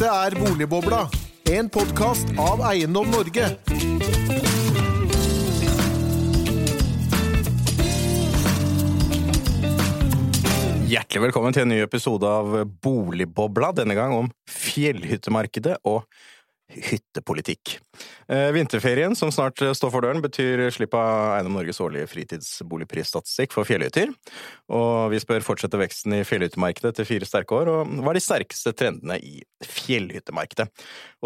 Dette 0.00 0.16
er 0.16 0.32
Boligbobla, 0.32 0.98
en 1.52 1.66
podkast 1.68 2.30
av 2.40 2.62
Eiendom 2.70 3.10
Norge. 3.12 3.50
Hjertelig 10.88 11.20
velkommen 11.26 11.52
til 11.52 11.66
en 11.66 11.72
ny 11.74 11.82
episode 11.84 12.24
av 12.24 12.56
Boligbobla, 12.80 13.74
denne 13.76 13.98
gang 13.98 14.16
om 14.16 14.32
fjellhyttemarkedet 14.48 15.76
og 15.84 16.08
hyttepolitikk. 16.70 17.76
Eh, 18.30 18.50
vinterferien 18.54 19.14
som 19.18 19.32
snart 19.34 19.58
står 19.58 19.92
for 19.92 20.04
døren, 20.04 20.22
betyr 20.22 20.62
slipp 20.74 20.94
av 20.98 21.36
Eiendom 21.36 21.58
Norges 21.58 21.80
årlige 21.82 22.08
fritidsboligprisstatistikk 22.12 23.54
for 23.54 23.68
fjellhytter. 23.68 24.12
Og 24.72 25.10
vi 25.12 25.20
spør 25.22 25.44
fortsette 25.46 25.80
veksten 25.80 26.14
i 26.18 26.24
fjellhyttemarkedet 26.26 26.92
etter 26.94 27.08
fire 27.08 27.28
sterke 27.28 27.58
år, 27.58 27.72
og 27.72 27.94
hva 28.00 28.14
er 28.14 28.20
de 28.20 28.24
sterkeste 28.24 28.74
trendene 28.76 29.18
i 29.18 29.42
fjellhyttemarkedet? 29.66 30.68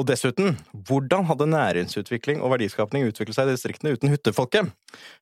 Og 0.00 0.08
dessuten, 0.08 0.56
hvordan 0.88 1.28
hadde 1.30 1.50
næringsutvikling 1.52 2.40
og 2.42 2.54
verdiskapning 2.56 3.08
utviklet 3.10 3.38
seg 3.38 3.50
i 3.50 3.56
distriktene 3.56 3.94
uten 3.94 4.14
hyttefolket? 4.14 4.72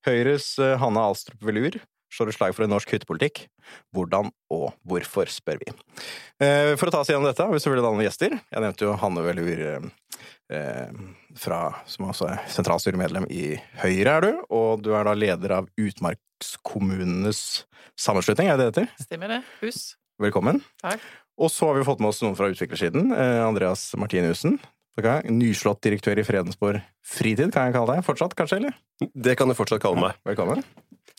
Høyres 0.07 0.55
eh, 0.63 0.79
Hanne 0.81 1.03
Alstrup 1.11 1.43
Velur 1.45 1.81
slår 2.13 2.31
et 2.31 2.37
slag 2.37 2.55
for 2.57 2.67
en 2.67 2.73
norsk 2.75 2.93
hyttepolitikk. 2.95 3.47
Hvordan 3.97 4.31
og 4.53 4.69
hvorfor, 4.89 5.31
spør 5.33 5.63
vi. 5.63 5.73
Eh, 6.43 6.75
for 6.77 6.89
å 6.89 6.95
ta 6.95 7.03
oss 7.03 7.11
gjennom 7.13 7.29
dette 7.29 7.45
har 7.45 7.53
vi 7.53 7.61
selvfølgelig 7.63 7.87
noen 7.89 8.07
gjester. 8.07 8.37
Jeg 8.37 8.65
nevnte 8.65 8.87
jo 8.87 8.97
Hanne 9.01 9.25
Velur 9.25 9.65
eh, 10.53 11.01
fra, 11.41 11.63
som 11.89 12.11
også 12.11 12.29
er 12.35 12.45
sentralstyremedlem 12.53 13.29
i 13.33 13.57
Høyre, 13.81 14.19
er 14.19 14.27
du. 14.27 14.45
Og 14.53 14.85
du 14.85 14.93
er 14.97 15.09
da 15.09 15.17
leder 15.17 15.57
av 15.61 15.73
Utmarkskommunenes 15.81 17.65
sammenslutning, 17.99 18.53
er 18.53 18.61
det 18.61 18.69
det 18.69 18.85
heter? 18.85 19.09
Stemmer 19.09 19.37
det. 19.37 19.43
Hus. 19.63 19.83
Velkommen. 20.23 20.61
Takk. 20.85 21.03
Og 21.41 21.49
så 21.51 21.71
har 21.71 21.79
vi 21.79 21.87
fått 21.89 22.03
med 22.03 22.13
oss 22.13 22.21
noen 22.23 22.37
fra 22.39 22.51
utviklersiden. 22.53 23.09
Eh, 23.17 23.41
Andreas 23.47 23.89
Martinussen. 23.99 24.61
Nyslått 25.33 25.81
direktør 25.87 26.21
i 26.21 26.25
Fredensborg 26.27 26.83
Fritid, 27.01 27.49
kan 27.55 27.71
jeg 27.71 27.79
kalle 27.79 27.95
deg 27.97 28.05
fortsatt, 28.05 28.35
kanskje? 28.37 28.59
eller? 28.61 28.75
Det 29.01 29.39
kan 29.41 29.49
du 29.49 29.57
fortsatt 29.57 29.81
kalle 29.81 29.97
meg. 30.03 30.19
Velkommen. 30.29 30.61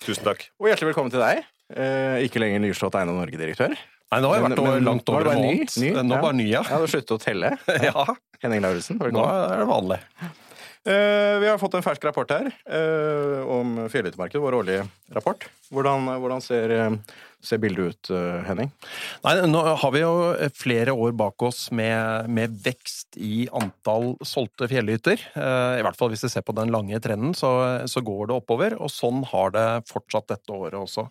Tusen 0.04 0.26
takk. 0.26 0.48
Og 0.60 0.68
hjertelig 0.68 0.92
velkommen 0.92 1.14
til 1.14 1.22
deg. 1.24 1.46
Eh, 1.74 2.26
ikke 2.28 2.42
lenger 2.44 2.60
nyslått 2.66 2.96
Eiendom 3.00 3.22
Norge-direktør. 3.22 3.72
Nei, 3.74 4.20
nå 4.22 4.30
har 4.30 4.38
jeg 4.38 4.44
vært 4.46 4.60
men, 4.60 4.68
men 4.76 4.88
langt 4.90 5.08
er 5.10 5.16
over 5.16 5.24
en 5.24 5.30
bare 5.32 5.40
ny, 5.40 5.54
måned. 5.64 5.76
ny, 5.80 5.92
Nå 5.96 6.18
ja. 6.18 6.22
bare 6.22 6.38
ny, 6.38 6.46
ja. 6.46 6.60
Ja, 6.60 6.76
hadde 6.76 6.90
sluttet 6.92 7.14
å 7.16 7.20
telle. 7.24 7.54
Ja, 7.88 8.04
Henning 8.44 8.66
Lauritzen, 8.66 9.00
nå 9.00 9.24
er 9.24 9.62
det 9.64 9.68
vanlig. 9.70 10.00
Eh, 10.84 11.40
vi 11.40 11.48
har 11.48 11.58
fått 11.58 11.78
en 11.78 11.84
fersk 11.84 12.04
rapport 12.04 12.32
her 12.34 12.50
eh, 12.68 13.44
om 13.48 13.86
fjellhyttemarkedet, 13.88 14.42
vår 14.44 14.56
årlige 14.58 14.82
rapport. 15.16 15.46
Hvordan, 15.72 16.10
hvordan 16.20 16.42
ser, 16.44 16.74
eh, 16.76 16.98
ser 17.40 17.62
bildet 17.64 17.94
ut, 17.94 18.12
Henning? 18.44 18.68
Nei, 19.24 19.36
nå 19.48 19.62
har 19.80 19.94
vi 19.96 20.02
jo 20.02 20.12
flere 20.60 20.92
år 20.92 21.14
bak 21.16 21.46
oss 21.48 21.70
med, 21.72 22.28
med 22.28 22.58
vekst 22.66 23.16
i 23.16 23.46
antall 23.56 24.18
solgte 24.28 24.68
fjellhytter. 24.72 25.24
I 25.36 25.86
hvert 25.88 26.00
fall 26.00 26.12
hvis 26.12 26.26
vi 26.28 26.32
ser 26.34 26.44
på 26.44 26.56
den 26.56 26.72
lange 26.76 27.00
trenden, 27.04 27.32
så, 27.36 27.54
så 27.88 28.04
går 28.04 28.28
det 28.28 28.38
oppover. 28.42 28.76
Og 28.76 28.92
sånn 28.92 29.24
har 29.32 29.56
det 29.56 29.68
fortsatt 29.92 30.32
dette 30.36 30.56
året 30.56 30.80
også. 30.80 31.08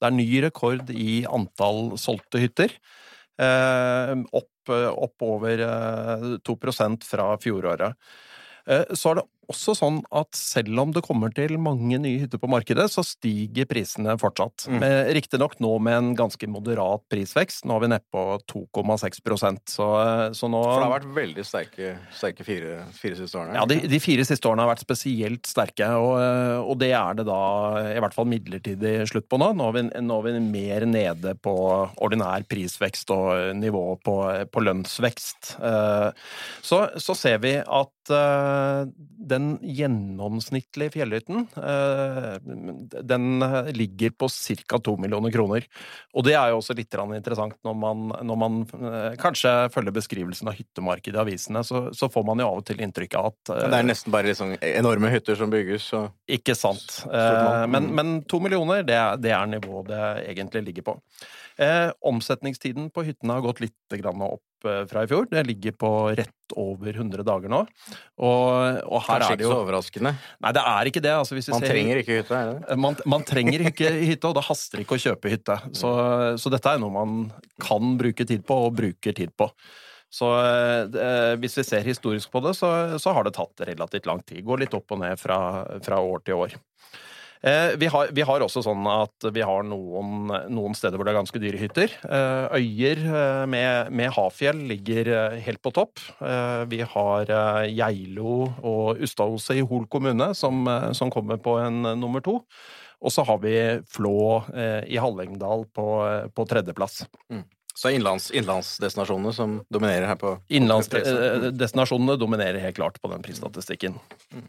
Det 0.00 0.08
er 0.08 0.16
ny 0.18 0.28
rekord 0.44 0.92
i 0.92 1.24
antall 1.24 1.94
solgte 2.00 2.44
hytter. 2.44 2.76
Opp, 3.40 4.52
opp 4.68 5.24
over 5.28 5.64
eh, 5.68 6.30
2 6.44 6.58
fra 7.04 7.32
fjoråret. 7.40 7.96
Eh, 8.68 8.84
Så 8.94 9.08
er 9.10 9.14
det 9.14 9.22
også 9.50 9.74
sånn 9.78 10.00
at 10.14 10.30
selv 10.38 10.80
om 10.82 10.92
det 10.94 11.02
kommer 11.06 11.32
til 11.34 11.56
mange 11.60 11.98
nye 12.00 12.22
hytter 12.22 12.40
på 12.42 12.48
markedet, 12.50 12.86
så 12.92 13.04
stiger 13.06 13.68
prisene 13.70 14.16
fortsatt. 14.20 14.66
Mm. 14.70 14.84
Riktignok 15.16 15.56
nå 15.62 15.72
med 15.84 15.96
en 15.98 16.10
ganske 16.18 16.48
moderat 16.50 17.04
prisvekst. 17.12 17.64
Nå 17.68 17.76
er 17.78 17.84
vi 17.84 17.90
nede 17.94 18.06
på 18.14 18.24
2,6% 18.50 19.74
så, 19.74 19.88
så 20.36 20.50
nå 20.50 20.62
For 20.64 20.82
det 20.82 20.88
har 20.88 20.94
vært 20.96 21.10
veldig 21.16 21.44
sterke, 21.46 21.94
sterke 22.16 22.46
fire, 22.46 22.78
fire 22.96 23.18
siste 23.18 23.40
årene. 23.40 23.58
ja, 23.60 23.66
de, 23.70 23.78
de 23.90 24.00
fire 24.02 24.26
siste 24.28 24.48
årene 24.50 24.64
har 24.66 24.72
vært 24.74 24.84
spesielt 24.84 25.48
sterke, 25.50 25.88
og, 26.00 26.14
og 26.64 26.78
det 26.82 26.92
er 26.96 27.18
det 27.20 27.26
da 27.28 27.40
i 27.94 28.00
hvert 28.02 28.16
fall 28.16 28.28
midlertidig 28.30 28.96
slutt 29.10 29.28
på 29.30 29.40
nå. 29.40 29.52
Nå 29.58 29.70
er 29.70 29.78
vi, 29.78 29.84
nå 30.04 30.20
er 30.20 30.28
vi 30.28 30.44
mer 30.44 30.88
nede 30.88 31.34
på 31.44 31.54
ordinær 32.04 32.44
prisvekst 32.50 33.10
og 33.14 33.54
nivå 33.58 33.84
på, 34.04 34.16
på 34.52 34.64
lønnsvekst. 34.66 35.56
Eh, 35.60 36.10
Så, 36.64 36.78
så 37.02 37.14
ser 37.18 37.38
vi 37.42 37.54
at 37.60 38.12
eh, 38.14 38.86
den 39.34 39.50
gjennomsnittlige 39.60 40.94
fjellhytten, 40.96 41.44
eh, 41.58 43.02
den 43.02 43.44
ligger 43.74 44.14
på 44.16 44.30
ca. 44.30 44.78
to 44.78 44.96
millioner 45.00 45.34
kroner. 45.34 45.66
Og 46.14 46.24
det 46.26 46.36
er 46.38 46.52
jo 46.52 46.60
også 46.62 46.76
litt 46.78 46.94
interessant 46.94 47.56
når 47.66 47.74
man, 47.74 48.08
når 48.22 48.38
man 48.38 48.60
eh, 48.62 49.14
kanskje 49.20 49.52
følger 49.74 49.94
beskrivelsen 49.94 50.50
av 50.50 50.58
hyttemarkedet 50.58 51.18
i 51.18 51.22
avisene, 51.24 51.64
så, 51.66 51.88
så 51.96 52.08
får 52.12 52.26
man 52.26 52.42
jo 52.42 52.48
av 52.50 52.62
og 52.62 52.66
til 52.68 52.82
inntrykk 52.84 53.18
av 53.20 53.30
at 53.32 53.54
eh, 53.54 53.68
Det 53.74 53.80
er 53.80 53.88
nesten 53.88 54.14
bare 54.14 54.30
liksom 54.30 54.56
enorme 54.58 55.12
hytter 55.12 55.38
som 55.38 55.52
bygges, 55.52 55.88
og 55.98 56.36
ikke 56.38 56.56
sant. 56.58 57.00
Eh, 57.08 57.64
men, 57.70 57.90
men 57.96 58.18
to 58.30 58.40
millioner, 58.42 58.84
det 58.86 58.98
er, 58.98 59.18
det 59.20 59.34
er 59.34 59.50
nivået 59.56 59.90
det 59.90 60.04
egentlig 60.34 60.68
ligger 60.68 60.92
på. 60.92 60.98
Eh, 61.54 61.90
omsetningstiden 62.02 62.88
på 62.90 63.04
hyttene 63.06 63.36
har 63.36 63.44
gått 63.44 63.60
litt 63.62 63.94
grann 64.00 64.22
opp 64.26 64.66
eh, 64.66 64.80
fra 64.90 65.04
i 65.04 65.10
fjor. 65.10 65.28
Det 65.30 65.44
ligger 65.46 65.76
på 65.78 65.90
rett 66.18 66.56
over 66.58 66.96
100 66.96 67.22
dager 67.26 67.52
nå. 67.52 67.60
Og, 67.62 68.80
og 68.82 69.04
her 69.06 69.22
kanskje 69.22 69.28
er 69.28 69.38
det 69.38 69.46
ikke 69.46 69.52
så 69.52 69.60
overraskende. 69.62 70.12
Nei, 70.42 70.52
det 70.56 70.64
er 70.72 70.90
ikke 70.90 71.04
det. 71.04 71.14
Altså, 71.14 71.38
hvis 71.38 71.50
Man 71.54 71.62
ser, 71.62 71.74
trenger 71.76 72.02
ikke 72.02 72.18
hytte, 72.18 72.40
er 72.40 72.50
det 72.50 72.58
det? 72.58 72.78
man, 72.82 72.98
man 73.14 73.26
trenger 73.28 73.66
ikke 73.70 73.94
hytte, 74.10 74.32
og 74.32 74.38
det 74.40 74.46
haster 74.48 74.82
ikke 74.82 74.98
å 74.98 75.04
kjøpe 75.06 75.34
hytte. 75.36 75.58
Så, 75.78 75.94
så 76.42 76.54
dette 76.56 76.74
er 76.74 76.82
noe 76.82 76.94
man 76.98 77.24
kan 77.62 77.96
bruke 78.02 78.26
tid 78.26 78.42
på, 78.48 78.60
og 78.66 78.74
bruker 78.82 79.14
tid 79.14 79.34
på. 79.38 79.50
Så 80.14 80.28
eh, 80.34 81.34
hvis 81.42 81.58
vi 81.58 81.66
ser 81.66 81.86
historisk 81.86 82.34
på 82.34 82.42
det, 82.42 82.56
så, 82.58 82.68
så 83.02 83.14
har 83.14 83.26
det 83.26 83.34
tatt 83.38 83.62
relativt 83.66 84.10
lang 84.10 84.26
tid. 84.26 84.42
Går 84.46 84.66
litt 84.66 84.74
opp 84.74 84.94
og 84.94 85.02
ned 85.02 85.18
fra, 85.22 85.38
fra 85.86 86.02
år 86.02 86.26
til 86.26 86.42
år. 86.48 86.58
Eh, 87.44 87.76
vi, 87.76 87.86
har, 87.92 88.08
vi 88.16 88.24
har 88.24 88.40
også 88.40 88.62
sånn 88.64 88.86
at 88.88 89.26
vi 89.34 89.42
har 89.44 89.66
noen, 89.68 90.30
noen 90.48 90.76
steder 90.76 90.96
hvor 90.96 91.04
det 91.04 91.12
er 91.12 91.18
ganske 91.18 91.40
dyre 91.42 91.60
hytter. 91.60 91.92
Eh, 92.08 92.56
øyer 92.56 93.02
eh, 93.04 93.42
med, 93.52 93.90
med 93.92 94.14
havfjell 94.16 94.62
ligger 94.70 95.10
helt 95.44 95.60
på 95.64 95.74
topp. 95.74 96.00
Vi 96.70 96.80
har 96.94 97.30
Geilo 97.68 98.36
og 98.64 99.02
Ustadhuset 99.04 99.60
i 99.60 99.66
Hol 99.68 99.84
kommune 99.92 100.30
som, 100.36 100.64
som 100.96 101.12
kommer 101.12 101.40
på 101.42 101.58
en 101.60 101.82
nummer 102.00 102.24
to. 102.24 102.38
Og 103.04 103.12
så 103.12 103.24
har 103.28 103.42
vi 103.42 103.54
Flå 103.92 104.16
i 104.88 104.96
Hallingdal 105.00 105.66
på, 105.76 105.88
på 106.32 106.46
tredjeplass. 106.48 107.02
Så 107.74 107.90
innlands, 107.90 108.30
innlandsdestinasjonene 108.30 109.32
som 109.34 109.56
dominerer 109.72 110.06
her 110.06 110.18
på 110.20 110.36
Innlandsdestinasjonene 110.54 112.14
dominerer 112.20 112.62
helt 112.62 112.78
klart 112.78 113.00
på 113.02 113.10
den 113.10 113.24
prisstatistikken. 113.24 113.98
Eh, 114.32 114.44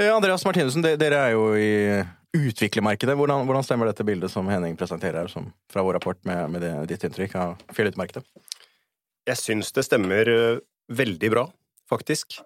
Andreas 0.00 0.44
Martinussen, 0.46 0.82
dere 0.82 1.18
er 1.18 1.34
jo 1.34 1.52
i 1.58 2.00
utviklermarkedet. 2.32 3.16
Hvordan, 3.18 3.44
hvordan 3.48 3.64
stemmer 3.66 3.90
dette 3.90 4.06
bildet 4.08 4.32
som 4.32 4.48
Henning 4.48 4.76
presenterer 4.80 5.28
som, 5.28 5.50
fra 5.70 5.84
vår 5.84 5.98
rapport, 5.98 6.18
med, 6.28 6.46
med 6.54 6.64
det, 6.64 6.72
ditt 6.94 7.04
inntrykk 7.08 7.34
av 7.36 7.58
fjellutmarkedet? 7.76 8.24
Jeg 9.28 9.38
syns 9.38 9.70
det 9.76 9.84
stemmer 9.86 10.30
eh, 10.30 10.62
veldig 10.92 11.30
bra, 11.34 11.44
faktisk. 11.90 12.40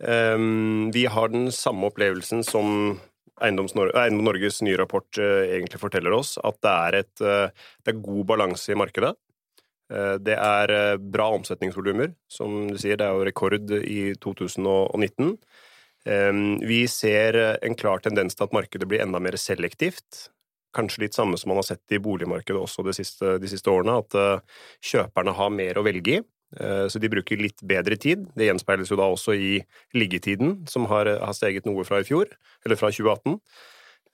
Um, 0.00 0.88
vi 0.92 1.06
har 1.08 1.30
den 1.32 1.50
samme 1.54 1.88
opplevelsen 1.88 2.42
som 2.44 2.98
Eiendom 3.40 3.68
Norges 4.24 4.62
nye 4.64 4.78
rapport 4.80 5.20
uh, 5.20 5.44
egentlig 5.44 5.80
forteller 5.80 6.16
oss, 6.16 6.34
at 6.40 6.56
det 6.64 6.72
er, 6.72 6.98
et, 7.02 7.22
uh, 7.24 7.70
det 7.84 7.92
er 7.92 8.04
god 8.04 8.24
balanse 8.32 8.72
i 8.72 8.78
markedet. 8.78 9.12
Uh, 9.92 10.16
det 10.18 10.34
er 10.34 10.72
eh, 10.74 10.98
bra 10.98 11.28
omsetningsvolumer, 11.36 12.10
som 12.32 12.64
du 12.72 12.78
sier, 12.80 12.98
det 12.98 13.06
er 13.06 13.14
jo 13.14 13.26
rekord 13.28 13.70
i 13.78 14.00
2019. 14.18 15.36
Ehm, 16.06 16.60
vi 16.66 16.84
ser 16.88 17.36
eh, 17.36 17.56
en 17.66 17.74
klar 17.74 18.02
tendens 18.04 18.36
til 18.36 18.46
at 18.46 18.54
markedet 18.54 18.88
blir 18.88 19.02
enda 19.02 19.20
mer 19.22 19.36
selektivt. 19.40 20.28
Kanskje 20.76 21.06
litt 21.06 21.16
samme 21.16 21.38
som 21.40 21.50
man 21.50 21.60
har 21.62 21.66
sett 21.70 21.96
i 21.96 22.00
boligmarkedet 22.02 22.60
også 22.60 22.84
de 22.86 22.94
siste, 22.96 23.36
de 23.42 23.50
siste 23.50 23.72
årene, 23.72 23.98
at 24.04 24.16
eh, 24.20 24.58
kjøperne 24.92 25.34
har 25.36 25.54
mer 25.54 25.80
å 25.80 25.86
velge 25.86 26.18
i. 26.18 26.24
Eh, 26.60 26.86
Så 26.92 27.02
de 27.02 27.10
bruker 27.10 27.42
litt 27.42 27.62
bedre 27.66 27.98
tid. 27.98 28.28
Det 28.38 28.46
gjenspeiles 28.46 28.92
jo 28.92 29.00
da 29.00 29.08
også 29.10 29.34
i 29.34 29.56
liggetiden, 29.98 30.60
som 30.70 30.86
har, 30.92 31.10
har 31.18 31.34
steget 31.34 31.66
noe 31.66 31.84
fra 31.88 32.00
i 32.00 32.06
fjor, 32.06 32.30
eller 32.64 32.78
fra 32.78 32.92
2018. 32.94 33.40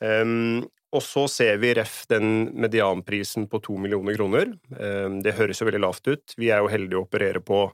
Um, 0.02 0.64
og 0.93 1.02
så 1.06 1.28
ser 1.31 1.61
vi 1.62 1.70
ref 1.78 2.02
den 2.11 2.50
medianprisen 2.58 3.46
på 3.49 3.61
to 3.62 3.76
millioner 3.78 4.16
kroner. 4.16 4.50
Um, 4.75 5.20
det 5.22 5.37
høres 5.38 5.62
jo 5.62 5.69
veldig 5.69 5.82
lavt 5.84 6.08
ut. 6.11 6.34
Vi 6.37 6.50
er 6.50 6.58
jo 6.58 6.72
heldige 6.72 6.99
å 6.99 7.05
operere 7.06 7.40
på 7.44 7.69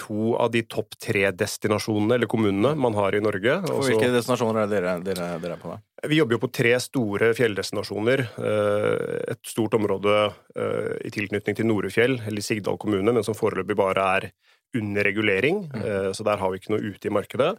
to 0.00 0.32
av 0.40 0.50
de 0.54 0.62
topp 0.64 0.96
tre 1.00 1.28
destinasjonene, 1.36 2.16
eller 2.16 2.30
kommunene, 2.30 2.72
man 2.78 2.96
har 2.96 3.14
i 3.14 3.20
Norge. 3.22 3.58
Også- 3.68 3.90
hvilke 3.90 4.10
destinasjoner 4.14 4.64
er 4.64 4.72
dere, 4.72 4.94
dere, 5.04 5.28
dere 5.42 5.56
er 5.58 5.62
på? 5.62 5.74
da? 5.74 5.80
vi 6.08 6.16
jobber 6.16 6.38
jo 6.38 6.40
på 6.46 6.52
tre 6.52 6.72
store 6.80 7.34
fjelldestinasjoner. 7.36 8.20
Eh, 8.40 9.32
Et 9.34 9.42
stort 9.44 9.74
område 9.76 10.32
eh, 10.56 10.96
i 11.04 11.10
tilknytning 11.12 11.56
til 11.56 11.66
Norefjell, 11.68 12.16
eller 12.26 12.40
Sigdal 12.40 12.78
kommune, 12.80 13.12
men 13.12 13.22
som 13.22 13.34
foreløpig 13.36 13.76
bare 13.76 14.00
er 14.16 14.30
under 14.74 15.04
regulering. 15.04 15.68
mm. 15.68 16.14
Så 16.14 16.24
der 16.24 16.38
har 16.38 16.50
vi 16.50 16.58
ikke 16.58 16.70
noe 16.70 16.94
ute 16.94 17.06
i 17.06 17.10
markedet. 17.12 17.58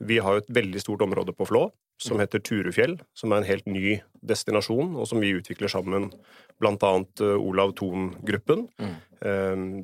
Vi 0.00 0.18
har 0.18 0.32
jo 0.38 0.42
et 0.42 0.48
veldig 0.48 0.80
stort 0.80 1.02
område 1.02 1.34
på 1.36 1.46
Flå, 1.46 1.70
som 2.02 2.18
heter 2.22 2.42
Turufjell, 2.44 2.98
som 3.14 3.32
er 3.32 3.42
en 3.42 3.48
helt 3.48 3.66
ny 3.70 4.00
destinasjon, 4.26 4.96
og 4.98 5.06
som 5.10 5.20
vi 5.22 5.32
utvikler 5.38 5.70
sammen 5.70 6.10
blant 6.62 6.82
annet 6.86 7.22
eh, 7.24 7.38
Olav 7.38 7.72
Thon-gruppen. 7.78 8.66
Mm. 8.82 8.92
det 9.22 9.28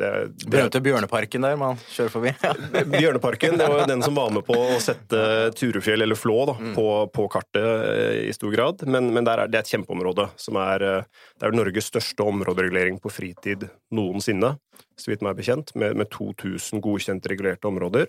er- 0.06 0.26
det 0.26 0.46
er- 0.46 0.50
Berømte 0.50 0.80
Bjørneparken 0.82 1.42
der 1.46 1.56
man 1.56 1.76
kjører 1.94 2.10
forbi. 2.10 2.32
Bjørneparken 2.98 3.56
det 3.58 3.68
var 3.70 3.86
den 3.86 4.02
som 4.02 4.14
var 4.18 4.30
med 4.34 4.44
på 4.46 4.54
å 4.58 4.78
sette 4.82 5.20
Turufjell, 5.54 6.02
eller 6.02 6.18
Flå, 6.18 6.36
da, 6.50 6.54
på, 6.74 6.86
på 7.14 7.28
kartet 7.30 7.62
eh, 7.62 8.28
i 8.28 8.32
stor 8.34 8.50
grad. 8.54 8.82
Men, 8.86 9.12
men 9.14 9.26
er, 9.30 9.44
det 9.46 9.60
er 9.60 9.66
et 9.66 9.72
kjempeområde. 9.74 10.28
som 10.36 10.58
er, 10.62 10.82
eh, 10.82 11.02
Det 11.38 11.46
er 11.48 11.54
Norges 11.58 11.90
største 11.92 12.26
områderegulering 12.26 12.98
på 13.02 13.10
fritid 13.14 13.68
noensinne, 13.94 14.56
så 14.98 15.12
vidt 15.12 15.22
meg 15.22 15.36
er 15.36 15.42
bekjent, 15.42 15.74
med, 15.78 15.94
med 15.98 16.10
2000 16.10 16.82
godkjente 16.82 17.30
regulerte 17.30 17.70
områder. 17.70 18.08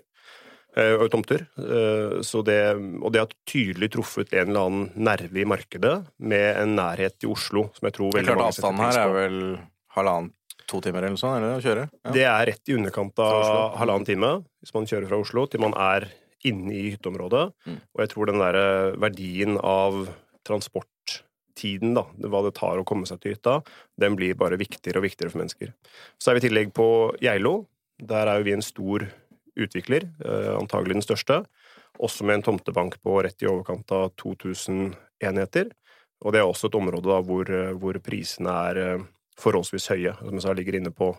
Eh, 0.76 1.06
tomter. 1.12 1.46
Eh, 1.58 2.20
Så 2.26 2.44
det, 2.46 2.60
og 3.02 3.12
det 3.12 3.22
har 3.22 3.32
tydelig 3.48 3.90
truffet 3.94 4.32
en 4.34 4.50
eller 4.52 4.66
annen 4.66 4.90
nerve 4.94 5.40
i 5.42 5.48
markedet, 5.48 5.94
med 6.18 6.60
en 6.62 6.76
nærhet 6.78 7.18
til 7.18 7.32
Oslo, 7.34 7.68
som 7.74 7.88
jeg 7.88 7.96
tror 7.98 8.12
veldig 8.14 8.36
mange 8.36 8.52
setter 8.54 8.68
avstanden 8.68 8.86
her 8.86 9.00
er 9.02 9.16
vel 9.16 9.40
halvannen, 9.96 10.32
to 10.70 10.78
timer 10.84 11.02
eller 11.02 11.16
noe 11.16 11.18
sånt, 11.18 11.40
eller 11.40 11.58
å 11.58 11.64
kjøre? 11.64 11.88
Ja. 12.04 12.10
Det 12.14 12.26
er 12.30 12.46
rett 12.52 12.70
i 12.70 12.76
underkant 12.78 13.18
av 13.18 13.76
halvannen 13.80 14.06
time 14.06 14.32
hvis 14.62 14.74
man 14.76 14.86
kjører 14.86 15.08
fra 15.10 15.18
Oslo, 15.24 15.46
til 15.50 15.64
man 15.64 15.74
er 15.74 16.06
inne 16.46 16.72
i 16.72 16.90
hytteområdet. 16.94 17.46
Mm. 17.66 17.80
Og 17.94 18.02
jeg 18.04 18.10
tror 18.12 18.30
den 18.30 18.40
der 18.40 18.58
eh, 18.60 18.98
verdien 19.02 19.58
av 19.58 19.98
transporttiden, 20.46 21.92
da, 21.98 22.06
hva 22.30 22.44
det 22.46 22.54
tar 22.56 22.80
å 22.80 22.86
komme 22.88 23.08
seg 23.08 23.20
til 23.20 23.34
hytta, 23.34 23.58
den 24.00 24.16
blir 24.16 24.38
bare 24.38 24.60
viktigere 24.60 25.02
og 25.02 25.08
viktigere 25.08 25.32
for 25.32 25.42
mennesker. 25.42 25.74
Så 26.20 26.30
er 26.30 26.38
vi 26.38 26.44
i 26.44 26.46
tillegg 26.48 26.72
på 26.76 26.86
Geilo. 27.20 27.66
Der 28.00 28.30
er 28.30 28.40
jo 28.40 28.46
vi 28.46 28.54
en 28.56 28.64
stor 28.64 29.04
utvikler, 29.58 30.08
eh, 30.24 30.54
antagelig 30.56 30.98
den 30.98 31.06
største. 31.06 31.44
Også 32.00 32.24
med 32.24 32.38
en 32.40 32.42
tomtebank 32.42 32.98
på 33.02 33.22
rett 33.24 33.42
i 33.42 33.48
overkant 33.50 33.90
av 33.92 34.10
2000 34.16 34.94
enheter. 35.22 35.70
Og 36.24 36.32
det 36.32 36.40
er 36.40 36.48
også 36.48 36.68
et 36.68 36.78
område 36.78 37.08
da, 37.08 37.20
hvor, 37.24 37.48
eh, 37.48 37.72
hvor 37.72 37.96
prisene 38.04 38.50
er 38.70 38.76
eh, 38.76 39.04
forholdsvis 39.40 39.88
høye. 39.88 40.16
Som 40.18 40.36
jeg 40.36 40.42
sa, 40.42 40.52
ligger 40.52 40.76
inne 40.76 40.92
på 40.92 41.16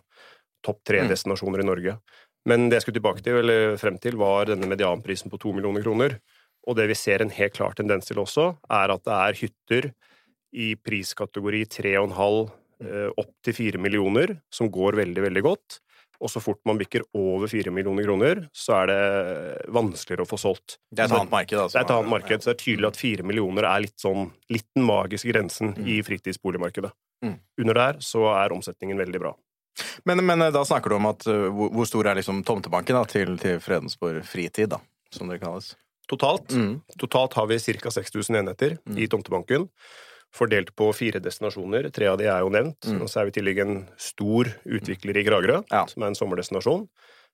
topp 0.63 0.83
tre 0.85 1.01
Mm. 1.01 1.09
destinasjoner 1.09 1.61
i 1.61 1.65
Norge. 1.65 1.99
Men 2.45 2.69
det 2.69 2.79
jeg 2.79 2.81
skulle 2.85 3.01
tilbake 3.01 3.23
til, 3.23 3.37
eller 3.37 3.77
frem 3.77 3.99
til, 3.99 4.17
var 4.17 4.45
denne 4.45 4.67
medianprisen 4.69 5.29
på 5.29 5.39
to 5.39 5.53
millioner 5.53 5.81
kroner. 5.83 6.19
Og 6.67 6.75
det 6.75 6.87
vi 6.87 6.93
ser 6.93 7.21
en 7.21 7.29
helt 7.29 7.53
klar 7.53 7.73
tendens 7.73 8.05
til 8.05 8.17
også, 8.17 8.57
er 8.69 8.91
at 8.91 9.03
det 9.03 9.13
er 9.13 9.33
hytter 9.33 9.93
i 10.53 10.75
priskategori 10.75 11.65
3,5 11.65 12.11
halv 12.13 12.51
opp 13.17 13.29
til 13.43 13.53
4 13.53 13.77
millioner 13.77 14.41
som 14.51 14.69
går 14.69 14.93
veldig, 14.97 15.21
veldig 15.21 15.43
godt. 15.43 15.79
Og 16.21 16.29
så 16.29 16.41
fort 16.43 16.59
man 16.69 16.77
bikker 16.77 17.01
over 17.17 17.49
4 17.49 17.71
millioner 17.73 18.05
kroner, 18.05 18.43
så 18.53 18.75
er 18.83 18.91
det 18.91 18.97
vanskeligere 19.73 20.25
å 20.27 20.29
få 20.29 20.37
solgt. 20.37 20.75
Det 20.93 21.01
er 21.01 21.09
et 21.09 21.15
annet 21.17 21.31
marked, 21.33 21.57
altså. 21.57 21.73
Det 21.73 21.81
er 21.81 21.87
et 21.87 21.93
annet 21.95 22.11
marked, 22.13 22.43
så 22.43 22.51
det 22.51 22.53
er 22.55 22.63
tydelig 22.63 22.89
at 22.91 22.99
4 23.01 23.25
millioner 23.25 23.67
er 23.71 23.83
litt 23.87 23.97
sånn 24.01 24.27
litt 24.53 24.67
den 24.77 24.85
magiske 24.85 25.31
grensen 25.33 25.73
i 25.89 25.97
fritidsboligmarkedet. 26.05 26.91
Mm. 27.25 27.35
Under 27.63 27.79
der 27.81 27.99
så 28.05 28.27
er 28.35 28.53
omsetningen 28.53 29.01
veldig 29.01 29.21
bra. 29.23 29.33
Men, 30.05 30.21
men 30.27 30.41
eh, 30.45 30.51
da 30.53 30.61
snakker 30.67 30.91
du 30.91 30.97
om 30.99 31.05
at 31.09 31.25
eh, 31.31 31.47
hvor, 31.49 31.69
hvor 31.73 31.87
stor 31.89 32.09
er 32.11 32.17
liksom 32.19 32.43
tomtebanken 32.45 32.97
da, 32.97 33.03
til, 33.09 33.33
til 33.41 33.59
Fredensborg 33.63 34.21
fritid, 34.27 34.69
da, 34.75 34.81
som 35.15 35.29
det 35.31 35.39
kalles? 35.41 35.73
Totalt, 36.11 36.51
Mm. 36.51 36.81
totalt 36.99 37.33
har 37.39 37.45
vi 37.47 37.57
ca. 37.79 37.89
6000 37.93 38.35
enheter 38.41 38.73
i 38.99 39.05
tomtebanken. 39.07 39.69
Fordelt 40.33 40.69
på 40.79 40.89
fire 40.95 41.19
destinasjoner. 41.19 41.89
Tre 41.91 42.07
av 42.07 42.17
de 42.21 42.25
er 42.31 42.39
jo 42.39 42.49
nevnt. 42.53 42.79
Mm. 42.87 43.01
Og 43.03 43.09
så 43.11 43.19
er 43.21 43.27
vi 43.27 43.33
i 43.33 43.37
tillegg 43.39 43.59
en 43.65 43.79
stor 43.99 44.47
utvikler 44.65 45.17
i 45.19 45.25
Kragerø, 45.27 45.63
Ja. 45.71 45.85
som 45.91 46.03
er 46.03 46.07
en 46.07 46.15
sommerdestinasjon. 46.15 46.85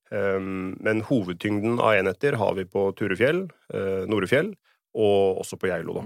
Um, 0.09 0.77
men 0.79 1.01
hovedtyngden 1.03 1.81
av 1.83 1.93
enheter 1.99 2.37
har 2.39 2.53
vi 2.55 2.63
på 2.65 2.87
Turefjell, 2.95 3.43
uh, 3.73 4.05
Norefjell 4.07 4.53
og 4.95 5.41
også 5.43 5.59
på 5.59 5.67
Geilo. 5.67 5.93
da. 5.99 6.05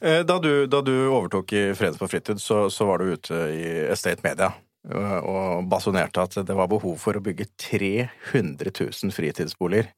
Eh, 0.00 0.22
Da 0.24 0.38
du, 0.40 0.66
da 0.66 0.80
du 0.80 0.94
overtok 1.12 1.52
i 1.52 1.64
Fredensborg 1.76 2.10
fritid, 2.10 2.40
så, 2.40 2.70
så 2.72 2.86
var 2.88 2.98
du 2.98 3.12
ute 3.12 3.34
i 3.52 3.66
Estate 3.92 4.24
Media 4.24 4.48
eh, 4.88 5.18
og 5.20 5.68
basunerte 5.68 6.22
at 6.24 6.38
det 6.48 6.56
var 6.56 6.66
behov 6.72 6.96
for 6.98 7.12
å 7.12 7.20
bygge 7.22 7.46
300 7.60 8.72
000 8.72 9.12
fritidsboliger. 9.12 9.90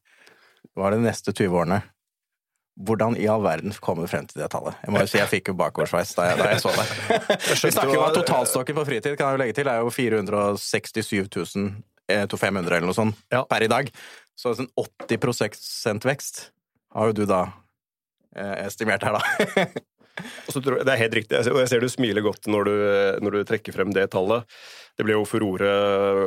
Det 0.74 0.82
er 0.82 0.90
de 0.96 0.98
neste 1.06 1.32
20 1.32 1.54
årene. 1.62 1.78
Hvordan 2.80 3.18
i 3.20 3.26
all 3.28 3.42
verden 3.44 3.74
kom 3.84 3.98
du 4.00 4.06
frem 4.08 4.24
til 4.30 4.40
det 4.40 4.48
tallet? 4.54 4.78
Jeg 4.80 4.94
må 4.94 5.02
jo 5.02 5.08
si 5.10 5.18
jeg 5.20 5.28
fikk 5.28 5.50
jo 5.52 5.54
bakoversveis 5.60 6.14
da, 6.16 6.30
da 6.38 6.46
jeg 6.54 6.62
så 6.62 6.72
det. 6.72 6.86
Vi 7.52 7.70
snakker 7.74 7.92
jo 7.92 8.00
om 8.06 8.14
totalstokken 8.16 8.78
på 8.78 8.84
fritid 8.88 9.18
kan 9.20 9.28
jeg 9.28 9.36
jo 9.36 9.42
legge 9.42 9.56
til, 9.58 9.68
er 9.68 9.82
jo 9.84 9.92
467 9.92 11.20
500 12.08 12.76
eller 12.78 12.88
noe 12.88 12.96
sånt 12.96 13.18
Ja. 13.32 13.44
per 13.48 13.62
i 13.66 13.68
dag. 13.70 13.92
Så 14.36 14.54
sånn 14.56 14.70
80 14.80 16.00
vekst 16.08 16.46
har 16.96 17.10
jo 17.12 17.12
du 17.20 17.26
da 17.28 17.42
eh, 18.36 18.64
estimert 18.66 19.04
her, 19.04 19.20
da. 19.20 19.66
Tror 20.52 20.82
det 20.84 20.92
er 20.92 21.00
helt 21.00 21.14
riktig, 21.16 21.40
og 21.48 21.60
jeg 21.62 21.70
ser 21.70 21.82
du 21.82 21.88
smiler 21.88 22.24
godt 22.24 22.48
når 22.50 22.68
du, 22.68 22.74
når 23.24 23.36
du 23.36 23.44
trekker 23.48 23.74
frem 23.74 23.92
det 23.96 24.10
tallet. 24.12 24.48
Det 24.98 25.06
ble 25.08 25.14
jo 25.16 25.24
furore 25.24 25.68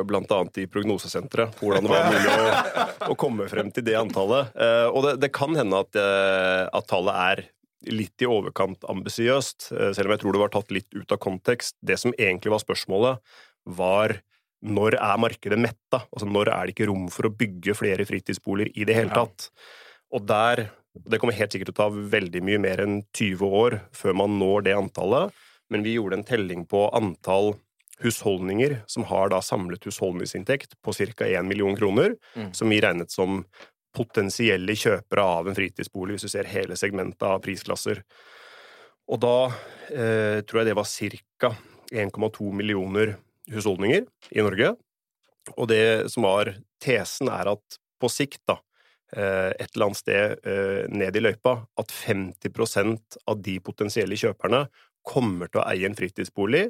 annet 0.02 0.58
i 0.58 0.66
prognosesenteret 0.70 1.60
hvordan 1.60 1.86
det 1.86 1.92
var 1.92 2.08
mulig 2.10 2.32
å, 2.32 3.10
å 3.12 3.18
komme 3.18 3.46
frem 3.50 3.70
til 3.74 3.86
det 3.86 3.94
antallet. 3.98 4.50
Eh, 4.58 4.88
og 4.90 5.06
det, 5.06 5.12
det 5.22 5.30
kan 5.34 5.54
hende 5.54 5.84
at, 5.84 5.98
eh, 6.00 6.64
at 6.66 6.88
tallet 6.90 7.20
er 7.28 7.44
litt 7.92 8.24
i 8.24 8.28
overkant 8.28 8.82
ambisiøst, 8.90 9.70
eh, 9.76 9.92
selv 9.94 10.10
om 10.10 10.16
jeg 10.16 10.24
tror 10.24 10.34
det 10.34 10.42
var 10.42 10.54
tatt 10.56 10.74
litt 10.74 10.88
ut 10.96 11.14
av 11.14 11.20
kontekst. 11.22 11.76
Det 11.78 11.98
som 12.02 12.14
egentlig 12.18 12.54
var 12.56 12.64
spørsmålet, 12.64 13.36
var 13.76 14.18
når 14.66 14.96
er 14.98 15.22
markedet 15.22 15.58
metta? 15.60 16.02
Altså 16.10 16.26
når 16.26 16.50
er 16.50 16.66
det 16.66 16.74
ikke 16.74 16.88
rom 16.90 17.06
for 17.12 17.28
å 17.28 17.34
bygge 17.38 17.76
flere 17.78 18.06
fritidsboliger 18.08 18.72
i 18.74 18.86
det 18.88 18.96
hele 18.98 19.14
tatt? 19.14 19.50
Og 20.14 20.26
der 20.26 20.66
Det 21.04 21.18
kommer 21.20 21.36
helt 21.36 21.52
sikkert 21.52 21.72
til 21.72 21.76
å 21.76 21.82
ta 21.82 21.88
veldig 22.16 22.42
mye 22.46 22.58
mer 22.62 22.80
enn 22.84 23.00
20 23.16 23.54
år 23.60 23.80
før 23.96 24.16
man 24.22 24.38
når 24.40 24.64
det 24.66 24.76
antallet, 24.78 25.32
men 25.70 25.82
vi 25.82 25.96
gjorde 25.96 26.20
en 26.20 26.24
telling 26.26 26.64
på 26.68 26.86
antall 26.96 27.54
husholdninger 28.02 28.82
som 28.86 29.06
har 29.08 29.30
da 29.32 29.40
samlet 29.40 29.84
husholdningsinntekt 29.88 30.76
på 30.84 30.92
ca. 30.92 31.24
1 31.26 31.46
million 31.48 31.76
kroner, 31.76 32.16
Mm. 32.36 32.52
som 32.54 32.68
vi 32.68 32.80
regnet 32.80 33.10
som 33.10 33.44
potensielle 33.96 34.72
kjøpere 34.76 35.22
av 35.24 35.48
en 35.48 35.54
fritidsbolig, 35.56 36.16
hvis 36.16 36.22
du 36.22 36.28
ser 36.28 36.44
hele 36.44 36.76
segmentet 36.76 37.22
av 37.22 37.40
prisklasser. 37.40 38.02
Og 39.08 39.20
da 39.20 39.46
eh, 39.90 40.42
tror 40.42 40.60
jeg 40.60 40.66
det 40.66 40.76
var 40.76 40.84
ca. 41.38 41.56
1,2 41.92 42.52
millioner 42.52 43.16
husholdninger 43.48 44.06
i 44.34 44.42
Norge. 44.42 44.76
Og 45.56 45.68
det 45.70 46.10
som 46.10 46.26
var 46.26 46.56
tesen, 46.82 47.28
er 47.30 47.52
at 47.54 47.78
på 48.02 48.10
sikt, 48.10 48.42
da, 48.46 48.58
et 49.14 49.68
eller 49.70 49.86
annet 49.86 50.00
sted 50.00 50.48
eh, 50.48 50.88
ned 50.90 51.16
i 51.16 51.22
løypa, 51.22 51.60
at 51.78 51.92
50% 51.94 53.20
av 53.30 53.38
de 53.44 53.58
potensielle 53.62 54.18
kjøperne 54.18 54.64
kommer 55.06 55.50
til 55.50 55.62
å 55.62 55.68
eie 55.70 55.86
en 55.86 55.96
fritidsbolig. 55.96 56.66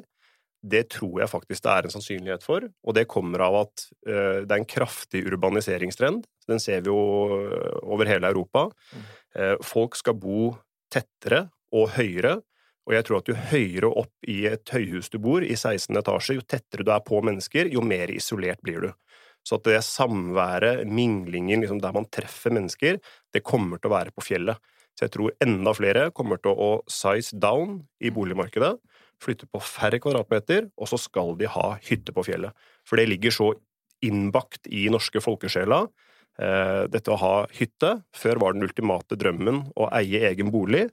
Det 0.67 0.87
tror 0.93 1.21
jeg 1.21 1.31
faktisk 1.31 1.65
det 1.65 1.73
er 1.73 1.87
en 1.87 1.93
sannsynlighet 1.93 2.45
for, 2.45 2.65
og 2.65 2.97
det 2.97 3.07
kommer 3.09 3.43
av 3.45 3.59
at 3.63 3.85
eh, 4.09 4.43
det 4.43 4.51
er 4.51 4.59
en 4.59 4.69
kraftig 4.69 5.23
urbaniseringstrend. 5.29 6.25
Den 6.49 6.61
ser 6.63 6.83
vi 6.85 6.91
jo 6.91 7.37
eh, 7.37 7.77
over 7.85 8.09
hele 8.09 8.31
Europa. 8.31 8.67
Eh, 9.37 9.55
folk 9.65 9.97
skal 9.99 10.17
bo 10.17 10.51
tettere 10.93 11.47
og 11.75 11.91
høyere, 11.97 12.39
og 12.87 12.95
jeg 12.95 13.05
tror 13.05 13.19
at 13.19 13.29
jo 13.29 13.37
høyere 13.51 13.89
opp 14.01 14.29
i 14.31 14.37
et 14.47 14.71
høyhus 14.71 15.11
du 15.11 15.19
bor, 15.21 15.43
i 15.43 15.55
16 15.55 15.99
etasje, 15.99 16.37
jo 16.37 16.45
tettere 16.47 16.85
du 16.87 16.93
er 16.95 17.03
på 17.05 17.19
mennesker, 17.19 17.69
jo 17.73 17.83
mer 17.83 18.13
isolert 18.13 18.63
blir 18.63 18.87
du. 18.87 18.91
Så 19.47 19.55
at 19.55 19.67
det 19.67 19.79
samværet, 19.85 20.83
minglingen, 20.91 21.61
liksom 21.63 21.79
der 21.83 21.95
man 21.95 22.07
treffer 22.11 22.51
mennesker, 22.51 22.99
det 23.33 23.45
kommer 23.47 23.79
til 23.79 23.91
å 23.91 23.95
være 23.95 24.11
på 24.15 24.25
fjellet. 24.25 24.59
Så 24.97 25.05
jeg 25.05 25.13
tror 25.13 25.35
enda 25.45 25.71
flere 25.77 26.07
kommer 26.15 26.41
til 26.41 26.57
å 26.57 26.71
size 26.91 27.37
down 27.37 27.83
i 28.01 28.11
boligmarkedet, 28.11 28.73
flytte 29.23 29.47
på 29.49 29.61
færre 29.63 30.01
kvadratmeter, 30.01 30.67
og 30.75 30.89
så 30.91 30.99
skal 31.01 31.35
de 31.39 31.49
ha 31.53 31.69
hytte 31.85 32.13
på 32.13 32.25
fjellet. 32.27 32.53
For 32.85 32.99
det 32.99 33.07
ligger 33.09 33.33
så 33.33 33.51
innbakt 34.05 34.67
i 34.69 34.87
norske 34.93 35.21
folkesjela. 35.23 35.85
Eh, 36.37 36.83
dette 36.93 37.13
å 37.13 37.21
ha 37.21 37.35
hytte. 37.57 37.95
Før 38.13 38.41
var 38.43 38.53
den 38.53 38.67
ultimate 38.67 39.17
drømmen 39.17 39.63
å 39.77 39.87
eie 39.97 40.27
egen 40.29 40.51
bolig. 40.53 40.87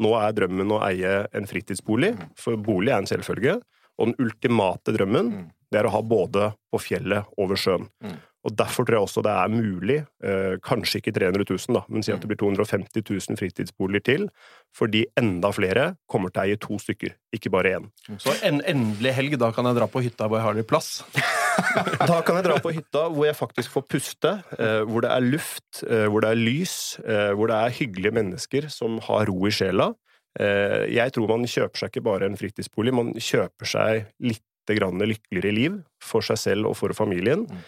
Nå 0.00 0.12
er 0.20 0.36
drømmen 0.36 0.72
å 0.76 0.80
eie 0.86 1.18
en 1.36 1.48
fritidsbolig, 1.48 2.14
for 2.36 2.60
bolig 2.60 2.92
er 2.92 3.02
en 3.02 3.10
selvfølge. 3.10 3.58
Og 3.96 4.10
den 4.10 4.18
ultimate 4.20 4.92
drømmen 4.92 5.32
Mm. 5.32 5.44
Det 5.72 5.80
er 5.80 5.88
å 5.88 5.94
ha 5.96 6.02
både 6.02 6.52
på 6.72 6.80
fjellet 6.82 7.36
og 7.36 7.52
ved 7.52 7.62
sjøen. 7.62 7.86
Mm. 8.04 8.16
Og 8.46 8.54
Derfor 8.54 8.86
tror 8.86 8.94
jeg 8.94 9.06
også 9.08 9.22
det 9.26 9.32
er 9.34 9.50
mulig, 9.50 9.96
eh, 10.22 10.54
kanskje 10.62 11.00
ikke 11.00 11.16
300 11.16 11.46
000, 11.48 11.74
da, 11.74 11.82
men 11.90 12.04
si 12.06 12.12
at 12.14 12.22
det 12.22 12.30
blir 12.30 12.38
250 12.38 13.02
000 13.02 13.40
fritidsboliger 13.40 14.04
til, 14.06 14.28
fordi 14.76 15.02
enda 15.18 15.50
flere 15.54 15.88
kommer 16.06 16.30
til 16.30 16.42
å 16.42 16.44
eie 16.44 16.60
to 16.62 16.78
stykker, 16.78 17.16
ikke 17.34 17.50
bare 17.50 17.74
én. 17.80 17.90
Så 18.22 18.36
en 18.46 18.62
endelig 18.62 19.16
helg, 19.18 19.34
da 19.42 19.50
kan 19.54 19.66
jeg 19.66 19.80
dra 19.80 19.90
på 19.90 20.04
hytta 20.04 20.30
hvor 20.30 20.38
jeg 20.38 20.46
har 20.46 20.60
litt 20.60 20.70
plass. 20.70 21.00
Da 21.56 22.18
kan 22.20 22.36
jeg 22.36 22.44
dra 22.44 22.58
på 22.60 22.70
hytta 22.76 23.06
hvor 23.08 23.24
jeg 23.24 23.36
faktisk 23.36 23.72
får 23.72 23.86
puste, 23.88 24.32
eh, 24.60 24.82
hvor 24.84 25.02
det 25.02 25.08
er 25.10 25.24
luft, 25.24 25.80
eh, 25.88 26.04
hvor 26.04 26.20
det 26.20 26.34
er 26.34 26.38
lys, 26.38 26.74
eh, 27.00 27.30
hvor 27.32 27.48
det 27.48 27.56
er 27.56 27.76
hyggelige 27.78 28.12
mennesker 28.12 28.68
som 28.72 28.98
har 29.08 29.24
ro 29.30 29.48
i 29.48 29.52
sjela. 29.56 29.94
Eh, 30.36 30.84
jeg 30.92 31.14
tror 31.16 31.32
man 31.32 31.48
kjøper 31.48 31.80
seg 31.80 31.92
ikke 31.92 32.04
bare 32.04 32.28
en 32.28 32.36
fritidsbolig, 32.36 32.92
man 32.94 33.14
kjøper 33.16 33.72
seg 33.72 34.04
litt 34.20 34.44
grann 34.74 34.98
lykkeligere 34.98 35.54
liv 35.54 35.76
for 36.02 36.24
seg 36.26 36.40
selv 36.42 36.70
og 36.72 36.74
for 36.80 36.90
familien. 36.96 37.46
Mm. 37.46 37.66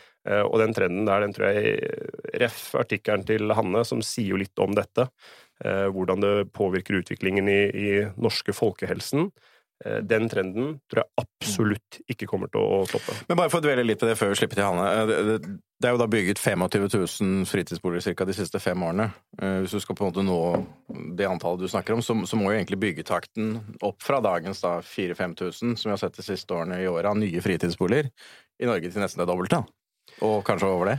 og 0.51 0.59
den 0.61 0.75
trenden 0.75 1.07
der, 1.07 1.23
den 1.23 1.33
tror 1.33 1.47
jeg 1.55 1.79
Ref 2.43 2.75
artikkelen 2.77 3.23
til 3.25 3.55
Hanne, 3.55 3.85
som 3.87 4.03
sier 4.05 4.35
jo 4.35 4.41
litt 4.43 4.59
om 4.61 4.75
dette. 4.77 5.07
eh, 5.65 5.87
hvordan 5.95 6.21
det 6.21 6.53
påvirker 6.53 7.01
utviklingen 7.01 7.49
i, 7.49 7.61
i 7.71 7.93
norske 8.21 8.53
folkehelsen. 8.53 9.31
Eh, 9.87 10.01
den 10.03 10.29
trenden 10.29 10.81
tror 10.91 11.05
jeg 11.05 11.23
absolutt 11.23 12.01
ikke 12.11 12.27
kommer 12.27 12.51
til 12.51 12.61
å 12.61 12.81
stoppe. 12.89 13.15
Men 13.29 13.37
bare 13.39 13.51
for 13.53 13.61
å 13.61 13.67
dvele 13.69 13.85
litt 13.87 14.01
på 14.01 14.09
det 14.09 14.17
før 14.19 14.33
vi 14.33 14.39
slipper 14.41 14.59
til 14.59 14.67
Hanne. 14.67 14.87
Eh, 14.91 15.39
det- 15.39 15.59
er 15.87 15.93
jo 15.95 15.99
da 16.01 16.09
bygget 16.11 16.41
25 16.43 16.89
000 16.91 17.45
fritidsboliger 17.47 18.03
cirka 18.03 18.27
de 18.27 18.33
siste 18.35 18.59
fem 18.61 18.81
årene. 18.83 19.13
Eh, 19.41 19.61
Hvis 19.63 19.71
du 19.71 19.79
skal 19.81 19.95
på 19.95 20.03
en 20.07 20.11
måte 20.11 20.25
nå 20.27 20.67
det 21.17 21.29
antallet 21.31 21.61
du 21.61 21.69
snakker 21.71 21.95
om, 21.95 22.01
så, 22.03 22.17
så 22.27 22.35
må 22.35 22.51
jo 22.51 22.59
egentlig 22.59 22.81
byggetakten 22.83 23.61
opp 23.87 24.03
fra 24.03 24.19
dagens 24.21 24.61
da 24.61 24.81
4000-5000, 24.83 25.77
som 25.79 25.91
vi 25.91 25.95
har 25.95 26.03
sett 26.03 26.17
de 26.19 26.23
siste 26.27 26.51
årene 26.51 26.81
i 26.83 26.89
året, 26.91 27.07
av 27.07 27.17
nye 27.17 27.41
fritidsboliger 27.41 28.11
i 28.59 28.67
Norge 28.67 28.91
til 28.91 29.01
nesten 29.01 29.23
det 29.23 29.29
dobbelte. 29.31 29.63
Og 30.27 30.43
kanskje 30.45 30.67
over 30.67 30.87
det. 30.91 30.99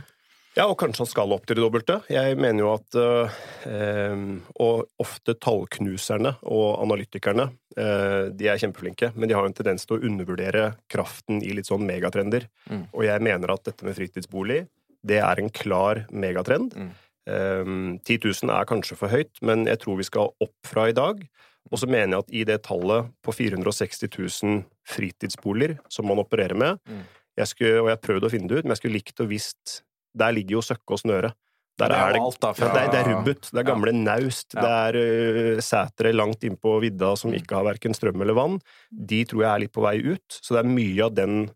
Ja, 0.56 0.64
og 0.66 0.76
kanskje 0.80 1.04
han 1.04 1.08
skal 1.10 1.32
opp 1.34 1.44
til 1.46 1.58
det 1.58 1.62
dobbelte. 1.62 2.00
Jeg 2.10 2.34
mener 2.40 2.64
jo 2.64 2.70
at 2.74 2.96
eh, 2.98 4.22
Og 4.58 4.88
ofte 4.98 5.36
tallknuserne 5.38 6.32
og 6.42 6.80
analytikerne, 6.82 7.50
eh, 7.78 8.30
de 8.34 8.48
er 8.50 8.58
kjempeflinke, 8.58 9.12
men 9.14 9.30
de 9.30 9.36
har 9.38 9.46
en 9.46 9.54
tendens 9.54 9.86
til 9.86 9.98
å 9.98 10.02
undervurdere 10.08 10.72
kraften 10.90 11.38
i 11.46 11.54
litt 11.54 11.70
sånn 11.70 11.86
megatrender. 11.86 12.48
Mm. 12.66 12.88
Og 12.90 13.06
jeg 13.06 13.22
mener 13.22 13.54
at 13.54 13.62
dette 13.68 13.86
med 13.86 13.94
fritidsbolig, 13.98 14.64
det 15.06 15.20
er 15.22 15.40
en 15.40 15.52
klar 15.54 16.02
megatrend. 16.10 16.74
Mm. 16.74 16.90
Eh, 17.30 17.70
10 18.10 18.18
000 18.42 18.50
er 18.50 18.66
kanskje 18.68 18.98
for 18.98 19.12
høyt, 19.12 19.38
men 19.46 19.68
jeg 19.70 19.78
tror 19.84 20.00
vi 20.00 20.08
skal 20.08 20.34
opp 20.42 20.58
fra 20.66 20.88
i 20.90 20.96
dag. 20.96 21.22
Og 21.70 21.78
så 21.78 21.86
mener 21.86 22.16
jeg 22.16 22.24
at 22.24 22.34
i 22.34 22.42
det 22.48 22.58
tallet 22.66 23.06
på 23.22 23.34
460 23.36 24.10
000 24.42 24.64
fritidsboliger 24.88 25.78
som 25.92 26.08
man 26.10 26.18
opererer 26.18 26.58
med 26.58 26.80
Mm. 26.88 27.04
jeg 27.38 27.46
skulle, 27.46 27.80
Og 27.80 27.86
jeg 27.86 27.96
har 27.96 28.02
prøvd 28.08 28.26
å 28.26 28.30
finne 28.32 28.48
det 28.48 28.58
ut, 28.58 28.64
men 28.64 28.74
jeg 28.74 28.82
skulle 28.82 28.98
likt 28.98 29.20
å 29.22 29.28
visst 29.28 29.82
Der 30.16 30.32
ligger 30.32 30.58
jo 30.58 30.60
Søkke 30.62 30.90
og 30.96 30.98
Snøre. 30.98 31.32
Der 31.78 31.88
Det 31.88 31.96
er 31.96 32.12
det, 32.12 32.20
alt 32.20 32.40
da 32.40 32.48
ja, 32.48 32.52
fra- 32.52 32.72
det, 32.74 32.80
er, 32.82 32.90
det 32.90 32.98
er 33.00 33.14
rubbet. 33.14 33.40
Det 33.40 33.54
er 33.54 33.62
Ja. 33.64 33.70
gamle 33.70 33.92
naust. 33.92 34.54
Ja. 34.54 34.60
Det 34.60 34.70
er 34.70 35.54
uh, 35.56 35.60
sætre 35.60 36.12
langt 36.12 36.42
innpå 36.44 36.80
vidda 36.82 37.16
som 37.16 37.30
Mm. 37.30 37.36
ikke 37.40 37.54
har 37.56 37.64
verken 37.64 37.94
strøm 37.94 38.20
eller 38.20 38.34
vann. 38.34 38.60
De 38.92 39.24
tror 39.24 39.40
jeg 39.42 39.54
er 39.54 39.58
litt 39.60 39.72
på 39.72 39.80
vei 39.82 39.96
ut. 40.12 40.28
Så 40.42 40.54
det 40.54 40.64
er 40.64 40.68
mye 40.68 41.04
av 41.04 41.14
den 41.14 41.50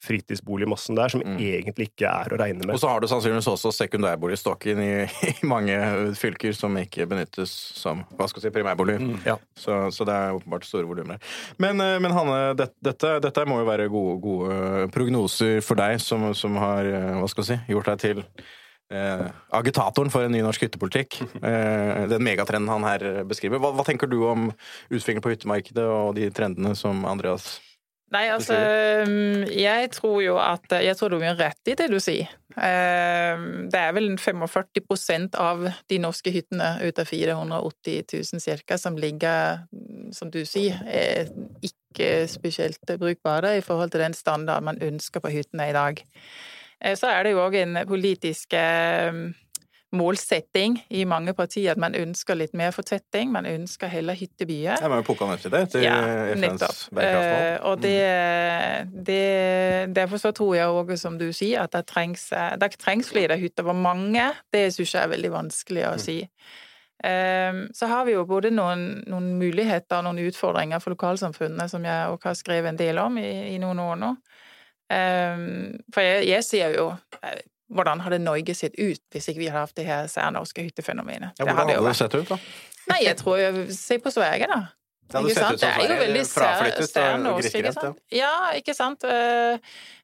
fritidsboligmassen 0.00 0.96
der 0.96 1.12
som 1.12 1.20
Mm. 1.20 1.36
egentlig 1.36 1.90
ikke 1.90 2.08
er 2.08 2.32
å 2.32 2.38
regne 2.40 2.64
med. 2.64 2.74
Og 2.74 2.80
så 2.80 2.88
har 2.88 3.00
du 3.00 3.06
sannsynligvis 3.10 3.48
også 3.52 3.72
sekundærboligstokken 3.76 4.80
i, 4.80 4.92
i 5.28 5.34
mange 5.46 5.76
fylker 6.16 6.54
som 6.56 6.76
ikke 6.80 7.06
benyttes 7.10 7.52
som 7.76 8.04
hva 8.16 8.28
skal 8.30 8.40
jeg 8.40 8.48
si, 8.48 8.54
primærbolig. 8.56 8.96
Ja. 9.28 9.36
Så, 9.54 9.90
så 9.92 10.06
det 10.08 10.16
er 10.16 10.38
åpenbart 10.38 10.64
store 10.64 10.88
volumer 10.88 11.18
der. 11.18 11.34
Men, 11.60 11.80
eh, 11.84 11.98
men 12.00 12.16
Hanne, 12.16 12.40
det, 12.56 12.70
dette, 12.80 13.18
dette 13.20 13.44
må 13.48 13.60
jo 13.60 13.68
være 13.68 13.90
gode, 13.92 14.16
gode 14.24 14.88
prognoser 14.94 15.60
for 15.64 15.76
deg 15.80 16.00
som, 16.00 16.30
som 16.34 16.56
har 16.60 16.88
eh, 16.88 17.12
hva 17.20 17.28
skal 17.28 17.44
jeg 17.44 17.52
si, 17.52 17.74
gjort 17.74 17.92
deg 17.92 18.02
til 18.06 18.24
eh, 18.90 19.26
agitatoren 19.60 20.10
for 20.10 20.24
en 20.26 20.32
ny 20.34 20.40
norsk 20.46 20.64
hyttepolitikk. 20.66 21.20
Eh, 21.50 22.04
den 22.10 22.22
megatrenden 22.24 22.68
han 22.72 22.84
her 22.84 23.24
beskriver. 23.28 23.60
Hva, 23.62 23.70
hva 23.76 23.84
tenker 23.86 24.08
du 24.10 24.18
om 24.28 24.50
utviklingen 24.90 25.22
på 25.24 25.32
hyttemarkedet 25.32 25.84
og 25.88 26.14
de 26.18 26.28
trendene 26.34 26.74
som 26.78 27.04
Andreas 27.08 27.58
Nei, 28.10 28.24
altså 28.34 28.56
Jeg 29.54 29.90
tror 29.94 30.18
jo 30.24 30.36
at 30.42 30.72
Jeg 30.82 30.96
tror 30.98 31.12
du 31.12 31.20
har 31.22 31.36
rett 31.38 31.70
i 31.70 31.76
det 31.78 31.86
du 31.92 32.00
sier. 32.02 32.30
Det 32.50 33.78
er 33.78 33.92
vel 33.94 34.08
45% 34.18 35.36
av 35.38 35.62
de 35.88 35.98
norske 36.02 36.32
hyttene 36.34 36.72
ut 36.82 36.98
av 36.98 37.06
480 37.06 38.02
000 38.10 38.42
cirka 38.42 38.78
som 38.78 38.98
ligger, 38.98 39.62
som 40.12 40.32
du 40.34 40.42
sier, 40.44 40.80
er 40.90 41.30
ikke 41.62 42.26
spesielt 42.30 42.82
brukbare 42.98 43.54
i 43.58 43.62
forhold 43.64 43.94
til 43.94 44.02
den 44.02 44.18
standard 44.18 44.66
man 44.66 44.82
ønsker 44.82 45.22
på 45.22 45.30
hyttene 45.30 45.70
i 45.70 45.76
dag. 45.76 46.02
Eh, 46.82 46.96
Så 46.98 47.06
er 47.06 47.22
det 47.22 47.36
jo 47.36 47.44
òg 47.46 47.54
en 47.62 47.78
politisk 47.86 48.54
målsetting 49.96 50.76
i 50.94 51.02
mange 51.08 51.32
partier 51.34 51.72
at 51.72 51.80
man 51.82 51.96
ønsker 51.98 52.38
litt 52.38 52.54
mer 52.56 52.70
fortetting. 52.74 53.32
Man 53.34 53.46
ønsker 53.48 53.90
heller 53.90 54.14
hyttebyer. 54.18 54.78
Ja, 54.78 54.88
man 54.90 55.02
jo 55.02 55.16
nettopp 55.26 55.54
det, 55.54 55.62
til 55.72 55.84
Ja, 55.84 55.96
FNs 56.36 56.88
bærekraftsmål. 56.94 57.44
Uh, 57.58 57.68
og 57.70 57.82
det, 57.82 57.98
det 59.10 59.94
Derfor 59.96 60.22
så 60.22 60.32
tror 60.36 60.54
jeg 60.54 60.70
òg, 60.70 60.94
som 61.00 61.18
du 61.18 61.30
sier, 61.34 61.64
at 61.64 61.74
det 61.74 61.86
trengs, 61.90 62.30
eh, 62.32 62.56
det 62.60 62.72
trengs 62.78 63.10
flere 63.10 63.38
hytter. 63.40 63.66
Hvor 63.66 63.76
mange, 63.76 64.30
det 64.54 64.68
syns 64.74 64.94
jeg 64.94 65.02
er 65.02 65.14
veldig 65.16 65.32
vanskelig 65.34 65.86
å 65.88 65.94
si. 65.98 66.18
Eh, 67.04 67.64
Så 67.74 67.90
har 67.90 68.04
vi 68.06 68.14
jo 68.14 68.26
både 68.28 68.54
noen, 68.54 69.02
noen 69.10 69.32
muligheter 69.40 69.98
og 69.98 70.06
noen 70.06 70.22
utfordringer 70.30 70.78
for 70.78 70.94
lokalsamfunnene, 70.94 71.68
som 71.68 71.84
jeg 71.84 72.14
også 72.14 72.30
har 72.30 72.38
skrevet 72.38 72.68
en 72.74 72.80
del 72.80 72.98
om 73.02 73.18
i, 73.18 73.54
i 73.54 73.58
noen 73.58 73.82
år 73.82 73.96
nå. 73.98 74.14
Um, 74.90 75.78
For 75.94 76.02
jeg, 76.02 76.26
jeg 76.26 76.44
ser 76.44 76.74
jo 76.74 76.90
hvordan 77.70 78.02
hadde 78.04 78.18
Norge 78.22 78.54
sett 78.58 78.74
ut 78.78 79.02
hvis 79.14 79.30
ikke 79.30 79.44
vi 79.44 79.48
hadde 79.50 79.62
hatt 79.68 79.78
det 79.78 79.86
her 79.86 80.10
særnorske 80.10 80.64
hyttefenomenet? 80.66 81.32
Ja, 81.38 81.44
Det 81.44 81.46
hvordan 81.46 81.60
hadde 81.62 81.78
hadde 81.78 81.94
det 81.94 82.00
sett 82.00 82.18
ut, 82.18 82.28
da? 82.28 82.38
Nei, 82.90 83.00
jeg 83.06 83.16
tror 83.20 83.38
jeg 83.38 83.72
Se 83.76 83.98
på 84.02 84.10
Sverige, 84.10 84.50
da. 84.50 84.60
Det 85.10 85.18
hadde 85.18 85.34
sett 85.34 85.44
sant? 85.44 85.54
ut 85.54 85.60
som 85.60 85.70
Det 85.70 85.70
er 85.70 85.88
Sverige, 85.94 86.26
fraflyttet 86.34 87.26
og 87.30 87.40
grisgrendt, 87.40 87.80
sant? 87.80 88.04
Ja, 88.14 88.34
ikke 88.58 88.74
sant. 88.74 89.04
Eh, 89.04 89.58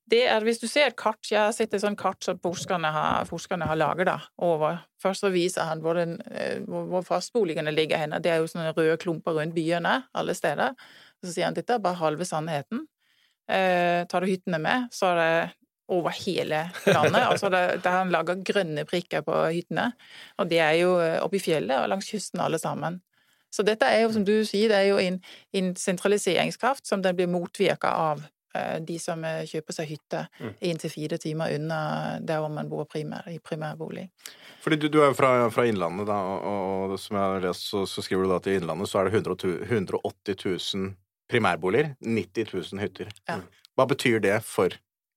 Det 0.06 0.20
er, 0.30 0.40
hvis 0.46 0.61
du 0.62 0.68
ser 0.70 0.87
et 0.87 0.96
kart, 0.96 1.18
jeg 1.26 1.40
har 1.40 1.50
sett 1.50 1.73
et 1.75 1.82
sånt 1.82 1.99
kart 1.99 2.23
som 2.23 2.38
forskerne 2.38 2.92
har, 2.94 3.25
forskerne 3.26 3.66
har 3.66 3.75
laget 3.75 4.06
da, 4.06 4.20
over 4.38 4.78
Først 5.02 5.25
så 5.25 5.32
viser 5.35 5.66
han 5.66 5.82
hvor, 5.82 5.99
den, 5.99 6.20
eh, 6.30 6.61
hvor, 6.62 7.02
fastboligene 7.02 7.75
ligger 7.75 7.99
henne. 7.99 8.20
Det 8.23 8.30
er 8.30 8.38
jo 8.38 8.46
sånne 8.46 8.70
røde 8.76 8.96
klumper 9.02 9.35
rundt 9.35 9.54
byene 9.54 10.04
alle 10.14 10.35
steder. 10.35 10.78
Og 11.18 11.26
så 11.26 11.35
sier 11.35 11.49
han 11.49 11.54
dette 11.58 11.75
er 11.75 11.82
bare 11.82 11.99
halve 11.99 12.25
sannheten. 12.25 12.87
Eh, 13.50 14.06
tar 14.06 14.23
du 14.23 14.30
hyttene 14.30 14.58
med, 14.62 14.88
så 14.94 15.11
er 15.12 15.16
det 15.20 15.52
over 15.88 16.10
hele 16.10 16.64
landet. 16.86 17.22
altså 17.30 17.50
det, 17.52 17.64
Der 17.84 17.98
han 18.00 18.10
lager 18.14 18.42
grønne 18.44 18.84
prikker 18.88 19.22
på 19.26 19.34
hyttene. 19.54 19.92
Og 20.38 20.50
det 20.50 20.58
er 20.62 20.78
jo 20.80 20.96
eh, 21.00 21.18
oppe 21.22 21.38
i 21.38 21.42
fjellet 21.42 21.78
og 21.82 21.90
langs 21.92 22.08
kysten 22.10 22.42
alle 22.42 22.58
sammen. 22.62 23.00
Så 23.54 23.62
dette 23.64 23.88
er 23.88 24.02
jo, 24.04 24.12
som 24.12 24.24
du 24.26 24.40
sier, 24.44 24.68
det 24.68 24.78
er 24.82 24.88
jo 24.90 24.96
en, 25.00 25.20
en 25.56 25.76
sentraliseringskraft 25.78 26.86
som 26.86 27.02
den 27.04 27.16
blir 27.16 27.30
motvirka 27.30 27.88
av 27.88 28.24
eh, 28.56 28.82
de 28.84 28.98
som 29.00 29.22
eh, 29.24 29.46
kjøper 29.48 29.76
seg 29.78 29.92
hytte 29.94 30.26
Mm. 30.40 30.52
inntil 30.68 30.90
fire 30.92 31.16
timer 31.22 31.54
unna 31.56 31.78
der 32.20 32.42
hvor 32.42 32.50
man 32.52 32.68
bor 32.68 32.84
primær, 32.84 33.24
i 33.30 33.38
primærbolig. 33.38 34.08
Fordi 34.64 34.76
du, 34.76 34.88
du 34.92 35.00
er 35.00 35.12
jo 35.12 35.16
fra, 35.16 35.30
fra 35.54 35.64
Innlandet, 35.68 36.08
da, 36.10 36.18
og, 36.18 36.92
og 36.92 36.98
som 37.00 37.16
jeg 37.16 37.24
har 37.24 37.46
lest, 37.46 37.70
så, 37.70 37.86
så 37.88 38.02
skriver 38.04 38.26
du 38.26 38.34
da 38.34 38.40
at 38.42 38.48
i 38.50 38.56
Innlandet 38.58 38.90
så 38.90 39.00
er 39.00 39.08
det 39.08 39.22
100 39.22 39.62
180 39.70 40.74
000 40.74 40.92
primærboliger, 41.30 41.94
90 42.00 42.52
000 42.74 42.82
hytter. 42.82 43.08
Ja. 43.28 43.40
Hva 43.76 43.86
betyr 43.90 44.20
det 44.24 44.36
for 44.46 44.74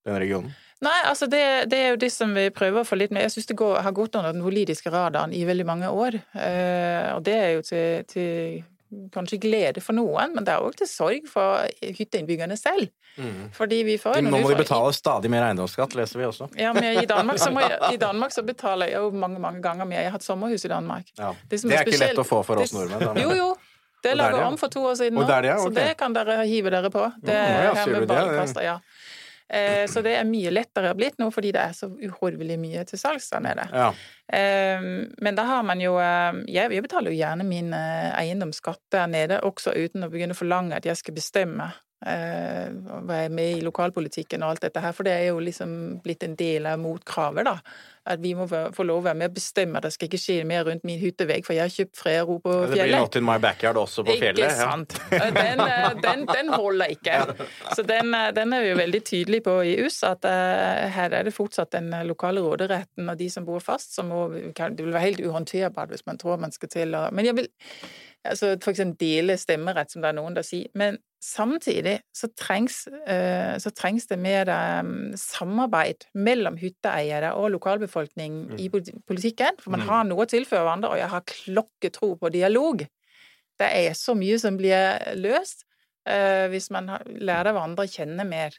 den 0.10 0.20
regionen? 0.22 0.58
Nei, 0.80 0.96
altså 1.10 1.28
det, 1.28 1.42
det 1.72 1.78
er 1.78 1.90
jo 1.92 2.00
det 2.00 2.08
som 2.16 2.32
vi 2.36 2.46
prøver 2.56 2.82
å 2.82 2.88
få 2.88 2.96
litt 2.96 3.12
med. 3.12 3.26
Jeg 3.26 3.34
syns 3.34 3.50
det 3.50 3.58
går, 3.60 3.82
har 3.84 3.92
gått 3.92 4.16
under 4.16 4.32
den 4.32 4.46
politiske 4.46 4.92
radaren 4.94 5.34
i 5.36 5.42
veldig 5.48 5.66
mange 5.68 5.90
år. 5.92 6.16
Eh, 6.40 7.10
og 7.18 7.24
det 7.28 7.36
er 7.36 7.50
jo 7.58 7.66
til, 7.68 8.06
til 8.08 8.62
kanskje 9.14 9.42
glede 9.44 9.84
for 9.84 9.98
noen, 9.98 10.32
men 10.38 10.48
det 10.48 10.56
er 10.56 10.64
òg 10.66 10.78
til 10.80 10.88
sorg 10.90 11.28
for 11.30 11.68
hytteinnbyggerne 11.84 12.56
selv. 12.58 12.88
Fordi 13.52 13.82
vi 13.84 13.98
får 14.00 14.22
Nå 14.24 14.32
må 14.40 14.50
de 14.54 14.60
betale 14.62 14.94
stadig 14.96 15.30
mer 15.32 15.44
eiendomsskatt, 15.50 15.96
leser 16.00 16.22
vi 16.22 16.28
også. 16.30 16.48
Ja, 16.56 16.72
men 16.74 16.86
i 17.02 17.06
Danmark, 17.10 17.42
så 17.42 17.52
må 17.52 17.66
jeg, 17.66 17.76
I 17.94 18.00
Danmark 18.00 18.32
så 18.32 18.46
betaler 18.48 18.94
jeg 18.94 19.02
jo 19.04 19.10
mange 19.12 19.42
mange 19.44 19.60
ganger 19.66 19.90
mer. 19.90 20.00
Jeg 20.06 20.14
har 20.14 20.16
hatt 20.16 20.26
sommerhus 20.26 20.64
i 20.64 20.72
Danmark. 20.72 21.12
Ja. 21.20 21.34
Det, 21.44 21.60
Det 21.60 21.74
er 21.74 21.84
ikke 21.84 21.98
spesielt- 21.98 22.16
lett 22.16 22.24
å 22.24 22.28
få 22.30 22.40
for 22.48 22.64
oss 22.64 22.72
nordmenn. 22.74 23.04
Da. 23.04 23.20
Jo, 23.20 23.36
jo. 23.36 23.50
Det 24.00 24.14
laga 24.16 24.46
om 24.48 24.56
for 24.56 24.72
to 24.72 24.80
år 24.88 24.96
siden 24.96 25.18
nå, 25.20 25.26
det 25.28 25.42
det, 25.44 25.54
okay. 25.60 25.64
så 25.66 25.76
det 25.76 25.98
kan 26.00 26.14
dere 26.16 26.38
hive 26.48 26.72
dere 26.72 26.88
på. 26.94 27.02
Det 27.20 27.34
Ja, 27.36 27.42
er 27.44 27.64
ja, 27.66 27.74
her 27.76 27.88
med 27.92 28.02
det? 28.02 28.08
ballkaster, 28.08 28.64
ja. 28.64 28.78
Eh, 29.50 29.88
Så 29.90 30.04
det 30.06 30.14
er 30.16 30.28
mye 30.30 30.52
lettere 30.54 30.94
blitt 30.96 31.18
nå, 31.18 31.32
fordi 31.34 31.52
det 31.56 31.62
er 31.64 31.74
så 31.74 31.90
uhorvelig 31.90 32.60
mye 32.62 32.84
til 32.86 33.00
salgs 33.02 33.30
der 33.34 33.42
nede. 33.42 33.66
Ja. 33.74 33.90
Eh, 34.32 34.82
Men 35.18 35.36
da 35.36 35.44
har 35.44 35.64
man 35.64 35.82
jo 35.82 35.96
eh, 35.98 36.44
Jeg 36.48 36.72
jeg 36.72 36.84
betaler 36.86 37.12
jo 37.12 37.18
gjerne 37.18 37.44
min 37.48 37.74
eiendomsskatt 37.74 38.82
der 38.92 39.08
nede, 39.08 39.42
også 39.42 39.74
uten 39.74 40.04
å 40.06 40.10
begynne 40.10 40.38
å 40.38 40.42
forlange 40.42 40.76
at 40.78 40.86
jeg 40.86 40.98
skal 40.98 41.14
bestemme 41.18 41.72
og 42.00 43.08
være 43.10 43.30
med 43.30 43.58
i 43.58 43.64
lokalpolitikken 43.66 44.44
og 44.44 44.54
alt 44.54 44.62
dette 44.64 44.80
her, 44.80 44.94
for 44.96 45.04
det 45.04 45.18
er 45.18 45.26
jo 45.34 45.40
liksom 45.44 45.72
blitt 46.04 46.24
en 46.24 46.38
del 46.40 46.70
av 46.70 46.80
motkravet, 46.80 47.44
da. 47.44 47.58
At 48.10 48.22
vi 48.24 48.32
må 48.34 48.48
få 48.48 48.84
lov 48.88 49.02
å 49.02 49.06
være 49.10 49.20
med 49.20 49.30
og 49.30 49.36
bestemme 49.36 49.78
at 49.78 49.86
det 49.86 49.92
skal 49.94 50.08
ikke 50.08 50.22
skje 50.22 50.38
mer 50.48 50.64
rundt 50.66 50.86
min 50.88 50.98
hyttevegg, 51.02 51.44
for 51.46 51.54
jeg 51.54 51.68
har 51.68 51.74
kjøpt 51.74 52.00
frero 52.00 52.38
på 52.42 52.54
fjellet. 52.54 52.72
Det 52.72 52.88
blir 52.88 52.96
not 52.96 53.18
in 53.20 53.28
my 53.28 53.36
backyard 53.44 53.78
også 53.78 54.06
på 54.08 54.16
fjellet. 54.16 54.40
Ikke 54.40 54.56
sant. 54.56 54.96
Den, 55.12 55.62
eh, 55.62 55.90
den, 56.02 56.24
den 56.30 56.50
holder 56.56 56.96
ikke. 56.96 57.20
Så 57.76 57.84
den, 57.86 58.14
eh, 58.16 58.32
den 58.34 58.56
er 58.56 58.64
vi 58.64 58.72
jo 58.72 58.80
veldig 58.80 59.04
tydelige 59.06 59.46
på 59.46 59.56
i 59.68 59.76
US, 59.84 60.00
at 60.08 60.26
eh, 60.26 60.88
her 60.96 61.14
er 61.20 61.28
det 61.28 61.36
fortsatt 61.36 61.76
den 61.76 61.92
eh, 61.94 62.08
lokale 62.08 62.42
råderetten 62.42 63.12
og 63.12 63.20
de 63.20 63.30
som 63.30 63.46
bor 63.46 63.62
fast, 63.64 63.94
som 64.00 64.10
må, 64.10 64.26
det 64.32 64.80
vil 64.80 64.96
være 64.96 65.06
helt 65.06 65.26
uhåndterbart 65.28 65.94
hvis 65.94 66.08
man 66.08 66.18
tror 66.22 66.42
man 66.42 66.56
skal 66.56 66.72
til 66.72 66.96
å 66.98 67.10
Men 67.14 67.30
jeg 67.30 67.38
vil 67.38 67.50
altså 68.28 68.56
for 68.64 68.74
eksempel 68.74 69.00
dele 69.00 69.38
stemmerett, 69.40 69.92
som 69.92 70.04
det 70.04 70.12
er 70.12 70.18
noen 70.18 70.36
der 70.36 70.46
sier. 70.46 70.70
Men 70.78 70.98
samtidig 71.24 72.00
så 72.16 72.30
trengs, 72.38 72.86
eh, 73.08 73.56
så 73.60 73.72
trengs 73.76 74.08
det 74.08 74.20
mer 74.20 74.50
eh, 74.52 74.92
samarbeid 75.20 76.08
mellom 76.14 76.60
hytteeiere 76.60 77.34
og 77.40 77.52
lokalbefolkning 77.56 78.60
i 78.60 78.70
politikken. 78.70 79.60
For 79.60 79.76
man 79.76 79.88
har 79.88 80.08
noe 80.08 80.26
å 80.26 80.30
tilføre 80.30 80.64
hverandre, 80.66 80.94
og 80.94 81.02
jeg 81.02 81.12
har 81.14 81.28
klokketro 81.34 82.14
på 82.20 82.32
dialog. 82.34 82.86
Det 83.60 83.68
er 83.68 83.98
så 83.98 84.16
mye 84.16 84.40
som 84.40 84.60
blir 84.60 85.16
løst 85.20 85.66
eh, 86.08 86.48
hvis 86.52 86.70
man 86.76 86.92
lærer 87.20 87.54
hverandre 87.54 87.88
å 87.88 87.92
kjenne 87.92 88.28
mer. 88.28 88.56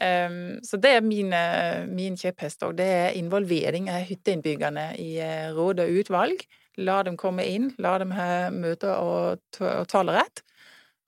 Så 0.00 0.78
det 0.80 0.94
er 0.96 1.02
min, 1.04 1.34
eh, 1.36 1.82
min 1.84 2.14
kjepphest 2.16 2.62
òg. 2.64 2.78
Det 2.78 2.86
er 2.88 3.16
involvering 3.18 3.90
av 3.92 4.06
hytteinnbyggerne 4.08 4.94
i 4.96 5.10
råd 5.52 5.82
og 5.84 5.98
utvalg. 6.00 6.46
La 6.80 7.02
dem 7.04 7.16
komme 7.20 7.44
inn, 7.44 7.70
la 7.78 7.98
dem 8.00 8.12
ha 8.16 8.48
møter 8.54 8.94
og, 8.96 9.42
og 9.60 9.88
talerett. 9.90 10.42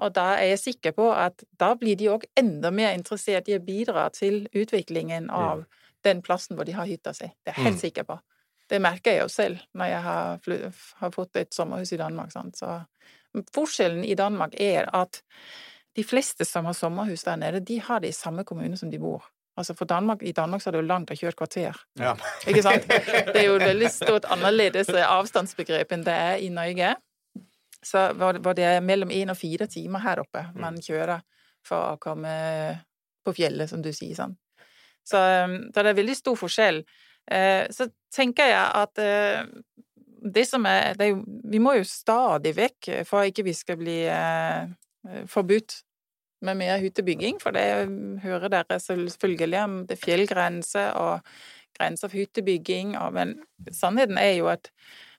Og 0.02 0.12
da 0.16 0.32
er 0.40 0.52
jeg 0.52 0.60
sikker 0.62 0.94
på 0.96 1.06
at 1.14 1.44
da 1.60 1.72
blir 1.78 1.96
de 2.00 2.08
òg 2.10 2.24
enda 2.38 2.72
mer 2.74 2.94
interessert 2.96 3.48
i 3.48 3.56
å 3.56 3.62
bidra 3.62 4.08
til 4.14 4.46
utviklingen 4.52 5.28
av 5.30 5.64
den 6.04 6.22
plassen 6.26 6.56
hvor 6.58 6.66
de 6.66 6.74
har 6.74 6.88
hytta 6.90 7.12
si. 7.14 7.28
Det 7.44 7.52
er 7.52 7.58
jeg 7.58 7.64
helt 7.68 7.76
Mm. 7.76 7.84
sikker 7.84 8.04
på. 8.08 8.18
Det 8.68 8.80
merker 8.82 9.12
jeg 9.12 9.20
jo 9.22 9.28
selv 9.28 9.58
når 9.74 9.86
jeg 9.92 10.02
har, 10.02 10.40
har 11.02 11.10
fått 11.14 11.36
et 11.36 11.54
sommerhus 11.54 11.92
i 11.92 12.00
Danmark. 12.00 12.32
Sant? 12.32 12.56
Så 12.56 12.80
forskjellen 13.54 14.04
i 14.04 14.14
Danmark 14.18 14.54
er 14.60 14.88
at 14.96 15.22
de 15.96 16.04
fleste 16.04 16.44
som 16.48 16.64
har 16.64 16.72
sommerhus 16.76 17.22
der 17.24 17.36
nede, 17.36 17.60
de 17.60 17.78
har 17.80 18.00
det 18.00 18.08
i 18.08 18.16
samme 18.16 18.44
kommune 18.48 18.76
som 18.76 18.90
de 18.90 18.98
bor. 18.98 19.22
Altså 19.58 19.74
for 19.76 19.84
Danmark, 19.84 20.22
I 20.22 20.32
Danmark 20.32 20.62
så 20.62 20.70
er 20.70 20.76
det 20.76 20.80
jo 20.80 20.88
langt 20.88 21.10
å 21.12 21.16
kjøre 21.18 21.34
et 21.34 21.36
kvarter. 21.36 21.80
Ja. 22.00 22.14
Ikke 22.48 22.62
sant? 22.64 22.86
Det 23.32 23.36
er 23.36 23.48
jo 23.50 23.58
et 23.58 23.66
veldig 23.66 23.90
stort 23.92 24.28
annerledes 24.32 24.88
avstandsbegrep 24.96 25.92
enn 25.92 26.06
det 26.06 26.14
er 26.14 26.40
i 26.40 26.48
Norge. 26.52 26.94
Så 27.84 28.06
hvor 28.16 28.38
hvor 28.40 28.56
det 28.56 28.64
er 28.64 28.80
mellom 28.80 29.10
én 29.10 29.30
og 29.30 29.36
fire 29.36 29.66
timer 29.66 30.00
her 30.04 30.22
oppe 30.22 30.46
man 30.54 30.78
kjører 30.80 31.20
for 31.66 31.92
å 31.92 32.00
komme 32.00 32.32
på 33.22 33.34
fjellet, 33.36 33.70
som 33.70 33.82
du 33.82 33.92
sier. 33.92 34.16
Sånn. 34.18 34.34
Så, 35.06 35.18
um, 35.18 35.58
så 35.74 35.82
det 35.82 35.92
er 35.92 35.98
veldig 36.00 36.16
stor 36.16 36.38
forskjell. 36.38 36.82
Eh, 37.30 37.66
Så 37.70 37.86
tenker 38.14 38.48
jeg 38.50 38.66
at 38.82 38.98
eh, 38.98 39.44
det 40.22 40.46
som 40.48 40.66
er, 40.66 40.94
det 40.98 41.06
er 41.06 41.10
jo, 41.12 41.22
Vi 41.52 41.58
må 41.62 41.74
jo 41.76 41.84
stadig 41.86 42.54
vekk, 42.56 42.88
eh, 42.88 43.04
for 43.06 43.26
ikke 43.26 43.44
vi 43.46 43.54
skal 43.54 43.78
bli 43.78 43.98
eh, 44.06 44.66
forbudt 45.30 45.82
med 46.42 46.58
mer 46.60 46.78
hyttebygging, 46.82 47.38
for 47.42 47.50
det 47.54 47.66
hører 48.22 48.48
dere 48.52 48.78
selvfølgelig 48.80 49.60
om 49.64 49.80
det 49.86 49.96
er 49.98 50.04
fjellgrense 50.06 50.88
og 50.98 51.20
grenser 51.78 52.08
for 52.08 52.16
hyttebygging, 52.18 52.96
men 53.14 53.36
sannheten 53.72 54.18
er 54.18 54.34
jo 54.38 54.46
at 54.52 54.70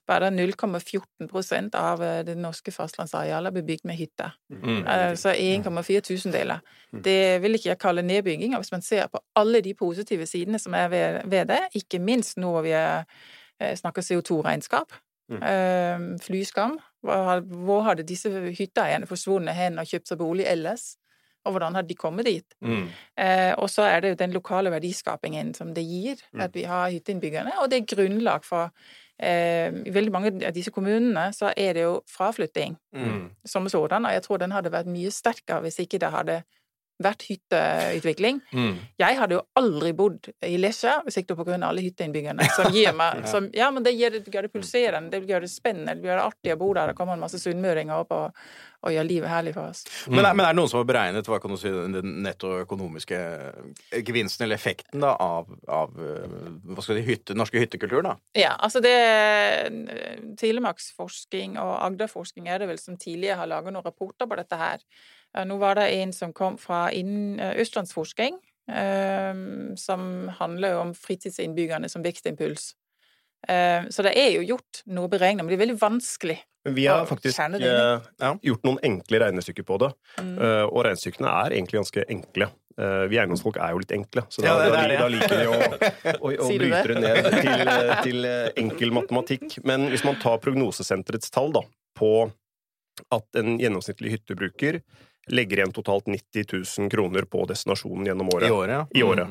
bare 0.06 0.28
0,14 0.30 1.70
av 1.74 2.02
eh, 2.04 2.18
det 2.26 2.34
norske 2.36 2.72
fastlandsarealet 2.74 3.54
blir 3.56 3.64
bygd 3.64 3.86
med 3.88 3.96
hytter. 3.96 4.34
Mm. 4.52 4.82
Altså 4.86 5.32
1,4 5.32 6.00
tusendeler. 6.04 6.60
Det 7.04 7.40
vil 7.42 7.54
ikke 7.56 7.70
jeg 7.72 7.78
kalle 7.80 8.02
nedbygging. 8.04 8.52
Og 8.54 8.60
hvis 8.60 8.72
man 8.74 8.82
ser 8.84 9.06
på 9.08 9.22
alle 9.36 9.62
de 9.64 9.72
positive 9.74 10.26
sidene 10.28 10.58
som 10.60 10.74
er 10.76 10.88
ved, 10.92 11.20
ved 11.24 11.48
det, 11.48 11.60
ikke 11.80 11.98
minst 12.04 12.36
nå 12.36 12.52
vi 12.66 12.74
eh, 12.76 13.74
snakker 13.74 14.02
CO2-regnskap, 14.04 14.92
Mm. 15.24 15.38
eh, 15.40 16.18
flyskam 16.20 16.74
Hvor, 17.00 17.12
har- 17.24 17.40
hvor 17.40 17.80
hadde 17.82 18.02
disse 18.04 18.28
hytteeierne 18.28 19.06
forsvunnet 19.08 19.54
hen 19.56 19.78
og 19.80 19.86
kjøpt 19.88 20.08
seg 20.10 20.18
bolig 20.20 20.44
ellers? 20.46 20.98
Og 21.44 21.52
hvordan 21.52 21.74
har 21.74 21.82
de 21.82 21.94
kommet 21.94 22.26
dit? 22.26 22.54
Mm. 22.60 22.88
Eh, 23.20 23.52
og 23.58 23.68
så 23.70 23.82
er 23.82 24.00
det 24.00 24.08
jo 24.08 24.20
den 24.24 24.32
lokale 24.32 24.70
verdiskapingen 24.72 25.54
som 25.54 25.74
det 25.74 25.84
gir, 25.84 26.16
at 26.40 26.54
vi 26.54 26.62
har 26.64 26.90
hytteinnbyggerne. 26.90 27.52
Og 27.60 27.70
det 27.70 27.78
er 27.82 27.96
grunnlag 27.96 28.44
for 28.44 28.70
eh, 29.20 29.68
I 29.86 29.90
veldig 29.94 30.12
mange 30.12 30.32
av 30.46 30.52
disse 30.56 30.70
kommunene 30.74 31.28
så 31.32 31.52
er 31.56 31.72
det 31.74 31.82
jo 31.82 32.00
fraflytting 32.10 32.76
Mm. 32.94 33.30
som 33.44 33.68
sådan, 33.68 34.04
og 34.06 34.12
jeg 34.12 34.22
tror 34.22 34.36
den 34.38 34.52
hadde 34.52 34.70
vært 34.72 34.86
mye 34.86 35.10
sterkere 35.10 35.60
hvis 35.60 35.78
ikke 35.78 35.98
det 35.98 36.10
hadde 36.10 36.42
vært 37.02 37.24
hytteutvikling. 37.26 38.38
Mm. 38.54 38.76
Jeg 39.02 39.16
hadde 39.18 39.38
jo 39.38 39.40
aldri 39.58 39.90
bodd 39.96 40.28
i 40.46 40.54
Lesja 40.60 41.00
hvis 41.04 41.18
ikke 41.20 41.36
på 41.40 41.46
grunn 41.48 41.64
av 41.66 41.72
alle 41.72 41.82
hytteinnbyggerne 41.82 42.46
som 42.54 42.70
gir 42.74 42.94
meg 43.00 43.24
som, 43.30 43.48
Ja, 43.54 43.70
men 43.74 43.86
det 43.86 43.96
gjør 43.96 44.18
det, 44.18 44.22
det 44.30 44.52
pulserende, 44.52 45.10
det 45.10 45.24
gjør 45.30 45.42
det 45.44 45.50
spennende, 45.50 45.96
det 45.98 46.08
gjør 46.08 46.20
det 46.20 46.28
artig 46.28 46.54
å 46.54 46.60
bo 46.60 46.70
der. 46.76 46.92
Det 46.92 46.98
kommer 46.98 47.18
en 47.18 47.24
masse 47.24 47.40
sunnmøringer 47.42 48.04
opp 48.04 48.14
og, 48.14 48.44
og 48.86 48.94
gjør 48.94 49.08
livet 49.08 49.32
herlig 49.32 49.54
for 49.56 49.72
oss. 49.72 49.82
Men, 50.06 50.22
er, 50.22 50.36
men 50.36 50.46
er 50.46 50.54
det 50.54 50.60
noen 50.60 50.70
som 50.70 50.80
har 50.80 50.86
beregnet 50.92 51.30
hva 51.30 51.40
kan 51.42 51.54
du 51.54 51.58
si, 51.58 51.72
den 51.96 52.14
nettoøkonomiske 52.28 53.20
gevinsten 54.06 54.46
eller 54.46 54.60
effekten 54.60 55.02
da, 55.02 55.16
av, 55.18 55.50
av 55.66 55.98
eh, 55.98 56.38
hva 56.70 56.84
skal 56.84 57.00
si, 57.00 57.06
hytte, 57.08 57.38
norske 57.38 57.58
hyttekultur? 57.58 58.04
da? 58.06 58.14
Ja, 58.38 58.54
altså 58.54 58.82
det 58.84 58.94
Telemarksforsking 60.38 61.58
og 61.58 61.74
Agderforsking 61.88 62.46
er 62.46 62.62
det 62.62 62.70
vel 62.70 62.80
som 62.80 62.98
tidligere 63.00 63.42
har 63.42 63.50
laget 63.50 63.74
noen 63.74 63.86
rapporter 63.86 64.30
på 64.30 64.38
dette 64.38 64.62
her. 64.62 64.82
Eh, 65.36 65.44
Nå 65.48 65.58
var 65.58 65.74
det 65.80 65.88
en 65.98 66.12
som 66.12 66.32
kom 66.32 66.56
fra 66.58 66.86
eh, 66.92 67.54
Østlandsforsking, 67.60 68.38
eh, 68.70 69.34
som 69.76 70.28
handler 70.40 70.78
om 70.80 70.94
fritidsinnbyggerne 70.94 71.88
som 71.90 72.02
vekstimpuls. 72.04 72.72
Eh, 73.48 73.84
Så 73.90 74.02
det 74.02 74.14
er 74.16 74.30
jo 74.38 74.44
gjort 74.56 74.82
noe 74.86 75.08
beregnet, 75.08 75.44
men 75.44 75.48
det 75.52 75.58
er 75.60 75.66
veldig 75.66 75.80
vanskelig. 75.80 76.38
Vi 76.64 76.86
har 76.86 77.04
faktisk 77.04 77.36
Ja. 77.38 78.34
gjort 78.42 78.62
noen 78.64 78.78
enkle 78.82 79.18
regnestykker 79.20 79.64
på 79.68 79.78
det. 79.78 79.90
Mm. 80.18 80.38
Eh, 80.40 80.62
og 80.64 80.84
regnestykkene 80.86 81.28
er 81.28 81.50
egentlig 81.58 81.80
ganske 81.82 82.04
enkle. 82.08 82.50
Vi 82.76 83.16
eiendomsfolk 83.20 83.56
er 83.62 83.70
jo 83.70 83.78
litt 83.78 83.92
enkle, 83.92 84.22
så 84.28 84.42
da, 84.42 84.46
Ja, 84.48 84.54
det- 84.58 84.88
det 84.88 84.98
da, 84.98 85.02
da 85.04 85.08
liker 85.08 85.36
vi 85.38 85.46
å, 85.46 86.18
å, 86.18 86.28
å 86.42 86.48
bryte 86.58 86.88
det? 86.88 87.00
ned 87.00 87.24
til, 87.30 87.60
til 88.02 88.24
enkel 88.56 88.90
matematikk. 88.90 89.64
Men 89.64 89.90
hvis 89.90 90.02
man 90.04 90.16
tar 90.16 90.38
prognosesenterets 90.38 91.30
tall 91.30 91.52
da, 91.52 91.60
på 91.94 92.32
at 93.12 93.22
en 93.36 93.58
gjennomsnittlig 93.60 94.10
hyttebruker 94.16 94.80
legger 95.32 95.60
igjen 95.62 95.72
totalt 95.72 96.06
90 96.10 96.44
000 96.78 96.90
kroner 96.92 97.24
på 97.30 97.46
destinasjonen 97.48 98.06
gjennom 98.06 98.28
året 98.34 98.48
I 98.48 98.52
året, 98.52 98.74
ja. 98.74 98.84
i 98.94 99.02
året. 99.02 99.28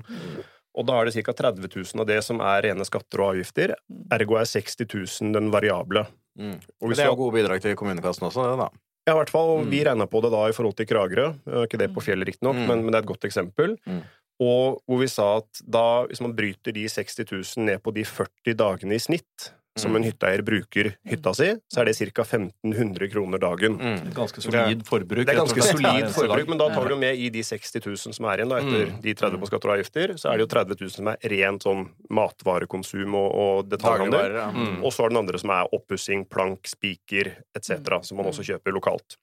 Og 0.74 0.88
da 0.88 0.96
er 1.02 1.06
det 1.06 1.14
ca. 1.26 1.34
30 1.38 1.68
000 1.70 2.02
av 2.02 2.08
det 2.10 2.20
som 2.26 2.40
er 2.42 2.64
rene 2.66 2.86
skatter 2.88 3.22
og 3.22 3.36
avgifter. 3.36 3.76
Ergo 4.12 4.40
er 4.40 4.48
60 4.50 4.88
000 5.22 5.34
den 5.36 5.52
variable. 5.54 6.08
Mm. 6.40 6.56
Det 6.90 6.98
er 6.98 7.12
jo 7.12 7.20
gode 7.20 7.36
bidrag 7.38 7.62
til 7.62 7.76
kommunekassen 7.78 8.26
også, 8.26 8.48
det, 8.50 8.58
da. 8.64 8.70
Ja, 9.06 9.14
i 9.14 9.18
hvert 9.20 9.30
fall. 9.30 9.60
Mm. 9.62 9.70
Vi 9.70 9.80
Mm. 9.84 9.88
regna 9.92 10.06
på 10.08 10.22
det 10.24 10.32
da 10.32 10.48
i 10.50 10.54
forhold 10.56 10.76
til 10.80 10.88
Kragerø. 10.90 11.28
Ikke 11.68 11.78
det 11.78 11.92
på 11.94 12.02
fjellet, 12.02 12.26
riktignok, 12.32 12.56
Mm. 12.56 12.68
men, 12.68 12.84
men 12.86 12.92
det 12.92 12.96
er 12.96 13.04
et 13.04 13.12
godt 13.14 13.26
eksempel. 13.30 13.78
Mm. 13.86 14.02
Og 14.42 14.82
hvor 14.90 14.98
vi 15.00 15.08
sa 15.08 15.38
at 15.38 15.62
da, 15.70 16.06
hvis 16.10 16.22
man 16.22 16.34
bryter 16.34 16.74
de 16.74 16.88
60 16.90 17.22
000 17.58 17.66
ned 17.68 17.84
på 17.84 17.94
de 17.94 18.04
40 18.04 18.56
dagene 18.58 18.96
i 18.96 19.00
snitt 19.04 19.52
som 19.76 19.92
Mm. 19.92 19.96
en 19.98 20.04
hytteeier 20.04 20.42
bruker 20.46 20.96
hytta 21.10 21.34
si, 21.34 21.48
så 21.68 21.82
er 21.82 21.86
det 21.86 21.96
ca. 22.14 22.22
1500 22.24 23.08
kroner 23.10 23.40
dagen. 23.42 23.78
Mm. 23.80 24.14
Ganske 24.14 24.42
solid 24.42 24.84
forbruk. 24.86 25.26
Det 25.26 25.34
er 25.34 25.40
ganske 25.42 25.64
solid 25.66 26.10
forbruk, 26.14 26.48
men 26.48 26.58
da 26.62 26.68
tar 26.70 26.88
du 26.90 26.96
med 26.96 27.18
i 27.18 27.30
de 27.30 27.42
60 27.42 27.82
000 27.82 28.14
som 28.14 28.26
er 28.30 28.38
igjen, 28.38 28.50
da, 28.50 28.58
etter 28.62 28.86
Mm. 28.92 29.02
de 29.02 29.14
30 29.16 29.40
på 29.42 29.48
skatter 29.50 29.70
og 29.70 29.78
avgifter, 29.80 30.14
så 30.18 30.30
er 30.30 30.38
det 30.38 30.46
jo 30.46 30.52
30 30.54 30.76
000 30.80 30.90
som 30.92 31.08
er 31.08 31.18
rent 31.24 31.64
sånn 31.66 31.90
matvarekonsum 32.10 33.16
og, 33.18 33.30
og 33.34 33.70
detaljhandel. 33.70 34.36
Ja. 34.38 34.52
Mm. 34.52 34.84
Og 34.84 34.92
så 34.94 35.06
er 35.06 35.10
det 35.10 35.16
den 35.18 35.24
andre 35.26 35.40
som 35.42 35.50
er 35.50 35.74
oppussing, 35.74 36.26
plank, 36.30 36.68
spiker 36.70 37.34
etc., 37.56 38.00
som 38.06 38.18
man 38.18 38.28
også 38.30 38.46
kjøper 38.46 38.74
lokalt. 38.76 39.18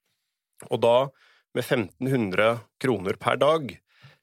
Og 0.70 0.80
da, 0.82 0.96
med 1.54 1.64
1500 1.64 2.60
kroner 2.80 3.16
per 3.18 3.36
dag, 3.40 3.78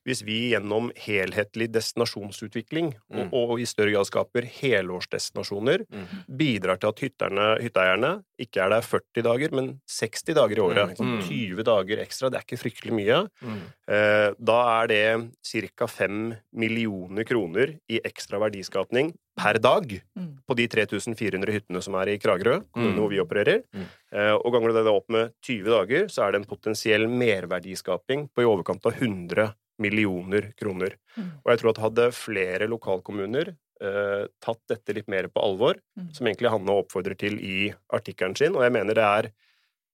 hvis 0.08 0.22
vi 0.24 0.38
gjennom 0.54 0.88
helhetlig 1.04 1.67
destinasjonsutvikling 1.76 2.93
og, 3.12 3.17
Mm. 3.28 3.30
og 3.34 3.60
i 3.60 3.65
større 3.67 3.91
grad 3.91 4.06
skaper 4.08 4.48
helårsdestinasjoner, 4.48 5.86
Mm. 5.91 6.06
bidrar 6.38 6.80
til 6.80 6.88
at 6.89 7.00
hytterne, 7.00 7.48
hytteeierne 7.62 8.24
ikke 8.39 8.62
er 8.63 8.70
der 8.70 8.82
40 8.82 9.22
dager, 9.24 9.52
men 9.52 9.82
60 9.88 10.34
dager 10.34 10.58
i 10.58 10.62
året. 10.62 10.89
Mm. 10.89 10.96
Sånn 10.96 11.17
Mm. 11.17 11.28
20 11.28 11.63
dager 11.63 11.98
ekstra, 12.00 12.30
det 12.32 12.38
er 12.39 12.46
ikke 12.46 12.63
fryktelig 12.63 12.93
mye. 12.93 13.28
Mm. 13.43 13.62
Eh, 13.88 14.34
Da 14.39 14.84
er 14.84 14.88
det 14.88 15.32
ca. 15.76 15.86
5 15.88 16.38
millioner 16.54 17.24
kroner 17.26 17.80
i 17.89 18.00
ekstra 18.04 18.39
verdiskapning 18.39 19.13
per 19.36 19.54
dag 19.60 20.02
Mm. 20.17 20.38
på 20.48 20.56
de 20.56 20.67
3400 20.67 21.52
hyttene 21.52 21.82
som 21.84 21.93
er 21.96 22.10
i 22.10 22.17
Kragerø, 22.17 22.63
kommunen 22.74 22.96
Mm. 22.96 23.00
hvor 23.00 23.10
vi 23.10 23.20
opererer. 23.20 23.63
Mm. 23.74 23.86
Eh, 24.13 24.32
Og 24.38 24.54
ganger 24.54 24.67
du 24.67 24.74
det 24.84 24.88
opp 24.93 25.10
med 25.10 25.34
20 25.41 25.65
dager, 25.70 26.06
så 26.08 26.28
er 26.28 26.32
det 26.32 26.41
en 26.41 26.46
potensiell 26.58 27.08
merverdiskaping 27.08 28.30
på 28.34 28.41
i 28.41 28.46
overkant 28.46 28.86
av 28.86 28.93
100 28.93 29.54
millioner 29.81 30.51
kroner. 30.59 30.97
Mm. 31.15 31.31
Og 31.43 31.51
jeg 31.51 31.61
tror 31.61 31.73
at 31.73 31.81
hadde 31.85 32.11
flere 32.17 32.69
lokalkommuner 32.69 33.53
eh, 33.81 34.23
tatt 34.43 34.61
dette 34.71 34.95
litt 34.97 35.09
mer 35.11 35.29
på 35.29 35.43
alvor, 35.43 35.77
Mm. 35.97 36.13
som 36.13 36.27
egentlig 36.27 36.49
Hanne 36.53 36.77
oppfordrer 36.81 37.17
til 37.17 37.37
i 37.41 37.73
artikkelen 37.93 38.35
sin, 38.37 38.55
og 38.55 38.63
jeg 38.65 38.73
mener 38.73 38.97
det 38.97 39.03
er 39.03 39.31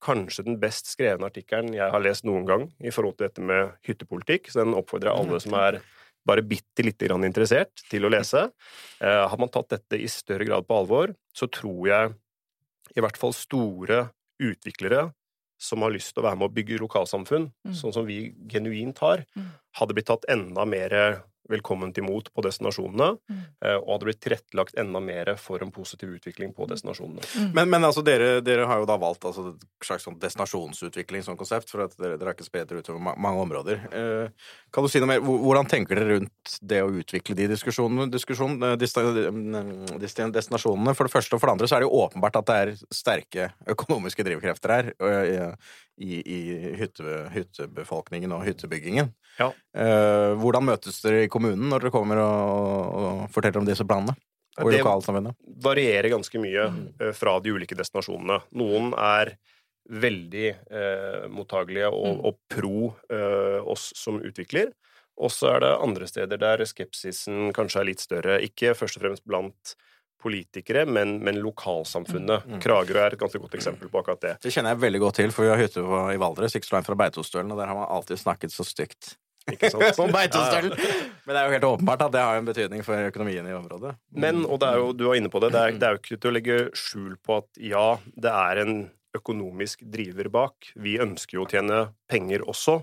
kanskje 0.03 0.43
den 0.43 0.59
best 0.59 0.89
skrevne 0.91 1.29
artikkelen 1.29 1.73
jeg 1.73 1.91
har 1.91 2.01
lest 2.03 2.25
noen 2.27 2.45
gang 2.45 2.65
i 2.83 2.91
forhold 2.91 3.17
til 3.17 3.29
dette 3.29 3.41
med 3.41 3.71
hyttepolitikk, 3.87 4.49
så 4.51 4.63
den 4.63 4.75
oppfordrer 4.75 5.11
jeg 5.11 5.19
alle 5.23 5.39
som 5.39 5.55
er 5.55 5.79
bare 6.27 6.43
bitte 6.43 6.83
lite 6.83 7.07
grann 7.07 7.23
interessert 7.27 7.83
til 7.89 8.05
å 8.07 8.11
lese. 8.11 8.49
Eh, 8.99 9.23
har 9.27 9.39
man 9.39 9.51
tatt 9.51 9.69
dette 9.75 9.99
i 9.99 10.07
større 10.11 10.47
grad 10.47 10.67
på 10.67 10.75
alvor, 10.75 11.15
så 11.35 11.47
tror 11.51 11.87
jeg 11.87 12.13
i 12.95 13.03
hvert 13.03 13.17
fall 13.19 13.33
store 13.35 14.09
utviklere 14.43 15.09
som 15.57 15.81
har 15.81 15.91
lyst 15.91 16.13
til 16.13 16.23
å 16.23 16.27
være 16.27 16.37
med 16.37 16.49
å 16.49 16.53
bygge 16.53 16.79
lokalsamfunn, 16.79 17.51
Mm. 17.65 17.73
sånn 17.73 17.93
som 17.93 18.05
vi 18.05 18.33
genuint 18.47 18.97
har, 18.99 19.25
Mm. 19.35 19.45
hadde 19.75 19.93
blitt 19.93 20.05
tatt 20.07 20.25
enda 20.29 20.65
mer 20.65 21.23
velkomment 21.49 21.97
imot 21.99 22.29
på 22.33 22.41
destinasjonene, 22.45 23.17
Mm. 23.29 23.39
eh, 23.65 23.75
og 23.75 23.89
hadde 23.97 24.05
blitt 24.07 24.19
tilrettelagt 24.23 24.77
enda 24.79 24.99
mer 25.03 25.35
for 25.37 25.59
en 25.61 25.71
positiv 25.71 26.09
utvikling 26.15 26.53
på 26.55 26.67
destinasjonene. 26.69 27.21
Men, 27.53 27.69
men 27.69 27.83
altså, 27.83 28.03
dere, 28.03 28.41
dere 28.41 28.65
har 28.69 28.79
jo 28.79 28.85
da 28.85 28.97
valgt 28.97 29.25
altså, 29.25 29.49
et 29.55 29.85
slags 29.85 30.03
sånn 30.07 30.19
destinasjonsutvikling 30.19 31.23
som 31.23 31.37
konsept, 31.37 31.69
for 31.69 31.83
at 31.85 31.97
dere, 31.99 32.17
dere 32.17 32.31
har 32.31 32.37
ikke 32.37 32.47
spredt 32.47 32.69
dere 32.69 32.79
utover 32.83 32.99
mange 33.17 33.41
områder. 33.43 33.83
Eh, 33.91 34.29
kan 34.71 34.83
du 34.83 34.89
si 34.89 34.99
noe 35.03 35.07
mer? 35.11 35.19
Hvordan 35.23 35.67
tenker 35.69 35.95
dere 35.99 36.17
rundt 36.19 36.57
det 36.61 36.81
å 36.83 36.91
utvikle 36.91 37.35
de 37.35 37.47
diskusjonene, 37.51 38.09
diskusjon, 38.11 38.55
eh, 38.63 38.75
mm, 38.77 39.99
desti- 39.99 40.31
destinasjonene? 40.31 40.95
For 40.95 41.07
det 41.07 41.13
første 41.13 41.33
og 41.35 41.41
for 41.43 41.47
det 41.47 41.53
andre 41.57 41.67
så 41.67 41.75
er 41.77 41.83
det 41.83 41.89
jo 41.89 41.99
åpenbart 42.07 42.35
at 42.39 42.45
det 42.45 42.55
er 42.61 42.75
sterke 42.93 43.51
økonomiske 43.67 44.23
drivkrefter 44.23 44.69
her 44.77 44.93
eh, 44.99 45.55
i, 46.01 46.21
i 46.25 46.39
hytte, 46.79 47.03
hyttebefolkningen 47.33 48.31
og 48.33 48.45
hyttebyggingen. 48.47 49.11
Ja. 49.39 49.51
Eh, 49.73 50.33
hvordan 50.37 50.65
møtes 50.67 50.99
dere 51.01 51.23
i 51.25 51.29
kommunen 51.33 51.67
når 51.73 51.87
dere 51.87 51.93
kommer 51.95 52.21
og, 52.21 52.93
og 53.03 53.25
forteller 53.33 53.63
om 53.63 53.67
disse 53.69 53.85
planene? 53.89 54.15
og 54.61 54.69
Det- 54.69 54.83
lokalsamfunnet? 54.83 55.33
varierer 55.65 56.11
ganske 56.13 56.37
mye 56.37 56.67
Mm. 56.69 56.81
eh, 57.01 57.11
fra 57.17 57.39
de 57.41 57.49
ulike 57.55 57.73
destinasjonene. 57.75 58.35
Noen 58.53 58.91
er 58.93 59.31
veldig 59.89 60.49
eh, 60.71 61.27
mottagelige 61.33 61.89
og, 61.89 62.19
Mm. 62.19 62.25
og 62.29 62.37
pro 62.49 62.95
eh, 63.09 63.59
oss 63.65 63.91
som 63.97 64.19
utvikler. 64.21 64.69
Og 65.17 65.29
så 65.33 65.55
er 65.55 65.59
det 65.61 65.71
andre 65.81 66.05
steder 66.07 66.37
der 66.37 66.57
skepsisen 66.65 67.51
kanskje 67.53 67.81
er 67.81 67.85
litt 67.89 67.99
større. 67.99 68.37
Ikke 68.41 68.73
først 68.77 68.97
og 68.97 69.03
fremst 69.03 69.25
blant 69.25 69.75
politikere, 70.23 70.85
men, 70.87 71.17
men 71.23 71.35
lokalsamfunnet. 71.43 72.45
Mm. 72.47 72.61
Kragerø 72.63 73.01
er 73.07 73.13
et 73.13 73.19
ganske 73.19 73.39
godt 73.43 73.57
eksempel 73.57 73.89
på 73.91 73.99
akkurat 74.01 74.21
det. 74.21 74.35
Det 74.41 74.53
kjenner 74.53 74.71
jeg 74.73 74.79
veldig 74.85 75.01
godt 75.03 75.15
til, 75.19 75.31
for 75.35 75.43
vi 75.43 75.49
har 75.51 75.59
hytte 75.59 75.83
i 75.83 76.17
Valdres, 76.21 76.55
ikke 76.55 76.69
så 76.69 76.77
langt 76.77 76.87
fra 76.87 76.95
Beitostølen, 76.95 77.51
og 77.51 77.57
der 77.59 77.67
har 77.67 77.75
man 77.75 77.89
alltid 77.91 78.17
snakket 78.21 78.53
så 78.55 78.63
stygt 78.65 79.15
Ikke 79.51 79.69
sant? 79.73 79.99
om 80.03 80.13
Beitostølen. 80.13 80.73
Men 81.25 81.35
det 81.35 81.39
er 81.39 81.45
jo 81.45 81.55
helt 81.57 81.69
åpenbart 81.69 82.05
at 82.07 82.15
det 82.15 82.23
har 82.23 82.39
en 82.39 82.47
betydning 82.47 82.83
for 82.85 83.11
økonomien 83.11 83.47
i 83.47 83.55
området. 83.57 83.95
Men, 84.15 84.43
og 84.45 84.61
det 84.63 84.71
er 84.71 84.81
jo, 84.81 84.91
du 84.95 85.07
var 85.09 85.19
inne 85.19 85.31
på 85.33 85.41
det, 85.43 85.53
det 85.55 85.61
er, 85.61 85.79
det 85.79 85.87
er 85.87 85.95
jo 85.95 86.03
ikke 86.03 86.19
til 86.19 86.31
å 86.31 86.35
legge 86.37 86.59
skjul 86.77 87.15
på 87.23 87.39
at 87.41 87.63
ja, 87.73 87.87
det 88.15 88.33
er 88.33 88.63
en 88.63 88.75
økonomisk 89.13 89.83
driver 89.93 90.29
bak. 90.33 90.71
Vi 90.81 90.97
ønsker 91.01 91.37
jo 91.37 91.45
å 91.45 91.49
tjene 91.49 91.81
penger 92.09 92.45
også, 92.49 92.79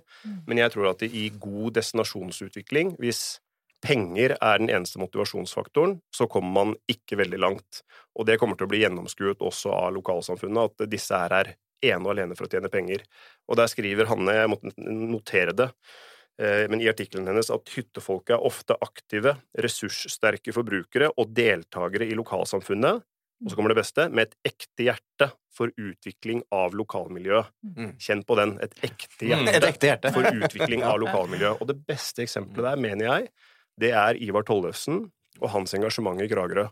men 0.46 0.60
jeg 0.62 0.74
tror 0.74 0.92
at 0.92 1.02
i 1.06 1.26
god 1.42 1.74
destinasjonsutvikling, 1.80 2.94
hvis 3.02 3.40
penger 3.82 4.36
er 4.36 4.60
den 4.60 4.70
eneste 4.70 5.00
motivasjonsfaktoren, 5.02 5.98
så 6.14 6.28
kommer 6.30 6.52
man 6.54 6.76
ikke 6.90 7.18
veldig 7.20 7.40
langt. 7.40 7.80
Og 8.14 8.28
det 8.28 8.38
kommer 8.40 8.58
til 8.58 8.68
å 8.68 8.72
bli 8.72 8.84
gjennomskuet 8.84 9.42
også 9.42 9.72
av 9.74 9.90
lokalsamfunnet, 9.96 10.70
at 10.70 10.92
disse 10.92 11.16
her 11.16 11.34
er 11.40 11.52
ene 11.80 12.04
og 12.04 12.12
alene 12.12 12.36
for 12.36 12.46
å 12.46 12.52
tjene 12.52 12.70
penger. 12.72 13.04
Og 13.48 13.58
der 13.58 13.70
skriver 13.72 14.10
Hanne, 14.10 14.36
jeg 14.36 14.52
måtte 14.52 14.74
notere 14.84 15.56
det, 15.56 15.70
men 16.40 16.80
i 16.80 16.88
artikkelen 16.88 17.26
hennes 17.28 17.50
at 17.52 17.68
hyttefolket 17.74 18.36
er 18.38 18.44
ofte 18.48 18.76
aktive, 18.80 19.34
ressurssterke 19.60 20.54
forbrukere 20.56 21.10
og 21.20 21.34
deltakere 21.36 22.06
i 22.08 22.16
lokalsamfunnet, 22.16 23.02
og 23.40 23.48
så 23.48 23.56
kommer 23.56 23.72
det 23.72 23.80
beste, 23.80 24.04
med 24.12 24.28
et 24.28 24.50
ekte 24.52 24.84
hjerte 24.84 25.30
for 25.56 25.72
utvikling 25.80 26.42
av 26.52 26.74
lokalmiljøet. 26.76 27.48
Mm. 27.76 27.92
Kjenn 28.00 28.24
på 28.28 28.36
den, 28.36 28.58
et 28.60 28.74
ekte 28.84 29.24
Mm. 29.28 29.46
hjerte 29.46 29.56
Et 29.56 29.68
ekte 29.70 29.88
hjerte. 29.88 30.12
for 30.12 30.22
utvikling 30.28 30.82
av 30.84 30.98
lokalmiljøet. 31.00 31.60
Og 31.60 31.66
det 31.68 31.78
beste 31.88 32.22
eksempelet 32.24 32.68
der, 32.70 32.76
mener 32.76 33.04
jeg, 33.08 33.30
det 33.80 33.92
er 33.96 34.20
Ivar 34.20 34.44
Tollefsen 34.44 35.10
og 35.40 35.48
hans 35.50 35.72
engasjement 35.74 36.20
i 36.20 36.28
Kragerø. 36.28 36.68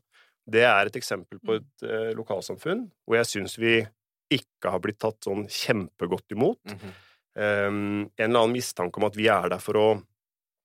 Det 0.49 0.63
er 0.65 0.87
et 0.87 0.97
eksempel 0.97 1.41
på 1.45 1.57
et 1.57 1.83
eh, 1.85 2.13
lokalsamfunn 2.17 2.91
hvor 3.05 3.17
jeg 3.17 3.27
syns 3.33 3.59
vi 3.61 3.87
ikke 4.31 4.71
har 4.73 4.81
blitt 4.85 4.99
tatt 5.01 5.25
sånn 5.25 5.47
kjempegodt 5.49 6.33
imot. 6.37 6.61
Um, 7.39 8.09
en 8.19 8.31
eller 8.31 8.41
annen 8.41 8.57
mistanke 8.57 8.99
om 8.99 9.07
at 9.07 9.17
vi 9.19 9.29
er 9.31 9.51
der 9.53 9.63
for 9.63 9.79
å 9.79 9.89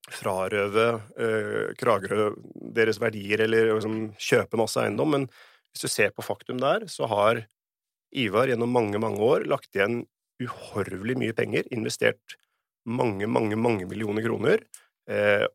frarøve 0.09 0.85
uh, 0.97 1.73
Kragerø 1.77 2.31
deres 2.73 2.97
verdier 3.01 3.45
eller 3.45 3.75
liksom, 3.75 4.07
kjøpe 4.17 4.57
masse 4.57 4.81
eiendom, 4.81 5.13
men 5.13 5.27
hvis 5.73 5.85
du 5.85 5.91
ser 5.91 6.09
på 6.15 6.25
faktum 6.25 6.57
der, 6.61 6.87
så 6.89 7.09
har 7.11 7.43
Ivar 8.13 8.49
gjennom 8.49 8.69
mange, 8.69 8.99
mange 9.01 9.21
år 9.25 9.45
lagt 9.49 9.73
igjen 9.73 10.03
uhorvelig 10.43 11.15
mye 11.17 11.35
penger, 11.37 11.65
investert 11.73 12.37
mange, 12.85 13.25
mange, 13.29 13.57
mange 13.57 13.87
millioner 13.89 14.25
kroner, 14.25 14.61
eh, 15.09 15.45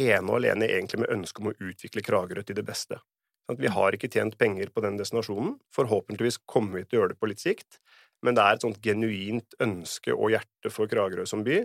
ene 0.00 0.30
og 0.30 0.38
alene 0.38 0.70
egentlig 0.70 1.02
med 1.02 1.12
ønske 1.12 1.42
om 1.42 1.50
å 1.50 1.56
utvikle 1.58 2.04
Kragerø 2.06 2.44
til 2.46 2.56
det 2.56 2.64
beste. 2.64 3.00
Sånn 3.44 3.60
Vi 3.60 3.68
har 3.68 3.92
ikke 3.92 4.08
tjent 4.08 4.38
penger 4.38 4.70
på 4.72 4.80
den 4.80 4.96
destinasjonen. 4.96 5.58
Forhåpentligvis 5.74 6.40
kommer 6.46 6.80
vi 6.80 6.84
til 6.86 6.98
å 6.98 7.02
gjøre 7.02 7.12
det 7.12 7.20
på 7.20 7.28
litt 7.28 7.42
sikt, 7.42 7.81
men 8.22 8.36
det 8.36 8.42
er 8.44 8.56
et 8.56 8.64
sånt 8.64 8.82
genuint 8.84 9.56
ønske 9.62 10.14
og 10.14 10.32
hjerte 10.34 10.70
for 10.72 10.90
Kragerø 10.90 11.26
som 11.28 11.42
by, 11.46 11.62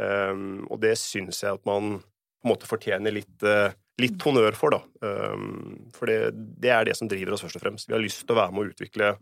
um, 0.00 0.64
og 0.68 0.80
det 0.84 0.94
syns 1.00 1.42
jeg 1.44 1.58
at 1.58 1.68
man 1.68 1.98
på 1.98 2.46
en 2.46 2.52
måte 2.52 2.70
fortjener 2.70 3.14
litt, 3.14 3.34
uh, 3.44 3.74
litt 4.00 4.22
honnør 4.24 4.56
for, 4.58 4.76
da. 4.76 4.80
Um, 5.04 5.90
for 5.94 6.10
det, 6.10 6.32
det 6.62 6.72
er 6.74 6.88
det 6.88 6.96
som 6.98 7.10
driver 7.10 7.34
oss 7.34 7.44
først 7.44 7.60
og 7.60 7.64
fremst. 7.66 7.90
Vi 7.90 7.96
har 7.96 8.04
lyst 8.04 8.24
til 8.24 8.36
å 8.36 8.40
være 8.40 8.54
med 8.54 8.64
å 8.64 8.72
utvikle 8.72 9.12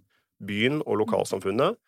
byen 0.47 0.83
og 0.85 1.01
lokalsamfunnet 1.03 1.79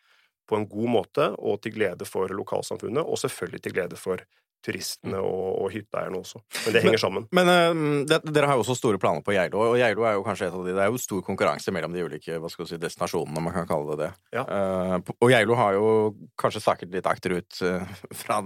på 0.49 0.57
en 0.57 0.69
god 0.69 0.91
måte, 0.91 1.31
og 1.37 1.61
til 1.63 1.77
glede 1.77 2.09
for 2.09 2.33
lokalsamfunnet, 2.33 3.05
og 3.05 3.21
selvfølgelig 3.21 3.65
til 3.65 3.77
glede 3.77 4.01
for 4.01 4.25
turistene 4.65 5.21
og, 5.23 5.47
og 5.63 5.71
hytteeierne 5.73 6.19
også. 6.19 6.41
Men 6.67 6.75
det 6.75 6.83
henger 6.85 7.03
sammen. 7.03 7.27
Men 7.35 7.51
eh, 7.53 7.83
det, 8.11 8.21
dere 8.35 8.51
har 8.51 8.59
jo 8.59 8.65
også 8.65 8.77
store 8.79 9.01
planer 9.03 9.25
på 9.25 9.35
Geilo, 9.37 9.63
og 9.71 9.79
Geilo 9.81 10.07
er 10.09 10.17
jo 10.19 10.25
kanskje 10.27 10.49
et 10.49 10.57
av 10.59 10.65
de 10.67 10.75
Det 10.77 10.85
er 10.85 10.91
jo 10.93 11.03
stor 11.03 11.23
konkurranse 11.27 11.75
mellom 11.75 11.95
de 11.95 12.05
ulike 12.07 12.41
hva 12.41 12.51
skal 12.53 12.65
vi 12.65 12.73
si, 12.73 12.81
destinasjonene, 12.83 13.39
om 13.39 13.49
man 13.49 13.57
kan 13.57 13.69
kalle 13.71 13.95
det 13.95 14.07
det. 14.07 14.11
Ja. 14.39 14.45
Uh, 14.49 15.15
og 15.19 15.33
Geilo 15.33 15.59
har 15.59 15.77
jo 15.79 15.93
kanskje 16.41 16.65
sakket 16.65 16.95
litt 16.95 17.09
akterut 17.11 17.61
uh, 17.63 17.85
fra 18.23 18.43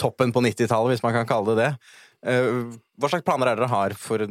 toppen 0.00 0.34
på 0.34 0.44
90-tallet, 0.44 0.94
hvis 0.94 1.06
man 1.06 1.16
kan 1.18 1.28
kalle 1.28 1.54
det 1.54 1.64
det. 1.64 1.72
Uh, 2.26 2.78
hva 3.00 3.10
slags 3.12 3.26
planer 3.26 3.52
er 3.52 3.60
dere 3.60 3.72
har 3.72 3.96
for 3.98 4.22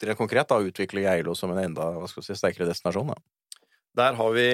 dere 0.00 0.16
konkret 0.16 0.48
da, 0.48 0.58
å 0.60 0.70
utvikle 0.70 1.04
Geilo 1.04 1.36
som 1.36 1.52
en 1.52 1.60
enda 1.62 1.92
hva 1.98 2.08
skal 2.08 2.24
vi 2.24 2.30
si, 2.30 2.40
sterkere 2.40 2.68
destinasjon? 2.70 3.12
Da? 3.12 3.20
Der 3.98 4.14
har 4.14 4.34
vi 4.36 4.48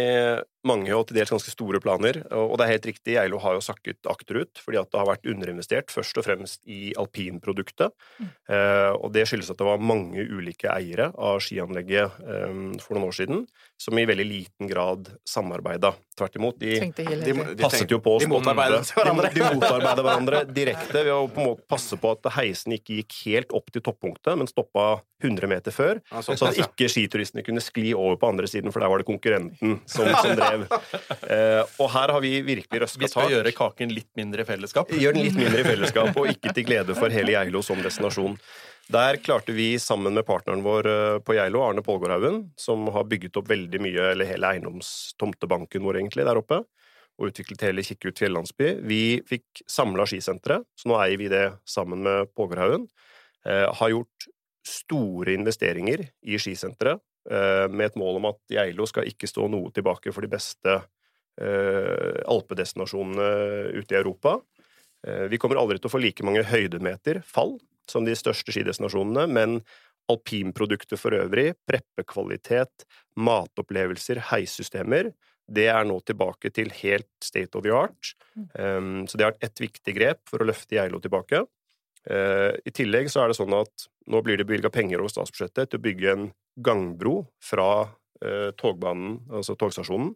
mange 0.67 0.93
og 0.97 1.07
til 1.09 1.17
dels 1.21 1.31
ganske 1.33 1.53
store 1.53 1.81
planer, 1.83 2.19
og 2.35 2.57
det 2.59 2.67
er 2.67 2.73
helt 2.75 2.89
riktig, 2.91 3.15
Geilo 3.17 3.39
har 3.43 3.57
jo 3.57 3.63
sakket 3.65 4.09
akterut 4.11 4.59
fordi 4.63 4.81
at 4.81 4.91
det 4.93 4.99
har 5.01 5.09
vært 5.09 5.27
underinvestert, 5.31 5.93
først 5.95 6.19
og 6.21 6.27
fremst 6.27 6.63
i 6.67 6.93
alpinproduktet. 6.99 7.95
Eh, 8.51 8.93
og 8.97 9.13
det 9.15 9.27
skyldes 9.31 9.51
at 9.53 9.59
det 9.61 9.67
var 9.69 9.83
mange 9.83 10.23
ulike 10.27 10.71
eiere 10.73 11.11
av 11.15 11.41
skianlegget 11.45 12.19
eh, 12.23 12.57
for 12.83 12.97
noen 12.97 13.09
år 13.11 13.17
siden, 13.21 13.45
som 13.81 13.99
i 14.01 14.07
veldig 14.09 14.27
liten 14.27 14.71
grad 14.71 15.11
samarbeida. 15.29 15.93
Tvert 16.17 16.39
imot. 16.39 16.57
De, 16.63 16.79
De- 16.97 17.25
de 17.27 17.35
passet 17.61 17.91
jo 17.93 17.99
på 18.01 18.15
oss 18.17 18.25
de 18.25 18.31
på 18.31 18.39
den 18.39 18.47
motarbeider 18.47 18.81
måten. 18.81 18.97
hverandre. 18.97 19.31
De, 19.35 19.41
de 19.43 19.59
motarbeider 19.61 20.07
hverandre 20.07 20.39
direkte 20.57 21.03
ved 21.05 21.13
å 21.13 21.27
på 21.29 21.43
en 21.43 21.51
måte 21.51 21.67
passe 21.69 21.99
på 22.01 22.15
at 22.17 22.31
heisen 22.39 22.73
ikke 22.79 23.03
gikk 23.03 23.19
helt 23.27 23.53
opp 23.59 23.69
til 23.75 23.85
toppunktet, 23.85 24.33
men 24.41 24.49
stoppa 24.49 24.87
100 25.21 25.49
meter 25.49 25.73
før. 25.77 26.01
så 26.25 26.33
at 26.49 26.57
ikke 26.65 26.89
skituristene 26.93 27.45
kunne 27.45 27.61
skli 27.65 27.91
over 27.97 28.17
på 28.21 28.29
andre 28.33 28.49
siden, 28.49 28.73
for 28.73 28.81
der 28.85 28.89
var 28.93 29.01
det 29.03 29.07
konkurrenten 29.09 29.77
som, 29.89 30.09
som 30.23 30.33
drev. 30.41 30.56
Eh, 31.27 31.63
og 31.83 31.89
her 31.91 32.13
har 32.15 32.23
vi 32.23 32.31
virkelig 32.45 32.81
røska 32.85 33.01
Vi 33.03 33.09
skal 33.11 33.27
tak. 33.27 33.33
gjøre 33.33 33.53
kaken 33.57 33.93
litt 33.95 34.09
mindre 34.19 34.45
i 34.45 34.49
fellesskap. 34.49 34.93
Gjør 34.95 35.17
den 35.17 35.27
litt 35.27 35.39
mindre 35.39 35.63
i 35.63 35.67
fellesskap, 35.67 36.17
og 36.17 36.31
ikke 36.31 36.53
til 36.55 36.67
glede 36.69 36.95
for 36.99 37.13
hele 37.13 37.35
Geilo 37.35 37.63
som 37.67 37.81
destinasjon. 37.83 38.37
Der 38.93 39.19
klarte 39.19 39.55
vi 39.57 39.73
sammen 39.83 40.15
med 40.15 40.27
partneren 40.29 40.63
vår 40.63 40.87
eh, 40.87 41.19
på 41.27 41.35
Geilo, 41.35 41.65
Arne 41.67 41.83
Pålgårdhaugen, 41.83 42.53
som 42.61 42.87
har 42.95 43.09
bygget 43.11 43.39
opp 43.41 43.51
veldig 43.51 43.81
mye, 43.83 44.13
eller 44.13 44.31
hele 44.31 44.53
eiendomstomtebanken 44.55 45.83
vår 45.83 45.99
egentlig 46.03 46.27
der 46.29 46.39
oppe, 46.39 46.61
og 47.17 47.33
utviklet 47.33 47.65
hele 47.67 47.83
Kikkut 47.87 48.23
fjellandsby. 48.23 48.77
Vi 48.87 49.03
fikk 49.27 49.65
samla 49.71 50.07
skisenteret, 50.07 50.69
så 50.79 50.93
nå 50.93 51.01
eier 51.01 51.19
vi 51.19 51.33
det 51.33 51.47
sammen 51.67 52.05
med 52.07 52.31
Pålgårdhaugen. 52.39 52.87
Eh, 53.47 53.67
har 53.81 53.95
gjort 53.97 54.31
store 54.67 55.35
investeringer 55.35 56.07
i 56.27 56.39
skisenteret, 56.43 57.03
med 57.27 57.89
et 57.89 57.97
mål 57.99 58.21
om 58.21 58.29
at 58.31 58.39
Geilo 58.53 58.87
skal 58.87 59.09
ikke 59.11 59.27
stå 59.31 59.49
noe 59.51 59.73
tilbake 59.75 60.13
for 60.15 60.23
de 60.23 60.31
beste 60.31 60.77
eh, 61.41 62.21
alpedestinasjonene 62.27 63.31
ute 63.77 63.95
i 63.95 63.99
Europa. 63.99 64.39
Eh, 65.07 65.27
Vi 65.33 65.39
kommer 65.39 65.61
aldri 65.61 65.81
til 65.81 65.91
å 65.91 65.95
få 65.95 66.03
like 66.03 66.27
mange 66.27 66.45
høydemeter 66.47 67.23
fall 67.27 67.57
som 67.91 68.07
de 68.07 68.17
største 68.19 68.55
skidestinasjonene, 68.55 69.27
men 69.31 69.61
alpinprodukter 70.11 70.99
for 70.99 71.15
øvrig, 71.19 71.53
preppekvalitet, 71.67 72.87
matopplevelser, 73.19 74.21
heissystemer, 74.31 75.11
det 75.47 75.69
er 75.71 75.87
nå 75.87 76.01
tilbake 76.03 76.51
til 76.55 76.73
helt 76.83 77.11
state 77.23 77.55
of 77.59 77.63
the 77.63 77.75
art. 77.75 78.15
Um, 78.59 79.07
så 79.07 79.15
det 79.15 79.27
har 79.27 79.35
vært 79.35 79.47
ett 79.47 79.63
viktig 79.63 79.95
grep 79.95 80.23
for 80.31 80.43
å 80.43 80.49
løfte 80.49 80.79
Geilo 80.79 80.99
tilbake. 81.03 81.45
Eh, 82.07 82.53
I 82.67 82.71
tillegg 82.75 83.09
så 83.11 83.25
er 83.25 83.29
det 83.33 83.39
sånn 83.39 83.55
at 83.57 83.89
nå 84.07 84.21
blir 84.23 84.39
det 84.39 84.47
bevilga 84.47 84.71
penger 84.71 85.03
over 85.03 85.11
statsbudsjettet 85.11 85.71
til 85.73 85.81
å 85.81 85.85
bygge 85.87 86.13
en 86.13 86.27
gangbro 86.63 87.17
fra 87.43 87.69
eh, 88.23 88.51
togbanen, 88.57 89.19
altså 89.31 89.57
togstasjonen, 89.59 90.15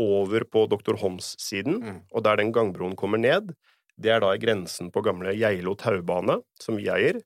over 0.00 0.44
på 0.48 0.64
Dr. 0.70 0.96
Homs-siden, 1.02 1.78
Mm. 1.84 2.00
og 2.12 2.22
der 2.24 2.36
den 2.40 2.52
gangbroen 2.52 2.96
kommer 2.96 3.18
ned, 3.20 3.54
det 4.00 4.10
er 4.14 4.20
da 4.20 4.32
i 4.34 4.40
grensen 4.40 4.90
på 4.90 5.02
gamle 5.04 5.34
Geilo 5.36 5.74
taubane, 5.76 6.38
som 6.58 6.76
vi 6.76 6.88
eier, 6.88 7.20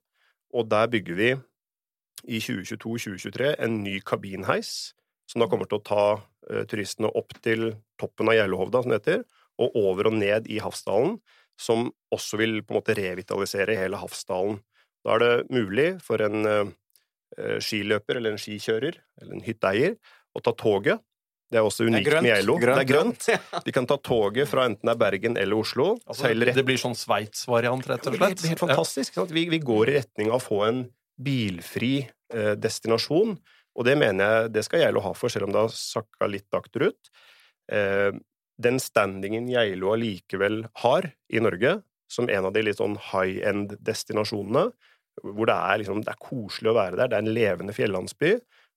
og 0.53 0.69
der 0.69 0.87
bygger 0.91 1.15
vi 1.15 1.29
i 2.27 2.39
2022-2023 2.39 3.55
en 3.59 3.83
ny 3.83 3.99
kabinheis, 4.01 4.93
som 5.27 5.41
da 5.41 5.47
kommer 5.47 5.69
til 5.69 5.79
å 5.79 5.85
ta 5.85 6.05
eh, 6.51 6.65
turistene 6.69 7.09
opp 7.15 7.33
til 7.41 7.73
toppen 7.99 8.29
av 8.29 8.35
Geilohovda, 8.37 8.83
som 8.83 8.91
det 8.93 9.01
heter, 9.01 9.23
og 9.57 9.75
over 9.79 10.07
og 10.11 10.17
ned 10.19 10.47
i 10.51 10.59
Hafsdalen, 10.59 11.17
som 11.59 11.89
også 12.13 12.39
vil 12.41 12.59
på 12.63 12.73
en 12.73 12.79
måte 12.79 12.95
revitalisere 12.97 13.77
hele 13.79 13.99
Hafsdalen. 14.01 14.59
Da 15.05 15.15
er 15.15 15.23
det 15.23 15.33
mulig 15.53 15.89
for 16.03 16.21
en 16.25 16.47
eh, 16.49 16.71
eh, 17.37 17.57
skiløper 17.63 18.19
eller 18.19 18.35
en 18.35 18.41
skikjører 18.41 18.97
eller 19.21 19.37
en 19.37 19.45
hytteeier 19.45 19.99
å 20.35 20.41
ta 20.43 20.55
toget. 20.57 21.03
Det 21.51 21.59
er 21.61 21.67
også 21.67 21.85
unikt 21.85 22.09
med 22.09 22.31
Geilo. 22.31 22.57
Det 22.59 22.73
er 22.73 22.87
grønt. 22.89 23.27
De 23.67 23.73
kan 23.73 23.85
ta 23.87 23.99
toget 24.01 24.49
fra 24.49 24.65
enten 24.67 24.89
det 24.89 24.95
er 24.95 24.99
Bergen 24.99 25.37
eller 25.39 25.61
Oslo. 25.61 25.91
Altså, 26.03 26.25
seile 26.25 26.49
rett 26.49 26.57
det 26.57 26.65
blir 26.67 26.79
sånn 26.81 26.97
Sveits-variant, 26.97 27.85
rett 27.85 28.01
og 28.01 28.09
slett? 28.09 28.15
det 28.15 28.17
blir 28.17 28.33
helt, 28.33 28.45
helt 28.51 28.63
fantastisk. 28.65 29.13
Ja. 29.13 29.21
sant? 29.21 29.35
Vi, 29.35 29.45
vi 29.53 29.61
går 29.63 29.91
i 29.91 29.97
retning 29.99 30.31
av 30.33 30.41
å 30.41 30.43
få 30.43 30.63
en 30.65 30.81
bilfri 31.15 31.93
eh, 32.33 32.55
destinasjon, 32.59 33.37
og 33.75 33.87
det 33.87 33.95
mener 33.99 34.25
jeg 34.25 34.55
det 34.55 34.65
skal 34.67 34.83
Geilo 34.83 35.03
ha 35.05 35.13
for, 35.15 35.31
selv 35.31 35.47
om 35.47 35.53
det 35.53 35.61
har 35.67 35.77
sakka 35.77 36.27
litt 36.31 36.57
akterut. 36.57 37.13
Eh, 37.71 38.09
den 38.61 38.79
standingen 38.79 39.49
Geilo 39.51 39.93
allikevel 39.93 40.63
har 40.83 41.09
i 41.33 41.41
Norge, 41.43 41.79
som 42.11 42.29
en 42.29 42.47
av 42.47 42.53
de 42.55 42.63
litt 42.63 42.79
sånn 42.79 42.97
high 43.11 43.41
end-destinasjonene, 43.49 44.69
hvor 45.23 45.49
det 45.49 45.55
er, 45.55 45.79
liksom, 45.81 46.03
det 46.05 46.11
er 46.11 46.21
koselig 46.21 46.71
å 46.71 46.77
være 46.77 46.99
der. 46.99 47.11
Det 47.11 47.17
er 47.17 47.23
en 47.23 47.35
levende 47.35 47.75
fjellandsby. 47.75 48.35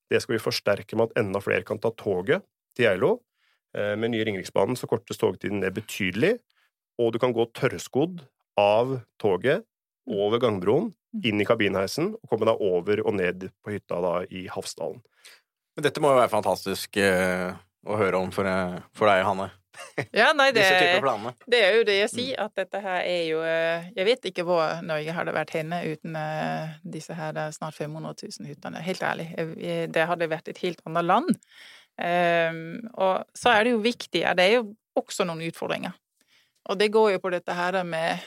Det 0.09 0.21
skal 0.23 0.37
vi 0.37 0.43
forsterke 0.43 0.97
med 0.97 1.11
at 1.11 1.23
enda 1.23 1.43
flere 1.43 1.67
kan 1.67 1.81
ta 1.83 1.91
toget 1.99 2.47
til 2.79 2.87
Geilo. 2.89 3.11
Eh, 3.77 3.95
Med 3.99 4.15
nye 4.15 4.25
Ringeriksbanen 4.27 4.79
så 4.79 4.89
kortes 4.91 5.21
togtiden 5.21 5.61
ned 5.63 5.77
betydelig, 5.77 6.39
og 6.99 7.13
du 7.15 7.19
kan 7.23 7.35
gå 7.37 7.45
tørrskodd 7.55 8.23
av 8.59 9.01
toget 9.23 9.67
over 10.09 10.41
gangbroen, 10.43 10.93
inn 11.25 11.41
i 11.41 11.47
kabinheisen, 11.47 12.15
og 12.17 12.31
komme 12.31 12.49
deg 12.49 12.63
over 12.65 13.03
og 13.05 13.15
ned 13.19 13.49
på 13.65 13.75
hytta 13.75 14.01
da 14.05 14.15
i 14.31 14.47
Hafsdalen. 14.51 15.01
Men 15.77 15.87
dette 15.87 16.03
må 16.03 16.11
jo 16.11 16.19
være 16.19 16.33
fantastisk 16.33 16.97
eh, 17.03 17.53
å 17.87 17.99
høre 18.01 18.19
om 18.19 18.33
for, 18.35 18.49
eh, 18.49 18.81
for 18.97 19.11
deg, 19.11 19.25
Hanne. 19.27 19.51
Ja, 20.13 20.33
nei, 20.37 20.51
det, 20.57 20.65
det 21.51 21.61
er 21.63 21.77
jo 21.79 21.87
det 21.87 21.97
jeg 21.99 22.11
sier, 22.13 22.41
at 22.45 22.55
dette 22.59 22.81
her 22.83 23.03
er 23.03 23.23
jo 23.29 23.43
eh, 23.47 23.89
Jeg 23.97 24.07
vet 24.09 24.29
ikke 24.31 24.45
hvor 24.47 24.83
Norge 24.87 25.15
hadde 25.15 25.35
vært 25.35 25.55
henne 25.57 25.81
uten 25.87 26.19
eh, 26.19 26.77
disse 26.83 27.17
her 27.19 27.37
eh, 27.39 27.53
snart 27.55 27.79
500 27.79 28.15
000 28.23 28.51
hyttene. 28.51 28.83
Helt 28.85 29.03
ærlig. 29.03 29.31
Det 29.95 30.09
hadde 30.11 30.31
vært 30.31 30.51
et 30.53 30.61
helt 30.65 30.83
annet 30.87 31.07
land. 31.07 31.33
Ehm, 31.99 32.77
og 32.95 33.27
så 33.35 33.57
er 33.57 33.65
det 33.67 33.73
jo 33.73 33.81
viktig 33.83 34.21
Det 34.23 34.45
er 34.45 34.53
jo 34.61 34.69
også 34.99 35.27
noen 35.27 35.43
utfordringer. 35.49 35.97
Og 36.69 36.77
det 36.79 36.91
går 36.93 37.15
jo 37.15 37.21
på 37.23 37.31
dette 37.33 37.55
her 37.57 37.79
med 37.89 38.21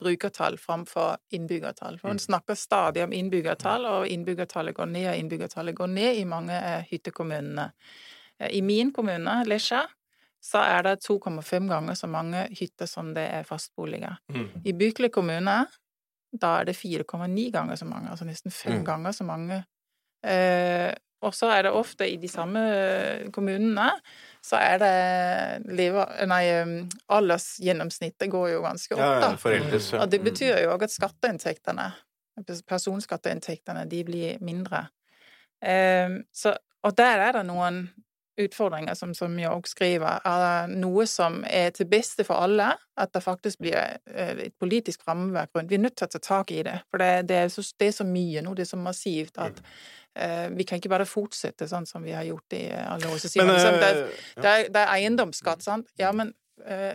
brukertall 0.00 0.56
framfor 0.56 1.18
innbyggertall. 1.36 1.98
For 2.00 2.08
man 2.08 2.22
snakker 2.22 2.56
stadig 2.56 3.02
om 3.04 3.12
innbyggertall, 3.12 3.84
og 3.84 4.08
innbyggertallet 4.08 4.74
går 4.78 4.88
ned, 4.88 5.08
og 5.10 5.18
innbyggertallet 5.20 5.76
går 5.76 5.90
ned 5.92 6.16
i 6.16 6.24
mange 6.24 6.60
hyttekommunene. 6.88 7.66
I 8.48 8.62
min 8.64 8.88
kommune, 8.94 9.36
Lesja, 9.44 9.82
så 10.44 10.60
er 10.60 10.82
det 10.84 10.98
2,5 11.06 11.68
ganger 11.70 11.96
så 11.96 12.08
mange 12.10 12.44
hytter 12.58 12.86
som 12.90 13.14
det 13.16 13.24
er 13.32 13.46
fastboliger. 13.48 14.18
I 14.64 14.74
Bykle 14.76 15.08
kommune, 15.14 15.54
da 16.34 16.50
er 16.60 16.68
det 16.68 16.74
4,9 16.76 17.46
ganger 17.54 17.78
så 17.80 17.86
mange, 17.88 18.10
altså 18.12 18.26
nesten 18.28 18.52
fem 18.52 18.80
Mm. 18.82 18.84
ganger 18.84 19.12
så 19.16 19.24
mange. 19.24 19.62
Eh, 20.24 20.92
og 21.24 21.32
så 21.34 21.48
er 21.54 21.62
det 21.64 21.72
ofte 21.72 22.04
i 22.10 22.16
de 22.20 22.28
samme 22.28 22.60
kommunene, 23.32 23.86
så 24.44 24.58
er 24.60 24.78
det 24.82 25.76
lever, 25.78 26.26
nei, 26.28 26.42
um, 26.60 26.74
aldersgjennomsnittet 27.08 28.28
går 28.30 28.50
jo 28.52 28.60
ganske 28.66 28.94
opp, 28.98 29.00
da. 29.22 29.30
ja, 29.30 29.36
foreldres 29.40 29.92
Og 29.96 30.10
det 30.12 30.20
betyr 30.26 30.58
jo 30.66 30.74
òg 30.74 30.84
at 30.84 30.92
skatteinntektene, 30.92 31.86
personskatteinntektene, 32.68 33.86
de 33.88 34.02
blir 34.04 34.38
mindre. 34.44 34.88
Eh, 35.64 36.20
så, 36.34 36.56
og 36.84 36.96
der 36.98 37.22
er 37.28 37.32
det 37.38 37.46
noen 37.48 37.86
utfordringer, 38.40 38.94
som, 38.98 39.12
som 39.14 39.34
jeg 39.38 39.50
òg 39.50 39.66
skriver. 39.70 40.20
Er 40.26 40.70
noe 40.72 41.04
som 41.06 41.42
er 41.46 41.70
til 41.76 41.86
beste 41.90 42.24
for 42.26 42.40
alle, 42.42 42.72
at 42.98 43.12
det 43.14 43.22
faktisk 43.22 43.60
blir 43.62 43.76
eh, 43.78 44.32
et 44.48 44.54
politisk 44.60 45.04
rammeverk 45.08 45.50
rundt. 45.54 45.70
Vi 45.70 45.78
er 45.78 45.84
nødt 45.84 45.96
til 46.00 46.08
å 46.08 46.12
ta 46.16 46.18
tak 46.22 46.50
i 46.54 46.62
det, 46.66 46.80
for 46.90 46.98
det, 47.02 47.10
det, 47.30 47.36
er, 47.44 47.52
så, 47.54 47.62
det 47.78 47.90
er 47.92 47.98
så 48.00 48.06
mye 48.08 48.42
nå, 48.42 48.54
det 48.58 48.66
er 48.66 48.70
så 48.72 48.80
massivt 48.80 49.38
at 49.42 49.60
eh, 50.18 50.48
vi 50.54 50.66
kan 50.66 50.80
ikke 50.82 50.90
bare 50.92 51.06
fortsette 51.06 51.68
sånn 51.70 51.86
som 51.86 52.02
vi 52.06 52.14
har 52.16 52.26
gjort 52.26 52.56
i 52.58 52.64
alle 52.74 53.10
år. 53.12 53.20
Så 53.22 53.30
sier 53.32 53.44
Men 53.46 53.54
man 53.54 53.60
liksom, 53.60 53.78
det, 53.80 53.92
er- 53.92 54.42
det, 54.42 54.54
er, 54.54 54.72
er 54.86 54.94
eiendomsskatt, 54.98 55.62
sant? 55.62 55.92
Ja, 56.00 56.10
men, 56.12 56.34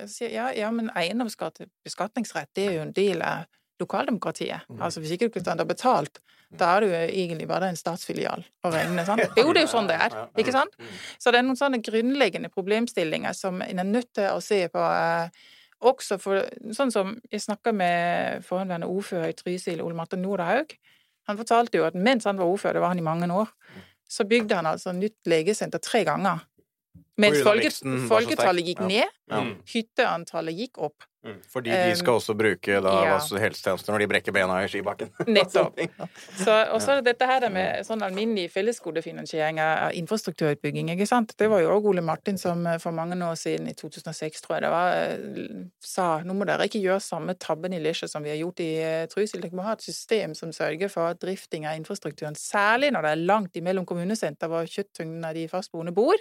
sier- 0.08 0.32
ja, 0.36 0.50
ja, 0.56 0.72
men 0.76 0.92
eiendomsskatt, 0.96 1.64
beskatningsrett, 1.88 2.52
det 2.56 2.68
er 2.68 2.78
jo 2.80 2.84
en 2.88 2.94
del 2.96 3.24
av 3.24 3.48
lokaldemokratiet. 3.80 4.68
Altså 4.80 5.00
hvis 5.00 5.16
ikke 5.16 5.30
du 5.32 5.40
kan 5.40 5.60
ta 5.60 5.66
betalt, 5.68 6.20
da 6.50 6.72
er 6.76 6.82
du 6.82 6.94
egentlig 6.96 7.46
bare 7.50 7.70
en 7.70 7.78
statsfilial 7.78 8.42
å 8.66 8.72
regne, 8.74 9.04
sant? 9.06 9.22
Jo, 9.38 9.52
det 9.54 9.62
er 9.62 9.68
jo 9.68 9.72
sånn 9.72 9.90
det 9.90 10.00
er, 10.02 10.16
ikke 10.42 10.54
sant? 10.56 10.74
Så 11.22 11.30
det 11.30 11.42
er 11.42 11.46
noen 11.46 11.60
sånne 11.60 11.82
grunnleggende 11.86 12.50
problemstillinger 12.50 13.36
som 13.38 13.62
en 13.62 13.82
er 13.84 13.86
nødt 13.88 14.10
til 14.18 14.32
å 14.34 14.42
se 14.42 14.64
på. 14.74 14.82
Eh, 14.82 15.30
også 15.80 16.18
for 16.20 16.44
Sånn 16.76 16.92
som 16.92 17.14
jeg 17.32 17.44
snakka 17.46 17.72
med 17.72 18.42
forhenværende 18.44 18.90
ordfører 18.90 19.32
i 19.32 19.38
Trysil, 19.38 19.84
Ole 19.86 19.96
Martin 19.96 20.24
Nordahaug. 20.26 20.74
Han 21.30 21.38
fortalte 21.40 21.80
jo 21.80 21.86
at 21.88 21.96
mens 21.96 22.26
han 22.28 22.42
var 22.42 22.50
ordfører, 22.50 22.80
det 22.80 22.84
var 22.84 22.92
han 22.96 23.00
i 23.00 23.06
mange 23.06 23.30
år, 23.32 23.54
så 24.10 24.26
bygde 24.26 24.58
han 24.58 24.68
altså 24.68 24.92
nytt 24.98 25.30
legesenter 25.30 25.80
tre 25.80 26.02
ganger. 26.08 26.42
Mens 27.20 27.44
folket, 27.44 27.82
folketallet 28.08 28.72
gikk 28.72 28.82
ned, 28.88 29.08
Ja. 29.30 29.44
hytteantallet 29.68 30.56
gikk 30.56 30.80
opp. 30.80 31.04
Fordi 31.52 31.68
de 31.70 31.96
skal 32.00 32.16
også 32.16 32.32
bruke 32.40 32.78
da, 32.80 32.92
ja. 33.04 33.16
helsetjenester 33.20 33.92
når 33.92 34.06
de 34.06 34.08
brekker 34.08 34.32
bena 34.32 34.62
i 34.64 34.70
skibakken. 34.72 35.10
Nettopp. 35.28 35.76
Så, 36.46 36.54
og 36.72 36.80
så 36.80 36.94
er 36.94 37.02
det 37.02 37.10
dette 37.10 37.28
her 37.28 37.44
med 37.52 37.84
sånn 37.84 38.06
alminnelig 38.06 38.48
fellesgodefinansiering 38.54 39.60
av 39.60 39.98
infrastrukturutbygging. 40.00 40.94
ikke 40.94 41.10
sant? 41.10 41.34
Det 41.36 41.50
var 41.52 41.60
jo 41.66 41.74
òg 41.76 41.90
Ole 41.92 42.04
Martin 42.08 42.40
som 42.40 42.64
eh, 42.72 42.80
for 42.80 42.96
mange 42.96 43.20
år 43.20 43.36
siden, 43.36 43.68
i 43.68 43.76
2006 43.76 44.46
tror 44.46 44.56
jeg 44.56 44.64
det 44.64 44.72
var, 44.72 44.96
eh, 44.96 45.68
sa 45.84 46.08
nå 46.24 46.38
må 46.40 46.48
dere 46.48 46.70
ikke 46.72 46.80
gjøre 46.86 47.04
samme 47.04 47.36
tabben 47.36 47.76
i 47.76 47.82
Lesja 47.84 48.08
som 48.08 48.24
vi 48.24 48.32
har 48.32 48.40
gjort 48.40 48.64
i 48.64 48.70
eh, 48.80 49.04
Trysil. 49.12 49.44
Dere 49.44 49.60
må 49.60 49.68
ha 49.68 49.76
et 49.76 49.84
system 49.84 50.38
som 50.40 50.56
sørger 50.56 50.88
for 50.94 51.20
drifting 51.20 51.68
av 51.68 51.76
infrastrukturen, 51.82 52.40
særlig 52.40 52.94
når 52.96 53.04
det 53.04 53.12
er 53.12 53.28
langt 53.28 53.60
imellom 53.60 53.90
kommunesenter 53.90 54.48
hvor 54.48 54.72
kjøtttyngden 54.72 55.28
av 55.28 55.36
de 55.36 55.50
fastboende 55.52 55.92
bor, 56.00 56.16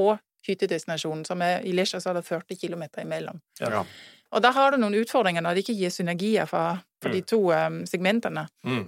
og 0.00 0.18
hyttedestinasjonen, 0.48 1.24
som 1.28 1.42
er 1.44 1.60
i 1.68 1.74
Lesja 1.76 2.00
så 2.00 2.10
er 2.12 2.20
det 2.20 2.26
40 2.28 2.56
km 2.62 2.86
imellom. 3.02 3.40
Ja. 3.60 3.84
Og 4.30 4.42
da 4.42 4.52
har 4.56 4.72
du 4.72 4.80
noen 4.80 4.96
utfordringer 5.02 5.44
når 5.44 5.54
det 5.58 5.64
ikke 5.66 5.78
gir 5.82 5.92
synergier 5.92 6.48
for, 6.48 6.80
for 7.02 7.12
de 7.12 7.20
to 7.26 7.40
um, 7.52 7.82
segmentene. 7.90 8.46
Mm. 8.64 8.84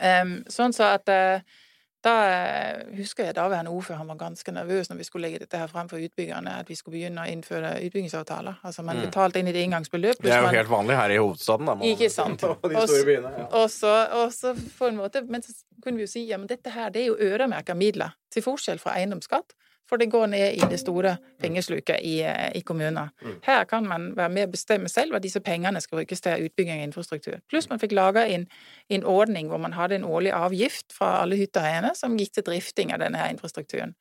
Um, 0.00 0.36
sånn 0.50 0.72
så 0.74 0.94
at 0.96 1.10
uh, 1.12 1.58
da 2.00 2.12
eh, 2.32 2.76
husker 2.96 3.26
jeg 3.26 3.34
daværende 3.36 3.68
ordfører 3.76 3.98
han 4.00 4.08
var 4.08 4.16
ganske 4.22 4.52
nervøs 4.56 4.88
når 4.88 4.96
vi 5.02 5.04
skulle 5.04 5.28
legge 5.28 5.42
dette 5.42 5.58
her 5.60 5.68
frem 5.68 5.88
for 5.90 6.00
utbyggerne, 6.00 6.54
at 6.62 6.70
vi 6.70 6.76
skulle 6.78 6.96
begynne 6.96 7.26
å 7.26 7.28
innføre 7.28 7.74
utbyggingsavtaler. 7.84 8.62
Altså 8.64 8.80
man 8.86 8.96
Mm. 8.96 9.02
betalte 9.10 9.42
inn 9.42 9.50
i 9.50 9.52
det 9.52 9.64
inngangsbeløp. 9.66 10.22
Det 10.22 10.32
er 10.32 10.38
jo 10.40 10.46
man- 10.46 10.54
helt 10.54 10.70
vanlig 10.72 10.96
her 10.96 11.10
i 11.10 11.18
hovedstaden. 11.20 11.66
Da, 11.66 11.74
Man, 11.74 11.84
Ikke 11.84 12.08
sant. 12.10 12.42
Og 12.48 12.64
de 12.64 12.86
store 12.86 13.04
byene. 13.04 13.34
Ja. 13.36 13.46
og 13.52 13.68
så, 13.68 13.92
og 14.16 14.32
så 14.32 14.54
på 14.78 14.88
en 14.88 14.96
måte, 14.96 15.22
Men 15.28 15.42
så 15.42 15.52
kunne 15.84 15.96
vi 15.96 16.06
jo 16.08 16.12
si 16.14 16.24
ja, 16.24 16.38
men 16.38 16.46
dette 16.48 16.70
her 16.70 16.88
det 16.88 17.02
er 17.02 17.06
jo 17.12 17.16
øremerka 17.20 17.74
midler, 17.76 18.16
til 18.32 18.42
forskjell 18.42 18.78
fra 18.80 18.96
eiendomsskatt. 18.96 19.52
For 19.90 19.98
det 19.98 20.06
går 20.12 20.28
ned 20.30 20.54
i 20.54 20.66
det 20.70 20.78
store 20.78 21.16
pengesluket 21.42 21.98
i, 22.06 22.20
eh, 22.22 22.50
i 22.54 22.62
kommuner. 22.62 23.10
Her 23.42 23.64
kan 23.66 23.88
man 23.90 24.12
være 24.16 24.30
med 24.30 24.48
å 24.48 24.52
bestemme 24.52 24.88
selv 24.88 25.16
hva 25.16 25.20
disse 25.22 25.42
pengene 25.42 25.82
skal 25.82 25.98
brukes 25.98 26.22
til 26.22 26.46
utbygging 26.46 26.78
av 26.78 26.86
infrastruktur. 26.86 27.40
Pluss 27.50 27.66
man 27.72 27.82
fikk 27.82 27.96
laga 27.98 28.22
en, 28.30 28.46
en 28.88 29.04
ordning 29.04 29.50
hvor 29.50 29.58
man 29.58 29.74
hadde 29.74 29.98
en 29.98 30.06
årlig 30.06 30.30
avgift 30.36 30.94
fra 30.94 31.16
alle 31.24 31.40
hytteeierne 31.40 31.90
som 31.98 32.14
gikk 32.18 32.38
til 32.38 32.46
drifting 32.46 32.94
av 32.94 33.02
denne 33.02 33.18
her 33.18 33.34
infrastrukturen. 33.34 33.96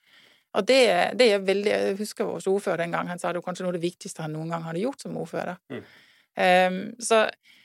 Og 0.57 0.65
det, 0.65 0.81
det 1.19 1.27
er 1.33 1.43
veldig 1.45 1.71
Jeg 1.71 1.97
husker 1.99 2.25
vår 2.25 2.47
ordfører 2.49 2.83
den 2.83 2.93
gang. 2.93 3.09
Han 3.09 3.19
sa 3.21 3.33
det 3.33 3.41
var 3.41 3.49
kanskje 3.49 3.65
noe 3.65 3.73
av 3.73 3.79
det 3.79 3.85
viktigste 3.85 4.25
han 4.25 4.33
noen 4.33 4.53
gang 4.53 4.65
hadde 4.65 4.81
gjort 4.81 5.01
som 5.01 5.17
ordfører. 5.17 5.57
Ehm, 6.39 6.79
så, 7.01 7.25
eh, 7.25 7.57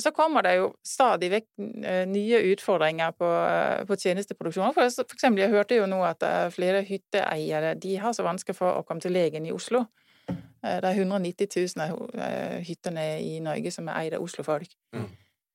så 0.00 0.10
kommer 0.16 0.42
det 0.46 0.54
jo 0.56 0.70
stadig 0.86 1.28
vekk 1.30 1.46
eh, 1.84 2.04
nye 2.08 2.38
utfordringer 2.54 3.12
på, 3.12 3.28
eh, 3.28 3.82
på 3.84 3.96
tjenesteproduksjon. 4.00 4.72
For, 4.72 4.88
for 4.96 5.16
eksempel, 5.18 5.42
jeg 5.44 5.52
hørte 5.52 5.76
jo 5.76 5.88
nå 5.90 5.98
at 6.08 6.24
eh, 6.24 6.46
flere 6.54 6.80
hytteeiere 6.88 7.74
de 7.80 7.96
har 8.00 8.14
så 8.16 8.24
vanskelig 8.24 8.56
for 8.56 8.80
å 8.80 8.84
komme 8.88 9.04
til 9.04 9.12
legen 9.12 9.44
i 9.46 9.52
Oslo. 9.52 9.84
Eh, 10.28 10.78
Det 10.80 10.88
er 10.88 11.02
190 11.02 11.52
000 11.76 11.84
av 11.84 12.00
eh, 12.16 12.56
hyttene 12.64 13.04
i 13.20 13.36
Norge 13.44 13.72
som 13.74 13.88
er 13.92 14.06
eid 14.06 14.16
av 14.16 14.24
Oslo-folk. 14.24 14.72
Mm. 14.96 15.06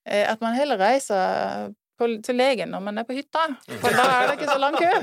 Eh, 0.06 0.24
At 0.30 0.42
man 0.46 0.54
heller 0.54 0.78
reiser 0.78 1.74
på, 1.98 2.10
til 2.22 2.36
legen 2.38 2.70
når 2.70 2.86
man 2.86 2.98
er 3.02 3.06
på 3.08 3.18
hytta, 3.18 3.48
for 3.82 3.90
da 3.98 4.06
er 4.20 4.28
det 4.30 4.38
ikke 4.40 4.54
så 4.54 4.62
lang 4.62 4.78
kø. 4.78 4.94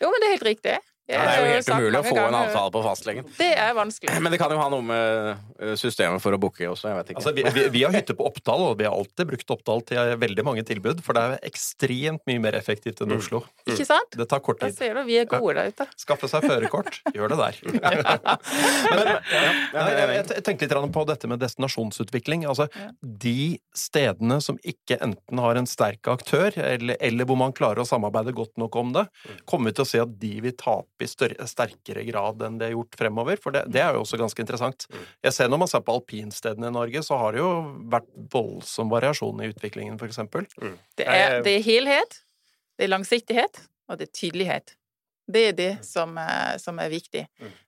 Jo, 0.00 0.10
men 0.10 0.22
det 0.22 0.26
er 0.28 0.34
helt 0.38 0.48
riktig. 0.50 0.76
Ja, 1.06 1.20
det 1.22 1.34
er 1.36 1.38
jo 1.38 1.50
helt 1.52 1.68
umulig 1.70 1.98
å 2.00 2.02
få 2.02 2.16
en 2.18 2.34
avtale 2.34 2.70
på 2.74 2.80
fastlegen. 2.82 3.26
Det 3.38 3.52
er 3.54 3.74
vanskelig. 3.78 4.10
Men 4.24 4.34
det 4.34 4.40
kan 4.40 4.50
jo 4.50 4.58
ha 4.58 4.66
noe 4.72 4.82
med 4.82 5.28
eh, 5.62 5.74
systemet 5.78 6.22
for 6.22 6.34
å 6.34 6.40
booke 6.42 6.66
også, 6.66 6.88
jeg 6.90 6.98
vet 6.98 7.12
ikke. 7.12 7.20
Altså, 7.20 7.32
vi, 7.36 7.44
vi, 7.54 7.66
vi 7.76 7.82
har 7.86 7.94
hytte 7.94 8.16
på 8.18 8.26
Oppdal, 8.26 8.64
og 8.72 8.80
vi 8.80 8.88
har 8.88 8.96
alltid 8.96 9.30
brukt 9.30 9.52
Oppdal 9.54 9.84
til 9.86 10.16
veldig 10.18 10.44
mange 10.48 10.64
tilbud, 10.66 11.04
for 11.06 11.14
det 11.14 11.22
er 11.22 11.46
ekstremt 11.46 12.24
mye 12.26 12.42
mer 12.42 12.58
effektivt 12.58 13.04
enn 13.04 13.14
Oslo. 13.14 13.44
Ikke 13.68 13.86
sant? 13.86 14.18
Det 14.18 14.26
tar 14.32 14.42
kort 14.42 14.64
Da 14.64 14.72
ser 14.74 14.98
du, 14.98 15.04
vi 15.06 15.20
er 15.20 15.28
gode 15.30 15.54
der 15.60 15.70
ute. 15.70 15.86
Skaffe 16.02 16.30
seg 16.32 16.48
førerkort, 16.48 16.98
gjør 17.16 17.36
det 17.36 17.38
der. 17.38 17.60
Men 18.96 19.12
jeg, 19.14 20.26
jeg 20.34 20.42
tenkte 20.42 20.66
litt 20.66 20.94
på 20.96 21.06
dette 21.06 21.30
med 21.30 21.42
destinasjonsutvikling. 21.44 22.48
Altså, 22.50 22.66
De 22.98 23.60
stedene 23.78 24.40
som 24.42 24.58
ikke 24.66 24.98
enten 25.06 25.44
har 25.44 25.62
en 25.62 25.70
sterk 25.70 26.10
aktør, 26.10 26.50
eller, 26.50 26.98
eller 26.98 27.30
hvor 27.30 27.38
man 27.38 27.54
klarer 27.54 27.84
å 27.84 27.88
samarbeide 27.88 28.34
godt 28.34 28.56
nok 28.58 28.82
om 28.82 28.92
det, 28.98 29.06
kommer 29.46 29.70
vi 29.70 29.78
til 29.78 29.86
å 29.86 29.90
se 29.94 30.02
at 30.02 30.18
de 30.18 30.34
vil 30.42 30.58
tape 30.58 30.95
i 31.02 31.08
større, 31.10 31.46
sterkere 31.48 32.04
grad 32.08 32.42
enn 32.46 32.58
det 32.60 32.68
er 32.68 32.76
gjort 32.76 32.96
fremover. 32.98 33.40
For 33.42 33.54
det, 33.54 33.64
det 33.72 33.82
er 33.82 33.96
jo 33.96 34.04
også 34.04 34.20
ganske 34.20 34.42
interessant. 34.42 34.88
Jeg 35.24 35.36
ser 35.36 35.50
Når 35.52 35.62
man 35.64 35.70
ser 35.70 35.84
på 35.86 35.96
alpinstedene 35.98 36.70
i 36.70 36.76
Norge, 36.76 37.02
så 37.06 37.18
har 37.20 37.36
det 37.36 37.42
jo 37.42 37.50
vært 37.92 38.08
voldsom 38.32 38.92
variasjon 38.92 39.44
i 39.44 39.50
utviklingen, 39.52 39.98
f.eks. 40.00 40.22
Det 40.96 41.06
er, 41.06 41.40
det 41.46 41.58
er 41.58 41.66
helhet, 41.66 42.20
det 42.76 42.88
er 42.88 42.92
langsiktighet, 42.92 43.62
og 43.90 44.00
det 44.00 44.08
er 44.08 44.16
tydelighet. 44.22 44.76
Det 45.26 45.42
er 45.48 45.54
det 45.58 45.72
som 45.82 46.14
er, 46.22 46.54
som 46.62 46.78
er 46.78 46.90
viktig. 46.92 47.24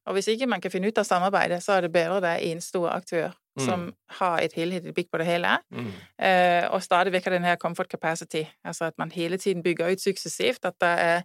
Og 0.07 0.14
hvis 0.14 0.29
ikke 0.31 0.47
man 0.47 0.62
kan 0.62 0.71
finne 0.71 0.93
ut 0.93 1.01
av 1.01 1.07
samarbeidet, 1.09 1.59
så 1.64 1.75
er 1.75 1.87
det 1.87 1.95
bedre 1.95 2.21
det 2.23 2.37
er 2.37 2.45
en 2.53 2.62
stor 2.62 2.93
aktør 2.93 3.33
som 3.61 3.94
har 4.21 4.38
et 4.40 4.53
helhetlig 4.53 4.94
blikk 4.94 5.11
på 5.12 5.18
det 5.18 5.27
hele, 5.27 5.59
Mm. 5.71 5.92
eh, 6.18 6.68
og 6.71 6.83
stadig 6.83 7.12
vekk 7.12 7.25
denne 7.31 7.49
den 7.49 7.57
comfort 7.57 7.88
capacity. 7.90 8.44
Altså 8.64 8.85
at 8.85 8.94
man 8.99 9.11
hele 9.11 9.37
tiden 9.38 9.62
bygger 9.62 9.92
ut 9.92 10.01
suksessivt, 10.01 10.64
at 10.64 10.75
det 10.81 10.88
er 10.88 11.23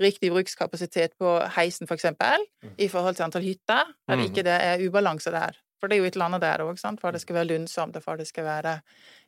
riktig 0.00 0.30
brukskapasitet 0.30 1.10
på 1.20 1.38
heisen, 1.56 1.86
for 1.86 1.94
eksempel, 1.94 2.38
i 2.78 2.88
forhold 2.88 3.14
til 3.14 3.22
antall 3.22 3.42
hytter, 3.44 3.84
at 4.08 4.18
Mm. 4.18 4.24
ikke 4.24 4.42
det 4.42 4.58
er 4.60 4.88
ubalanse 4.88 5.30
der. 5.30 5.52
For 5.80 5.88
det 5.88 5.96
er 5.96 5.98
jo 5.98 6.04
et 6.04 6.14
eller 6.14 6.24
annet 6.24 6.40
der 6.40 6.58
òg, 6.64 6.98
for 7.00 7.10
det 7.10 7.20
skal 7.20 7.34
være 7.34 7.44
lønnsomt, 7.44 7.96
og 7.96 8.02
for 8.02 8.16
det 8.16 8.26
skal 8.26 8.44
være 8.44 8.80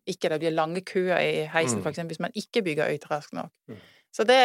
ikke 0.06 0.28
det 0.28 0.40
blir 0.40 0.50
lange 0.50 0.80
køer 0.80 1.18
i 1.18 1.44
heisen, 1.46 1.78
Mm. 1.78 1.82
for 1.82 1.90
eksempel, 1.90 2.06
hvis 2.14 2.20
man 2.20 2.30
ikke 2.34 2.62
bygger 2.62 2.94
ut 2.94 3.10
raskt 3.10 3.32
nok. 3.32 3.50
Så 4.16 4.24
det 4.24 4.36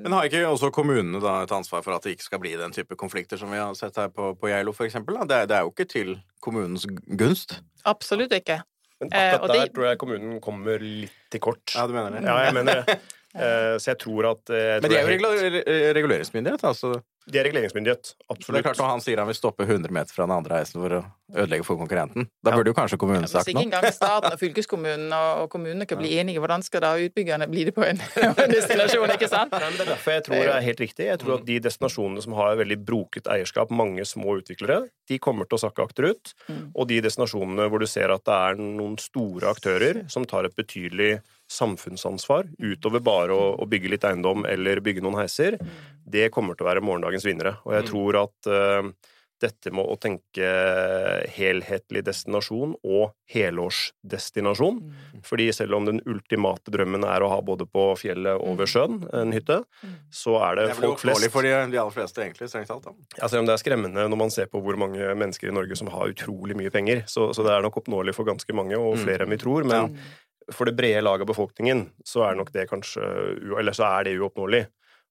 Men 0.00 0.14
har 0.16 0.24
ikke 0.30 0.46
også 0.48 0.70
kommunene 0.72 1.20
da 1.20 1.42
et 1.44 1.50
ansvar 1.52 1.82
for 1.84 1.92
at 1.92 2.06
det 2.06 2.14
ikke 2.16 2.24
skal 2.24 2.40
bli 2.40 2.54
den 2.56 2.72
type 2.72 2.96
konflikter 2.96 3.36
som 3.40 3.50
vi 3.52 3.58
har 3.60 3.74
sett 3.76 3.98
her 4.00 4.08
på, 4.08 4.30
på 4.40 4.48
Geilo, 4.48 4.72
for 4.72 4.86
eksempel? 4.88 5.18
Da? 5.20 5.26
Det, 5.28 5.40
det 5.50 5.58
er 5.58 5.66
jo 5.66 5.72
ikke 5.74 5.88
til 5.92 6.14
kommunens 6.44 6.86
gunst. 7.20 7.58
Absolutt 7.84 8.32
ikke. 8.32 8.62
Men 9.02 9.10
Eh, 9.12 9.34
akkurat 9.34 9.42
og 9.42 9.48
det- 9.52 9.60
der 9.60 9.72
tror 9.74 9.86
jeg 9.90 9.98
kommunen 10.00 10.40
kommer 10.40 10.78
litt 10.80 11.12
til 11.30 11.40
kort. 11.44 11.74
Ja, 11.74 11.84
du 11.86 11.92
mener 11.92 12.16
det? 12.16 12.22
Ja, 12.24 12.38
jeg 12.48 12.54
mener 12.54 12.82
det. 12.86 12.98
Eh, 13.34 13.74
Så 13.82 13.90
jeg 13.90 13.98
tror 13.98 14.30
at 14.30 14.46
jeg 14.46 14.80
tror 14.80 14.82
Men 14.84 14.90
de 14.90 14.96
er 14.96 15.00
jo 15.02 15.06
det 15.18 15.64
helt- 15.66 15.96
reguleringsmyndighet, 15.96 16.62
altså. 16.64 17.02
De 17.24 17.38
er 17.40 17.46
reguleringsmyndighet, 17.48 18.10
absolutt. 18.28 18.52
det 18.52 18.60
er 18.60 18.64
klart 18.66 18.80
Når 18.82 18.90
han 18.90 19.02
sier 19.04 19.20
han 19.22 19.28
vil 19.30 19.36
stoppe 19.38 19.64
100 19.64 19.92
meter 19.96 20.12
fra 20.12 20.26
den 20.26 20.34
andre 20.34 20.58
heisen 20.60 20.82
for 20.82 20.96
å 20.98 21.00
ødelegge 21.32 21.64
for 21.64 21.80
konkurrenten, 21.80 22.26
da 22.44 22.52
burde 22.52 22.68
jo 22.68 22.76
kanskje 22.76 22.98
kommunen 23.00 23.24
Hvis 23.24 23.32
sagt 23.32 23.48
ikke 23.48 23.62
engang 23.64 23.86
staten 23.96 24.34
og 24.34 24.40
fylkeskommunen 24.42 25.14
og, 25.16 25.44
og 25.44 25.48
kommunene 25.54 25.86
kan 25.88 26.00
bli 26.02 26.10
enige, 26.20 26.42
hvordan 26.44 26.64
skal 26.66 26.84
da 26.84 26.90
utbyggerne 27.00 27.48
bli 27.48 27.64
det 27.70 27.72
på 27.76 27.86
en 27.90 28.02
destinasjon, 28.52 29.14
ikke 29.16 29.30
sant? 29.32 29.54
Men 29.56 29.78
Det 29.78 29.86
er 29.86 29.92
derfor 29.94 30.16
jeg 30.18 30.26
tror 30.28 30.42
det 30.42 30.52
er 30.52 30.66
helt 30.68 30.84
riktig. 30.84 31.08
Jeg 31.08 31.22
tror 31.22 31.38
at 31.38 31.46
De 31.48 31.58
destinasjonene 31.64 32.26
som 32.26 32.36
har 32.36 32.58
veldig 32.60 32.78
broket 32.84 33.30
eierskap, 33.32 33.72
mange 33.72 34.04
små 34.08 34.36
utviklere, 34.42 34.82
de 35.08 35.20
kommer 35.22 35.48
til 35.48 35.56
å 35.56 35.64
sakke 35.64 35.84
akterut. 35.84 36.34
Mm. 36.48 36.66
Og 36.74 36.90
de 36.92 37.00
destinasjonene 37.04 37.70
hvor 37.72 37.80
du 37.80 37.88
ser 37.88 38.12
at 38.12 38.24
det 38.28 38.36
er 38.36 38.60
noen 38.60 38.98
store 39.00 39.48
aktører 39.54 40.04
som 40.12 40.28
tar 40.28 40.48
et 40.48 40.56
betydelig 40.56 41.16
samfunnsansvar 41.54 42.50
utover 42.58 43.02
bare 43.04 43.34
å, 43.36 43.48
å 43.62 43.68
bygge 43.70 43.94
litt 43.94 44.06
eiendom 44.08 44.46
eller 44.50 44.82
bygge 44.84 45.04
noen 45.04 45.22
heiser, 45.22 45.58
det 46.04 46.30
kommer 46.34 46.58
til 46.58 46.66
å 46.66 46.70
være 46.72 46.84
morgendagens 46.84 47.26
vinnere. 47.26 47.56
Og 47.64 47.76
jeg 47.76 47.88
tror 47.90 48.20
at 48.24 48.50
uh, 48.50 49.10
dette 49.44 49.72
med 49.74 49.86
å 49.86 49.96
tenke 50.00 50.48
helhetlig 51.34 52.04
destinasjon 52.06 52.74
og 52.86 53.14
helårsdestinasjon 53.32 54.80
Fordi 55.26 55.48
selv 55.56 55.78
om 55.78 55.88
den 55.88 56.00
ultimate 56.08 56.72
drømmen 56.74 57.06
er 57.08 57.24
å 57.24 57.30
ha 57.32 57.40
både 57.44 57.66
på 57.68 57.86
fjellet 58.00 58.40
og 58.40 58.58
ved 58.60 58.70
sjøen 58.70 59.00
en 59.14 59.34
hytte, 59.34 59.60
så 60.12 60.36
er 60.46 60.60
det, 60.60 60.66
Det 60.68 60.76
er 60.76 60.80
vel 60.80 60.90
folk 60.90 61.02
flest 61.02 61.16
oppnåelig 61.16 61.32
for 61.34 61.46
de, 61.46 61.54
de 61.72 61.80
aller 61.82 61.96
fleste, 61.96 62.22
egentlig, 62.24 62.50
strengt 62.52 62.70
talt. 62.70 62.90
ja, 63.16 63.28
Selv 63.28 63.42
om 63.42 63.48
det 63.48 63.56
er 63.56 63.62
skremmende 63.62 64.06
når 64.10 64.20
man 64.20 64.34
ser 64.34 64.50
på 64.52 64.60
hvor 64.64 64.78
mange 64.80 65.14
mennesker 65.18 65.50
i 65.50 65.56
Norge 65.56 65.78
som 65.80 65.90
har 65.94 66.12
utrolig 66.12 66.56
mye 66.58 66.72
penger, 66.74 67.04
så, 67.10 67.30
så 67.36 67.46
det 67.46 67.54
er 67.54 67.64
nok 67.64 67.80
oppnåelig 67.82 68.16
for 68.16 68.28
ganske 68.28 68.56
mange, 68.56 68.78
og 68.78 69.00
flere 69.02 69.26
enn 69.26 69.34
vi 69.34 69.40
tror. 69.40 69.66
Men 69.68 69.96
for 70.52 70.68
det 70.68 70.76
brede 70.76 71.02
laget 71.04 71.24
av 71.24 71.30
befolkningen 71.30 71.86
så 72.06 72.24
er 72.28 72.38
nok 72.38 72.52
det 72.54 72.68
kanskje 72.70 73.04
Eller 73.58 73.76
så 73.76 73.86
er 73.88 74.08
det 74.08 74.16
uoppnåelig. 74.18 74.64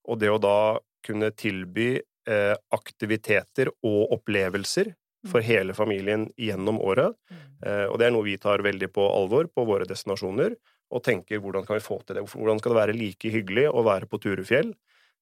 Og 0.09 0.19
det 0.19 0.31
å 0.31 0.41
da 0.41 0.79
kunne 1.03 1.31
tilby 1.35 1.95
eh, 1.97 2.55
aktiviteter 2.75 3.71
og 3.83 4.13
opplevelser 4.17 4.93
for 5.31 5.43
hele 5.43 5.75
familien 5.75 6.27
gjennom 6.39 6.81
året, 6.83 7.15
eh, 7.63 7.85
og 7.87 7.97
det 7.99 8.07
er 8.07 8.15
noe 8.15 8.27
vi 8.27 8.37
tar 8.41 8.63
veldig 8.63 8.89
på 8.91 9.05
alvor 9.07 9.47
på 9.47 9.65
våre 9.67 9.87
destinasjoner, 9.87 10.55
og 10.93 11.03
tenker 11.03 11.39
hvordan 11.41 11.65
kan 11.65 11.79
vi 11.79 11.85
få 11.85 12.01
til 12.03 12.19
det? 12.19 12.25
Hvordan 12.29 12.59
skal 12.59 12.73
det 12.73 12.81
være 12.81 12.97
like 12.97 13.31
hyggelig 13.33 13.69
å 13.71 13.85
være 13.87 14.09
på 14.11 14.19
Turufjell 14.23 14.73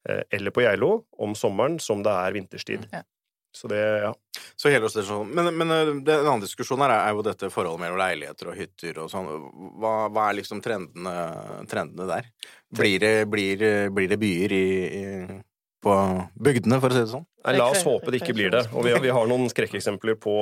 eh, 0.09 0.23
eller 0.33 0.53
på 0.53 0.65
Geilo 0.65 0.91
om 1.21 1.37
sommeren 1.37 1.77
som 1.79 2.01
det 2.05 2.13
er 2.13 2.37
vinterstid? 2.37 2.89
Ja. 2.91 3.05
Så 3.51 3.67
det, 3.67 3.79
ja. 4.05 4.13
Så 4.55 4.69
helårsdestinasjon. 4.71 5.27
Men, 5.35 5.49
men 5.59 5.71
eh, 5.75 5.89
det, 6.07 6.13
en 6.21 6.27
annen 6.29 6.43
diskusjon 6.45 6.79
her 6.85 6.93
er, 6.93 7.01
er 7.09 7.15
jo 7.17 7.23
dette 7.25 7.49
forholdet 7.51 7.81
mellom 7.83 7.99
leiligheter 7.99 8.51
og 8.53 8.55
hytter 8.59 8.99
og 9.03 9.09
sånn. 9.11 9.27
Hva, 9.81 9.95
hva 10.13 10.29
er 10.31 10.37
liksom 10.39 10.61
trendene, 10.63 11.15
trendene 11.71 12.07
der? 12.09 12.29
Blir 12.71 12.99
det, 13.03 13.13
blir, 13.31 13.65
blir 13.91 14.07
det 14.13 14.19
byer 14.21 14.55
i, 14.55 14.67
i, 15.01 15.41
på 15.83 15.95
bygdene, 16.47 16.79
for 16.79 16.93
å 16.93 16.95
si 16.95 17.03
det 17.03 17.11
sånn? 17.11 17.25
Nei, 17.43 17.57
la 17.57 17.71
oss 17.73 17.83
håpe 17.83 18.13
det 18.13 18.21
ikke 18.21 18.37
blir 18.37 18.53
det. 18.53 18.63
Og 18.71 18.85
vi, 18.87 18.93
har- 18.95 19.03
vi 19.03 19.11
har 19.17 19.27
noen 19.27 19.49
skrekkeksempler 19.51 20.15
på, 20.21 20.37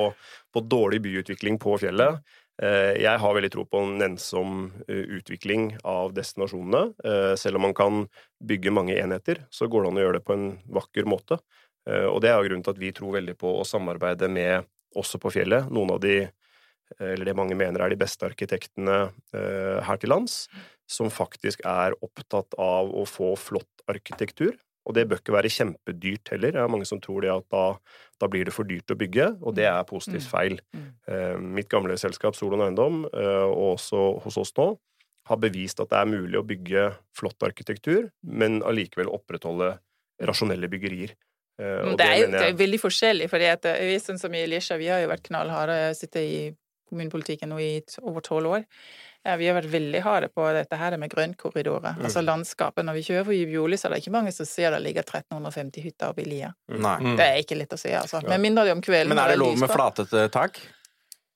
på 0.54 0.62
dårlig 0.70 1.00
byutvikling 1.08 1.58
på 1.62 1.78
fjellet. 1.82 2.20
Eh, 2.62 2.92
Jeg 3.00 3.18
har 3.22 3.34
veldig 3.34 3.50
tro 3.54 3.64
på 3.66 3.80
en 3.82 3.94
nennsom 3.98 4.66
eh, 4.86 5.02
utvikling 5.18 5.72
av 5.82 6.12
destinasjonene. 6.14 6.82
Eh, 7.02 7.32
Selv 7.40 7.56
om 7.58 7.66
man 7.66 7.74
kan 7.74 8.04
bygge 8.44 8.70
mange 8.76 8.94
enheter, 9.00 9.46
så 9.50 9.66
går 9.66 9.82
det 9.82 9.90
an 9.94 9.98
å 9.98 10.04
gjøre 10.04 10.18
det 10.20 10.26
på 10.28 10.36
en 10.36 10.46
vakker 10.78 11.08
måte. 11.08 11.40
Eh, 11.88 12.06
Og 12.06 12.20
det 12.20 12.30
er 12.30 12.38
jo 12.38 12.48
grunnen 12.48 12.64
til 12.64 12.74
at 12.74 12.82
vi 12.82 12.92
tror 12.92 13.16
veldig 13.18 13.36
på 13.40 13.54
å 13.60 13.66
samarbeide 13.66 14.28
med 14.28 14.66
også 14.96 15.20
på 15.22 15.32
fjellet. 15.32 15.70
Noen 15.70 15.94
av 15.94 16.00
de, 16.02 16.16
eh, 16.22 17.12
eller 17.12 17.24
det 17.24 17.36
mange 17.36 17.56
mener 17.56 17.80
er 17.80 17.90
de 17.90 18.00
beste 18.00 18.26
arkitektene 18.26 19.12
eh, 19.34 19.78
her 19.86 19.96
til 19.96 20.10
lands, 20.10 20.48
som 20.90 21.10
faktisk 21.10 21.62
er 21.64 21.94
opptatt 22.02 22.56
av 22.58 22.90
å 22.90 23.06
få 23.06 23.36
flott 23.38 23.84
arkitektur. 23.88 24.56
Og 24.88 24.94
det 24.96 25.04
bør 25.06 25.20
ikke 25.20 25.34
være 25.36 25.52
kjempedyrt 25.52 26.30
heller. 26.32 26.52
Det 26.52 26.60
er 26.62 26.70
mange 26.72 26.86
som 26.88 26.98
tror 27.00 27.20
det 27.22 27.30
at 27.30 27.44
da, 27.52 27.76
da 28.18 28.26
blir 28.32 28.48
det 28.48 28.54
for 28.56 28.64
dyrt 28.64 28.90
å 28.90 28.96
bygge, 28.98 29.26
og 29.44 29.54
det 29.54 29.66
er 29.68 29.84
positivt 29.86 30.26
feil. 30.26 30.58
Eh, 31.06 31.36
Mitt 31.38 31.68
gamle 31.68 31.98
selskap 32.00 32.34
Solon 32.34 32.64
Eiendom, 32.64 33.04
og 33.04 33.76
også 33.76 34.22
hos 34.24 34.38
oss 34.40 34.52
nå, 34.56 34.72
har 35.28 35.36
bevist 35.36 35.78
at 35.84 35.90
det 35.92 35.98
er 36.00 36.08
mulig 36.10 36.38
å 36.40 36.46
bygge 36.48 36.86
flott 37.14 37.38
arkitektur, 37.46 38.08
men 38.24 38.62
allikevel 38.66 39.12
opprettholde 39.12 39.78
rasjonelle 40.26 40.66
byggerier. 40.72 41.12
Eh, 41.60 41.90
og 41.90 41.98
Det 41.98 42.06
er 42.06 42.16
jo 42.22 42.26
det 42.32 42.40
jeg- 42.40 42.54
er 42.54 42.58
veldig 42.64 42.80
forskjellig, 42.80 43.28
fordi 43.30 43.52
at 43.52 43.64
eh, 43.66 43.78
vi 43.90 43.96
sånn 44.00 44.18
som 44.18 44.34
i 44.34 44.46
Lisha, 44.46 44.76
vi 44.78 44.86
har 44.88 45.00
jo 45.02 45.08
vært 45.08 45.22
knallharde, 45.28 45.94
sitter 45.94 46.20
i 46.20 46.56
kommunepolitikken 46.90 47.48
nå 47.52 47.60
i 47.60 47.82
over 48.02 48.20
tolv 48.20 48.46
år. 48.56 48.64
Ja, 49.24 49.36
vi 49.36 49.46
har 49.46 49.60
vært 49.60 49.68
veldig 49.70 50.00
harde 50.00 50.28
på 50.32 50.46
dette 50.56 50.76
her 50.80 50.96
med 50.96 51.10
grøntkorridorer, 51.12 51.94
Mm. 51.98 52.04
altså 52.06 52.22
landskapet. 52.24 52.82
Når 52.84 52.94
vi 52.94 53.02
kjører 53.02 53.24
forbi 53.26 53.44
Bjorli, 53.52 53.76
så 53.76 53.84
er 53.86 53.94
det 53.94 54.02
ikke 54.06 54.12
mange 54.16 54.32
som 54.32 54.46
ser 54.46 54.70
det 54.70 54.80
ligger 54.82 55.02
1350 55.04 55.82
hytter 55.82 56.08
oppe 56.08 56.22
i 56.22 56.24
lia. 56.24 56.54
Nei. 56.70 56.96
Mm. 56.98 57.16
Det 57.18 57.26
er 57.26 57.36
ikke 57.42 57.58
lett 57.58 57.68
å 57.76 57.78
se, 57.78 57.90
altså. 57.92 58.22
Med 58.26 58.40
mindre 58.40 58.64
det 58.64 58.70
er 58.70 58.76
om 58.76 58.80
kvelden. 58.80 59.08
Men 59.08 59.18
er 59.18 59.28
det 59.28 59.38
lov 59.38 59.58
med 59.58 59.68
flatete 59.68 60.30
tak? 60.32 60.58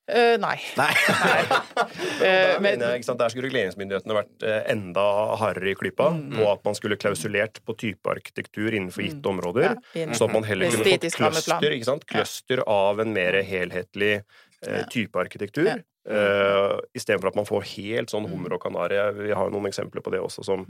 Eh, 0.07 0.35
nei. 0.37 0.57
Nei. 0.77 0.91
Og 1.81 1.93
Eh, 2.25 2.55
men- 2.63 2.79
jeg, 2.79 3.03
sant, 3.05 3.19
der 3.19 3.29
skulle 3.33 3.47
reguleringsmyndighetene 3.49 4.15
vært 4.15 4.43
eh, 4.47 4.61
enda 4.71 5.03
hardere 5.41 5.71
i 5.73 5.75
klypa 5.77 6.07
på 6.35 6.45
at 6.51 6.61
man 6.65 6.77
skulle 6.77 6.97
klausulert 7.01 7.59
på 7.65 7.75
typearkitektur 7.81 8.69
innenfor 8.77 9.03
gitte 9.05 9.29
områder. 9.31 9.75
Ja. 9.97 10.07
Så 10.15 10.27
at 10.29 10.33
man 10.33 10.45
heller 10.47 10.71
kunne 10.71 10.85
fått 10.95 11.17
cluster, 11.17 11.75
ikke 11.75 11.89
sant? 11.89 12.05
cluster 12.09 12.61
av 12.69 13.01
en 13.03 13.11
mer 13.17 13.37
helhetlig 13.45 14.13
eh, 14.21 14.85
typearkitektur. 14.93 15.67
Ja. 15.73 15.81
Uh, 16.05 16.77
Istedenfor 16.93 17.31
at 17.31 17.37
man 17.39 17.47
får 17.49 17.63
helt 17.71 18.11
sånn 18.13 18.27
Mm. 18.27 18.33
hummer 18.35 18.53
og 18.53 18.61
kanari. 18.61 18.97
Vi 19.17 19.31
har 19.33 19.47
jo 19.49 19.53
noen 19.55 19.65
eksempler 19.71 20.03
på 20.05 20.11
det 20.13 20.19
også 20.21 20.43
som 20.45 20.67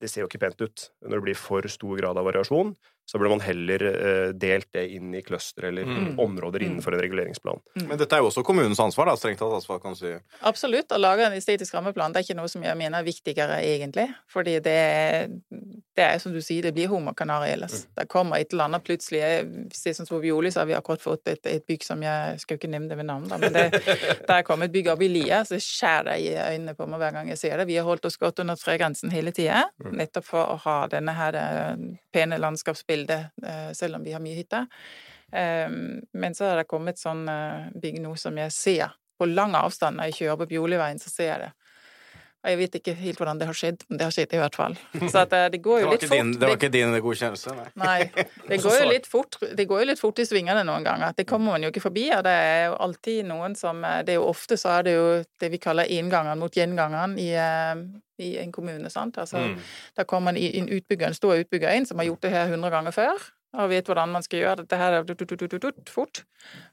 Det 0.00 0.08
ser 0.10 0.22
jo 0.24 0.26
ikke 0.30 0.40
pent 0.40 0.60
ut. 0.64 0.88
Når 1.04 1.20
det 1.20 1.24
blir 1.28 1.36
for 1.38 1.62
stor 1.68 1.96
grad 2.00 2.16
av 2.18 2.24
variasjon, 2.26 2.74
så 3.10 3.18
burde 3.18 3.32
man 3.34 3.42
heller 3.42 3.82
eh, 3.90 4.28
delt 4.38 4.68
det 4.76 4.84
inn 4.94 5.10
i 5.18 5.22
cluster 5.26 5.66
eller 5.70 5.88
Mm. 5.90 6.18
områder 6.22 6.62
innenfor 6.62 6.94
en 6.94 7.00
reguleringsplan. 7.02 7.58
Men 7.88 7.98
dette 7.98 8.14
er 8.14 8.20
jo 8.22 8.28
også 8.30 8.44
kommunens 8.46 8.78
ansvar, 8.82 9.08
da, 9.10 9.16
strengt 9.18 9.40
tatt. 9.40 9.52
Altså, 9.56 9.78
kan 9.82 9.96
du 9.96 9.98
si? 9.98 10.12
Absolutt. 10.46 10.92
Å 10.94 10.98
lage 11.00 11.24
en 11.26 11.34
estetisk 11.34 11.74
rammeplan 11.74 12.12
det 12.14 12.20
er 12.20 12.26
ikke 12.28 12.36
noe 12.38 12.50
som 12.52 12.62
jeg 12.62 12.76
mener 12.78 13.00
er 13.00 13.06
viktigere, 13.08 13.56
egentlig. 13.66 14.06
Fordi 14.30 14.58
det, 14.62 14.76
er- 14.76 15.28
det 15.98 16.04
er 16.06 16.18
som 16.22 16.32
du 16.32 16.38
sier, 16.44 16.62
det 16.68 16.74
blir 16.76 16.88
hummerkanari 16.92 17.50
ellers. 17.56 17.86
Det 17.96 18.06
kommer 18.12 18.38
et 18.38 18.52
eller 18.54 18.68
annet 18.68 18.84
plutselig. 18.86 19.18
Jeg 19.24 19.48
ser 19.74 19.92
som 19.98 20.06
Violi, 20.20 20.50
så 20.52 20.60
har 20.62 20.66
vi 20.70 20.74
akkurat 20.78 21.02
fått 21.02 21.26
et, 21.32 21.46
et 21.46 21.66
bygg 21.66 21.82
som 21.86 22.02
jeg 22.04 22.38
skal 22.44 22.58
ikke 22.60 22.70
nevne 22.70 22.88
det 22.92 22.98
ved 23.00 23.06
navn, 23.10 23.26
da, 23.30 23.38
men 23.40 23.52
det, 23.56 23.66
der 24.30 24.42
kom 24.46 24.62
et 24.62 24.72
bygg 24.74 24.92
opp 24.92 25.02
i 25.02 25.08
Lia, 25.08 25.42
så 25.48 25.58
det 26.04 26.16
i 26.20 26.30
øynene 26.36 26.74
på 26.76 26.86
meg 26.86 27.00
hver 27.00 27.12
gang 27.16 27.28
jeg 27.32 27.38
ser 27.40 27.56
det. 27.58 27.66
Vi 27.66 27.76
har 27.80 27.84
holdt 27.88 28.04
oss 28.06 28.16
godt 28.20 28.38
under 28.44 28.54
tregrensen 28.60 29.10
hele 29.10 29.32
tida, 29.32 29.64
nettopp 29.90 30.24
for 30.28 30.54
å 30.54 30.56
ha 30.66 30.76
denne 30.92 31.14
her 31.16 31.34
eh, 31.40 31.76
pene 32.12 32.38
landskapsbildet, 32.38 32.99
eh, 33.08 33.70
selv 33.76 33.96
om 33.96 34.04
vi 34.04 34.12
har 34.12 34.22
mye 34.24 34.36
hytter. 34.36 34.66
Um, 35.30 36.00
Men 36.12 36.34
så 36.34 36.48
har 36.48 36.56
det 36.58 36.66
kommet 36.70 36.98
sånn 36.98 37.28
eh, 37.30 37.70
bygg 37.78 38.00
nå 38.02 38.16
som 38.18 38.38
jeg 38.40 38.50
ser 38.52 38.96
på 39.20 39.28
lang 39.30 39.54
avstand 39.54 39.96
når 39.96 40.10
jeg 40.10 40.16
kjører 40.22 40.40
på 40.40 40.48
Bjoliveien, 40.54 40.98
så 40.98 41.12
ser 41.12 41.28
jeg 41.28 41.40
det. 41.44 41.50
Jeg 42.40 42.56
vet 42.56 42.76
ikke 42.78 42.94
helt 42.96 43.18
hvordan 43.20 43.36
det 43.40 43.46
har 43.50 43.56
skjedd, 43.58 43.82
men 43.90 43.98
det 44.00 44.04
har 44.06 44.12
skjedd 44.16 44.32
i 44.32 44.38
hvert 44.40 44.54
fall. 44.56 44.76
Så 45.12 45.22
eh, 45.26 45.48
det 45.52 45.58
går 45.60 45.82
jo 45.82 45.90
litt 45.90 46.04
fort. 46.08 46.14
din, 46.16 46.30
det 46.40 46.48
var 46.48 46.54
ikke 46.56 46.70
din 46.72 46.94
godkjennelse, 47.04 47.52
nei. 47.58 47.66
Nei. 47.76 48.26
Det 48.50 48.58
går 48.64 48.76
jo 48.80 48.86
litt 48.88 49.06
fort, 49.06 49.36
det 49.58 49.66
går 49.68 49.82
jo 49.82 49.88
litt 49.90 50.00
fort 50.00 50.18
i 50.18 50.24
svingene 50.26 50.62
noen 50.64 50.86
ganger. 50.86 51.12
Det 51.18 51.26
kommer 51.28 51.52
man 51.52 51.62
jo 51.66 51.68
ikke 51.70 51.82
forbi, 51.84 52.06
og 52.16 52.22
det 52.24 52.32
er 52.32 52.62
jo 52.70 52.78
alltid 52.86 53.28
noen 53.28 53.54
som 53.60 53.84
eh, 53.84 54.00
Det 54.08 54.14
er 54.14 54.18
jo 54.22 54.24
ofte 54.32 54.56
så 54.58 54.72
er 54.78 54.86
det 54.88 54.94
jo 54.96 55.04
det 55.44 55.50
vi 55.52 55.60
kaller 55.60 55.84
engangeren 55.92 56.40
mot 56.40 56.56
gjengangeren 56.56 57.18
i, 57.20 57.28
eh, 57.36 57.84
i 58.24 58.30
en 58.42 58.52
kommune, 58.52 58.88
sant. 58.90 59.18
Altså, 59.20 59.36
Mm. 59.40 59.58
da 59.96 60.04
kommer 60.04 60.32
en, 60.32 60.36
en 60.40 60.68
utbygger, 60.78 61.06
en 61.12 61.14
stor 61.14 61.36
utbygger 61.44 61.76
inn 61.76 61.86
som 61.86 61.98
har 62.00 62.08
gjort 62.08 62.24
det 62.24 62.32
her 62.32 62.48
hundre 62.52 62.70
ganger 62.72 62.92
før, 62.96 63.28
og 63.58 63.70
vet 63.72 63.88
hvordan 63.90 64.12
man 64.14 64.22
skal 64.22 64.44
gjøre 64.44 64.62
dette 64.62 64.78
her 64.78 64.96
tut, 65.08 65.24
tut, 65.26 65.54
tut, 65.58 65.90
fort. 65.90 66.22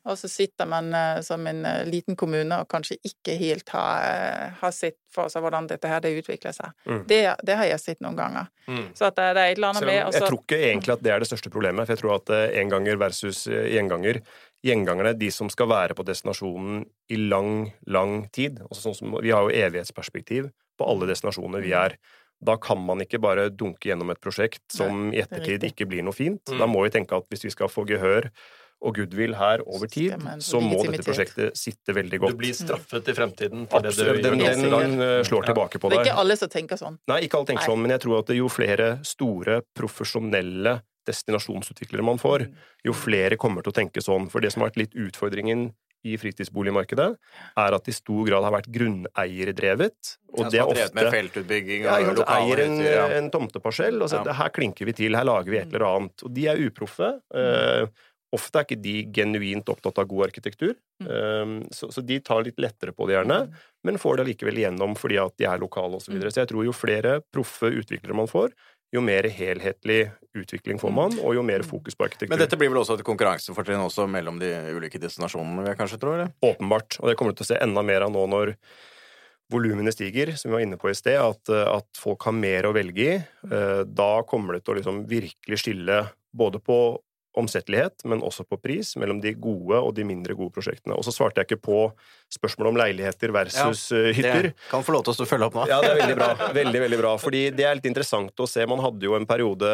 Og 0.06 0.18
så 0.20 0.30
sitter 0.30 0.68
man 0.70 0.92
uh, 0.94 1.22
som 1.26 1.42
en 1.50 1.64
uh, 1.66 1.82
liten 1.90 2.18
kommune 2.20 2.60
og 2.62 2.70
kanskje 2.70 3.00
ikke 3.08 3.34
helt 3.40 3.72
har, 3.74 4.04
uh, 4.06 4.60
har 4.62 4.76
sett 4.76 5.00
for 5.14 5.32
seg 5.34 5.42
hvordan 5.42 5.70
dette 5.72 5.90
her 5.90 6.04
det 6.06 6.14
utvikler 6.20 6.54
seg. 6.54 6.76
Mm. 6.86 7.02
Det, 7.10 7.22
det 7.50 7.58
har 7.58 7.72
jeg 7.72 7.82
sett 7.82 8.04
noen 8.06 8.20
ganger. 8.20 8.52
Så 8.94 9.08
at 9.08 9.18
det, 9.18 9.32
det 9.38 9.42
er 9.42 9.54
et 9.54 9.58
eller 9.58 9.72
annet 9.72 9.88
med 9.88 9.98
jeg 9.98 10.28
tror 10.28 10.42
ikke 10.44 10.60
egentlig 10.60 10.94
at 10.98 11.04
det 11.06 11.12
er 11.14 11.24
det 11.24 11.30
største 11.30 11.52
problemet. 11.54 11.88
For 11.88 11.96
jeg 11.96 12.04
tror 12.04 12.18
at 12.20 12.34
enganger 12.62 13.02
versus 13.02 13.46
gjenganger 13.48 14.22
Gjengangerne, 14.66 15.14
de 15.14 15.28
som 15.32 15.52
skal 15.54 15.70
være 15.70 15.96
på 15.96 16.04
destinasjonen 16.08 16.82
i 17.14 17.20
lang, 17.30 17.70
lang 17.86 18.24
tid. 18.34 18.58
Altså 18.66 18.88
sånn 18.88 18.96
som, 18.98 19.18
vi 19.22 19.30
har 19.30 19.46
jo 19.46 19.54
evighetsperspektiv 19.54 20.50
på 20.78 20.88
alle 20.90 21.10
destinasjoner 21.10 21.62
vi 21.62 21.76
er. 21.78 21.98
Da 22.44 22.56
kan 22.62 22.78
man 22.86 23.02
ikke 23.02 23.20
bare 23.20 23.50
dunke 23.50 23.90
gjennom 23.90 24.12
et 24.14 24.22
prosjekt 24.22 24.62
som 24.72 25.10
i 25.14 25.24
ettertid 25.24 25.64
ikke 25.72 25.88
blir 25.90 26.04
noe 26.06 26.14
fint. 26.14 26.44
Da 26.46 26.68
må 26.70 26.84
vi 26.86 26.92
tenke 26.94 27.18
at 27.18 27.26
hvis 27.32 27.44
vi 27.48 27.50
skal 27.50 27.68
få 27.72 27.86
gehør 27.90 28.30
og 28.86 28.94
goodwill 28.94 29.34
her 29.34 29.64
over 29.66 29.90
tid, 29.90 30.14
så 30.46 30.60
må 30.62 30.84
dette 30.86 31.02
prosjektet 31.02 31.58
sitte 31.58 31.96
veldig 31.98 32.20
godt. 32.22 32.36
Du 32.36 32.38
blir 32.44 32.54
straffet 32.54 33.08
i 33.10 33.16
fremtiden 33.18 33.64
for 33.72 33.82
det 33.82 33.90
du 33.98 34.04
Absolutt. 34.04 34.22
Den, 34.22 34.38
gjør. 34.44 34.54
den, 34.54 34.76
den 34.94 35.02
eh, 35.02 35.24
slår 35.26 35.48
tilbake 35.50 35.82
på 35.82 35.90
deg. 35.90 35.98
Det 35.98 36.04
er 36.04 36.12
ikke 36.12 36.22
alle 36.22 36.38
som 36.38 36.52
tenker 36.54 36.78
sånn. 36.78 37.00
Nei, 37.10 37.24
ikke 37.26 37.40
alle 37.40 37.50
tenker 37.50 37.64
Nei. 37.66 37.72
sånn, 37.74 37.82
men 37.82 37.96
jeg 37.96 38.04
tror 38.06 38.20
at 38.22 38.30
jo 38.38 38.52
flere 38.54 38.92
store, 39.02 39.58
profesjonelle 39.74 40.76
destinasjonsutviklere 41.10 42.04
man 42.06 42.20
får, 42.22 42.46
Mm. 42.48 42.54
jo 42.86 42.94
flere 42.94 43.38
kommer 43.38 43.64
til 43.64 43.72
å 43.72 43.76
tenke 43.82 44.02
sånn. 44.04 44.30
For 44.30 44.42
det 44.42 44.52
som 44.54 44.62
har 44.62 44.70
vært 44.70 44.78
litt 44.84 44.94
utfordringen 44.94 45.72
i 46.06 46.18
fritidsboligmarkedet, 46.22 47.08
er 47.58 47.78
at 47.78 47.88
det 47.88 47.94
i 47.94 47.98
stor 47.98 48.26
grad 48.28 48.46
har 48.46 48.54
vært 48.54 48.70
grunneierendrevet. 48.74 50.18
Og 50.34 50.44
Ja, 50.46 50.50
det 50.54 50.60
er 50.62 50.74
ofte 50.74 50.98
med 50.98 51.10
feltutbygging 51.14 51.88
og 51.88 51.90
ja, 51.90 52.12
lokaler, 52.12 52.36
eier 52.38 52.64
en, 52.66 52.78
ja. 52.84 53.08
en 53.18 53.32
tomteparsell 53.34 54.02
og 54.02 54.12
så 54.12 54.22
Ja. 54.26 54.36
her 54.42 54.54
klinker 54.54 54.86
vi 54.86 54.94
til, 54.94 55.16
her 55.18 55.26
lager 55.28 55.50
vi 55.52 55.58
et 55.58 55.74
eller 55.74 55.88
annet. 55.88 56.24
Og 56.24 56.34
de 56.34 56.48
er 56.48 56.62
uproffe. 56.68 57.10
Eh, 57.34 57.88
ofte 58.36 58.60
er 58.60 58.66
ikke 58.68 58.82
de 58.84 58.96
genuint 59.16 59.70
opptatt 59.72 59.98
av 60.00 60.08
god 60.08 60.28
arkitektur, 60.28 60.76
eh, 61.02 61.46
så, 61.72 61.90
så 61.92 62.04
de 62.06 62.20
tar 62.20 62.44
litt 62.44 62.60
lettere 62.60 62.92
på 62.92 63.08
det 63.08 63.16
gjerne, 63.16 63.40
men 63.88 63.98
får 64.02 64.18
det 64.18 64.26
allikevel 64.28 64.58
igjennom 64.60 64.98
fordi 65.00 65.18
at 65.22 65.38
de 65.40 65.48
er 65.48 65.62
lokale 65.62 65.96
osv. 65.96 66.10
Så, 66.10 66.16
videre. 66.16 66.32
så 66.32 66.44
jeg 66.44 66.52
tror 66.52 66.68
jo 66.68 66.76
flere 66.76 67.22
proffe 67.34 67.72
utviklere 67.72 68.18
man 68.18 68.28
får, 68.28 68.52
jo 68.94 69.02
mer 69.04 69.28
helhetlig 69.34 70.12
utvikling 70.38 70.80
får 70.80 70.94
man, 70.96 71.16
og 71.20 71.36
jo 71.36 71.44
mer 71.44 71.64
fokus 71.68 71.98
på 71.98 72.06
arkitektur. 72.08 72.32
Men 72.32 72.40
dette 72.40 72.60
blir 72.60 72.72
vel 72.72 72.80
også 72.80 72.96
et 72.98 73.08
konkurransefortrinn 73.08 73.84
også 73.84 74.06
mellom 74.12 74.40
de 74.40 74.52
ulike 74.78 75.02
destinasjonene, 75.02 75.64
vil 75.64 75.74
jeg 75.74 75.80
kanskje 75.82 76.00
tro? 76.02 76.14
eller? 76.16 76.32
Åpenbart. 76.46 77.00
Og 77.02 77.10
det 77.10 77.18
kommer 77.20 77.36
du 77.36 77.42
til 77.42 77.50
å 77.50 77.52
se 77.52 77.60
enda 77.64 77.84
mer 77.84 78.06
av 78.08 78.14
nå 78.16 78.24
når 78.32 78.54
volumene 79.52 79.92
stiger, 79.96 80.34
som 80.36 80.52
vi 80.52 80.58
var 80.58 80.64
inne 80.66 80.80
på 80.80 80.92
i 80.92 80.96
sted, 80.98 81.18
at, 81.20 81.50
eh, 81.52 81.68
at 81.78 81.88
folk 82.00 82.28
har 82.28 82.36
mer 82.36 82.68
å 82.68 82.76
velge 82.76 83.04
i. 83.04 83.18
Eh, 83.48 83.84
Da 83.84 84.24
kommer 84.28 84.56
det 84.56 84.66
til 84.66 84.76
å 84.76 84.78
liksom 84.80 85.06
virkelig 85.08 85.62
skille 85.64 86.02
både 86.36 86.60
på 86.60 87.00
omsettelighet, 87.38 88.04
men 88.06 88.24
også 88.26 88.48
på 88.50 88.58
pris, 88.62 88.96
mellom 88.98 89.22
de 89.22 89.34
gode 89.38 89.78
og 89.78 89.94
de 89.96 90.04
mindre 90.04 90.34
gode 90.36 90.52
prosjektene. 90.56 90.96
Og 90.98 91.06
så 91.06 91.14
svarte 91.14 91.38
jeg 91.38 91.52
ikke 91.52 91.62
på 91.70 91.80
spørsmålet 92.34 92.74
om 92.74 92.80
leiligheter 92.82 93.32
versus 93.36 93.88
ja, 93.92 94.12
hytter. 94.14 94.50
Det 94.52 94.70
kan 94.72 94.84
få 94.84 94.96
lov 94.98 95.06
til 95.08 95.24
å 95.24 95.28
følge 95.30 95.48
opp 95.48 95.58
nå. 95.58 95.66
Ja, 95.70 95.80
det 95.84 95.94
er 95.94 96.02
veldig 96.02 96.18
bra. 96.20 96.30
Veldig, 96.58 96.82
veldig 96.84 97.00
bra. 97.02 97.16
Fordi 97.22 97.44
det 97.56 97.68
er 97.68 97.80
litt 97.80 97.88
interessant 97.90 98.44
å 98.44 98.48
se. 98.50 98.66
Man 98.68 98.84
hadde 98.84 99.08
jo 99.08 99.16
en 99.18 99.28
periode 99.30 99.72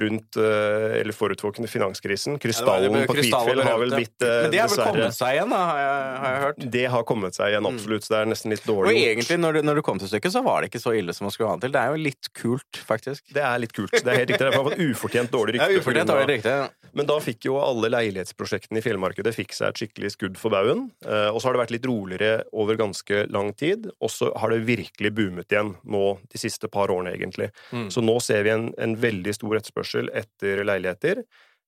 rundt, 0.00 0.36
eh, 0.36 1.00
eller 1.00 1.14
forutvåkende 1.14 1.68
finanskrisen. 1.70 2.38
Krystallen 2.42 2.96
Ja, 2.98 3.04
på 3.06 3.14
Kvitfjell 3.14 3.62
har 3.62 3.78
vel 3.78 3.94
blitt 3.94 4.16
dessverre 4.18 4.42
Men 4.42 4.50
det 4.50 4.58
har 4.64 4.72
vel 4.72 4.82
kommet 4.88 5.14
seg 5.14 5.36
igjen, 5.36 5.52
da, 5.54 5.60
har 5.68 5.78
jeg, 5.78 6.16
har 6.24 6.32
jeg 6.34 6.42
hørt. 6.44 6.64
Det 6.74 6.84
har 6.96 7.04
kommet 7.06 7.38
seg 7.38 7.52
igjen, 7.52 7.68
absolutt. 7.70 8.06
Så 8.06 8.14
det 8.14 8.18
er 8.18 8.30
nesten 8.32 8.54
litt 8.54 8.66
dårlig 8.66 8.94
gjort. 8.96 9.10
egentlig, 9.12 9.38
når 9.44 9.52
du, 9.52 9.60
når 9.70 9.78
du, 9.78 9.82
kom 9.86 10.00
til 10.02 10.10
stykket, 10.10 10.34
så 10.34 10.42
var 10.42 10.62
det 10.64 10.72
ikke 10.72 10.82
så 10.82 10.96
ille 10.98 11.14
som 11.14 11.28
man 11.28 11.34
skulle 11.36 11.52
ha 11.52 11.60
det 11.60 11.68
til. 11.68 11.76
Det 11.76 11.84
er 11.84 11.94
jo 11.94 12.02
litt 12.08 12.30
kult, 12.34 12.80
faktisk. 12.90 13.22
Det 13.38 13.44
er 13.46 13.62
litt 13.62 13.76
kult. 13.76 13.94
Det 13.94 14.02
er 14.02 14.20
helt 14.24 14.34
riktig. 14.34 14.42
Det 14.42 14.58
har 14.58 14.66
fått 14.66 14.82
ufortjent 14.82 15.30
dårlig 15.30 15.60
Ja, 15.60 15.70
rykte. 15.70 15.84
ufortjent 15.84 16.10
dårlig 16.10 16.26
rykte, 16.32 16.56
riktig. 16.64 16.90
Men 16.98 17.06
da 17.10 17.20
fikk 17.22 17.46
jo 17.46 17.56
alle 17.62 17.90
leilighetsprosjektene 17.94 18.82
i 18.82 18.84
fjellmarkedet 18.84 19.34
fikk 19.34 19.54
seg 19.54 19.70
et 19.70 19.80
skikkelig 19.82 20.12
skudd 20.14 20.36
for 20.40 20.54
baugen. 20.54 20.88
Eh, 21.06 21.30
Og 21.30 21.38
så 21.38 21.48
har 21.48 21.56
det 21.56 21.62
vært 21.64 21.74
litt 21.74 21.83
roligere 21.86 22.44
over 22.52 22.78
ganske 22.80 23.24
lang 23.32 23.52
tid. 23.58 23.88
Og 24.00 24.12
så 24.12 24.30
har 24.40 24.52
det 24.52 24.66
virkelig 24.68 25.12
boomet 25.14 25.52
igjen 25.52 25.74
nå 25.84 26.04
de 26.32 26.40
siste 26.40 26.70
par 26.72 26.92
årene, 26.92 27.14
egentlig. 27.16 27.50
Mm. 27.72 27.88
Så 27.94 28.04
nå 28.04 28.18
ser 28.24 28.46
vi 28.46 28.54
en, 28.54 28.70
en 28.78 28.96
veldig 29.00 29.34
stor 29.36 29.58
etterspørsel 29.60 30.12
etter 30.16 30.64
leiligheter. 30.66 31.24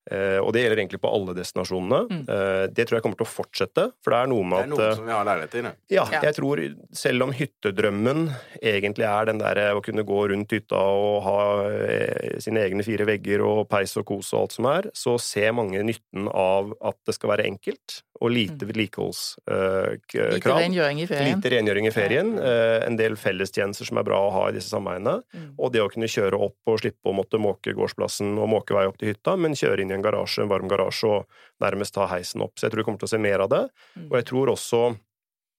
Eh, 0.07 0.39
og 0.39 0.53
det 0.55 0.63
gjelder 0.63 0.79
egentlig 0.85 1.01
på 1.03 1.11
alle 1.11 1.35
destinasjonene. 1.35 2.01
Mm. 2.11 2.21
Eh, 2.31 2.65
det 2.71 2.87
tror 2.87 2.99
jeg 2.99 3.05
kommer 3.07 3.19
til 3.19 3.27
å 3.27 3.33
fortsette, 3.33 3.87
for 4.05 4.15
det 4.15 4.21
er 4.23 4.31
noe 4.31 4.45
Det 4.45 4.51
med 4.53 4.59
er 4.59 4.63
at 4.63 4.71
noen 4.71 4.85
eh, 4.85 4.95
som 5.01 5.09
vil 5.09 5.17
ha 5.17 5.25
leiligheter. 5.27 5.67
ja. 5.67 5.73
ja, 5.97 6.05
Ja. 6.17 6.21
jeg 6.29 6.37
tror 6.39 6.63
selv 6.95 7.27
om 7.27 7.35
hyttedrømmen 7.35 8.23
egentlig 8.63 9.09
er 9.11 9.31
den 9.33 9.43
der 9.43 9.63
å 9.75 9.83
kunne 9.83 10.07
gå 10.07 10.21
rundt 10.31 10.55
hytta 10.55 10.79
og 10.79 11.23
ha 11.27 11.39
sine 12.43 12.63
egne 12.63 12.87
fire 12.87 13.07
vegger 13.09 13.43
og 13.43 13.69
peis 13.69 13.97
og 13.99 14.07
kos 14.07 14.33
og 14.35 14.45
alt 14.45 14.53
som 14.53 14.71
er, 14.71 14.91
så 14.95 15.17
ser 15.19 15.57
mange 15.57 15.83
nytten 15.83 16.31
av 16.31 16.71
at 16.81 16.99
det 17.07 17.17
skal 17.17 17.35
være 17.35 17.49
enkelt 17.51 18.03
og 18.17 18.31
lite 18.33 18.65
vedlikeholdskrav. 18.65 20.33
Lite 20.33 20.55
rengjøring 20.55 21.03
i 21.03 21.07
ferien. 21.11 21.37
Lite 21.37 21.51
rengjøring 21.53 21.89
i 21.89 21.93
ferien. 21.93 22.31
En 22.39 22.97
del 22.97 23.17
fellestjenester 23.21 23.85
som 23.89 24.01
er 24.01 24.07
bra 24.09 24.23
å 24.25 24.31
ha 24.33 24.47
i 24.49 24.55
disse 24.57 24.73
sameiene. 24.73 25.19
Mm. 25.35 25.51
Og 25.61 25.75
det 25.75 25.83
å 25.85 25.91
kunne 25.93 26.09
kjøre 26.09 26.39
opp 26.49 26.71
og 26.71 26.81
slippe 26.81 27.13
å 27.13 27.17
måtte 27.17 27.41
måke 27.43 27.75
gårdsplassen 27.77 28.33
og 28.41 28.49
måke 28.55 28.77
vei 28.77 28.87
opp 28.89 28.97
til 29.01 29.13
hytta, 29.13 29.37
men 29.37 29.57
kjøre 29.59 29.85
inn 29.85 29.93
i 29.93 29.96
en 29.97 30.05
garasje, 30.05 30.41
en 30.45 30.53
varm 30.53 30.69
garasje, 30.71 31.07
og 31.09 31.21
nærmest 31.65 31.93
ta 31.97 32.05
heisen 32.11 32.45
opp. 32.45 32.55
Så 32.57 32.63
jeg 32.67 32.73
tror 32.73 32.83
vi 32.83 32.87
kommer 32.89 33.03
til 33.03 33.11
å 33.11 33.15
se 33.15 33.21
mer 33.23 33.39
av 33.45 33.49
det. 33.53 33.65
Mm. 33.97 34.09
Og 34.11 34.15
jeg 34.21 34.27
tror 34.33 34.47
også 34.55 34.81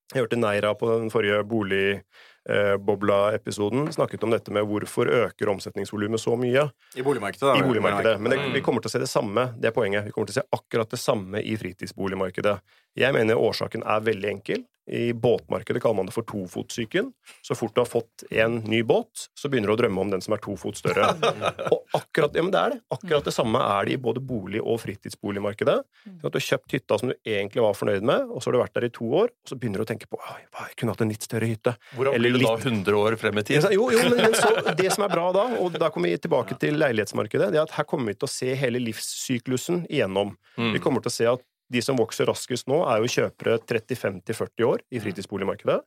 Jeg 0.07 0.23
hørte 0.23 0.39
Neira 0.39 0.71
på 0.71 0.87
den 0.87 1.11
forrige 1.11 1.43
boligbobla-episoden 1.51 3.91
snakket 3.91 4.23
om 4.23 4.31
dette 4.31 4.47
med 4.55 4.63
hvorfor 4.63 5.03
øker 5.11 5.51
omsetningsvolumet 5.51 6.15
så 6.23 6.31
mye 6.39 6.63
I 6.95 7.03
boligmarkedet, 7.03 7.43
da. 7.43 7.59
i 7.59 7.67
boligmarkedet. 7.67 8.15
Men 8.21 8.31
det, 8.31 8.39
vi 8.53 8.61
kommer 8.63 8.79
til 8.79 8.87
å 8.87 8.93
se 8.93 9.03
det 9.03 9.11
samme. 9.11 9.51
Det 9.59 9.67
er 9.67 9.75
poenget. 9.75 10.07
Vi 10.07 10.15
kommer 10.15 10.31
til 10.31 10.37
å 10.37 10.39
se 10.39 10.47
akkurat 10.55 10.87
det 10.95 11.01
samme 11.01 11.43
i 11.43 11.59
fritidsboligmarkedet. 11.59 12.55
Jeg 13.03 13.11
mener 13.19 13.35
årsaken 13.35 13.83
er 13.83 13.99
veldig 14.07 14.31
enkel. 14.31 14.63
I 14.87 15.13
båtmarkedet 15.13 15.81
kaller 15.83 15.95
man 15.99 16.07
det 16.07 16.13
for 16.15 16.23
tofotsyken. 16.27 17.11
Så 17.43 17.55
fort 17.55 17.75
du 17.75 17.81
har 17.81 17.89
fått 17.89 18.23
en 18.31 18.59
ny 18.63 18.83
båt, 18.87 19.27
så 19.35 19.49
begynner 19.51 19.67
du 19.71 19.75
å 19.75 19.79
drømme 19.81 20.01
om 20.01 20.13
den 20.13 20.23
som 20.23 20.35
er 20.37 20.41
to 20.43 20.55
fot 20.59 20.79
større. 20.79 21.09
Og 21.73 21.97
akkurat, 21.97 22.35
ja, 22.37 22.43
men 22.45 22.53
det 22.55 22.61
er 22.61 22.75
det. 22.75 22.79
Akkurat 22.95 23.27
det 23.27 23.33
samme 23.35 23.59
er 23.59 23.89
det 23.89 23.97
i 23.97 23.99
både 24.01 24.23
bolig- 24.23 24.63
og 24.63 24.79
fritidsboligmarkedet. 24.85 25.77
Mm. 26.07 26.13
Så 26.21 26.29
at 26.29 26.35
du 26.35 26.39
har 26.39 26.45
kjøpt 26.47 26.77
hytta 26.77 26.99
som 27.01 27.11
du 27.11 27.15
egentlig 27.19 27.65
var 27.65 27.75
fornøyd 27.75 28.07
med, 28.07 28.31
og 28.31 28.39
så 28.39 28.49
har 28.49 28.57
du 28.57 28.61
vært 28.63 28.77
der 28.79 28.87
i 28.87 28.93
to 28.95 29.09
år, 29.23 29.33
og 29.33 29.51
så 29.51 29.59
begynner 29.59 29.83
du 29.83 29.87
å 29.87 29.89
tenke 29.91 30.07
på 30.11 30.21
«Oi, 30.21 30.39
hva, 30.55 30.69
jeg 30.69 30.79
kunne 30.79 30.95
hatt 30.95 31.03
en 31.03 31.11
litt 31.11 31.27
større 31.27 31.51
hytte. 31.51 31.75
Hvordan 31.97 32.17
blir 32.21 32.37
det 32.37 32.43
da 32.45 32.55
litt- 32.55 32.69
100 32.71 33.01
år 33.01 33.19
frem 33.19 33.43
i 33.43 33.45
tid? 33.51 33.69
Jo, 33.75 33.89
jo, 33.91 34.05
men, 34.07 34.17
men 34.23 34.39
så, 34.39 34.53
det 34.79 34.93
som 34.95 35.03
er 35.07 35.13
bra 35.13 35.27
da, 35.35 35.45
og 35.59 35.75
da 35.75 35.91
kommer 35.93 36.13
vi 36.13 36.23
tilbake 36.23 36.55
til 36.61 36.79
leilighetsmarkedet, 36.79 37.51
det 37.51 37.59
er 37.59 37.67
at 37.67 37.75
her 37.75 37.87
kommer 37.89 38.13
vi 38.13 38.17
til 38.21 38.29
å 38.29 38.31
se 38.31 38.55
hele 38.63 38.81
livssyklusen 38.87 39.83
igjennom. 39.91 40.35
Mm. 40.55 40.73
Vi 40.77 40.83
kommer 40.83 41.03
til 41.03 41.11
å 41.11 41.17
se 41.17 41.29
at 41.35 41.43
de 41.73 41.81
som 41.83 41.97
vokser 41.99 42.27
raskest 42.29 42.67
nå, 42.71 42.79
er 42.87 43.01
jo 43.03 43.11
kjøpere 43.11 43.57
35-40 43.67 44.67
år 44.67 44.83
i 44.93 45.01
fritidsboligmarkedet. 45.03 45.81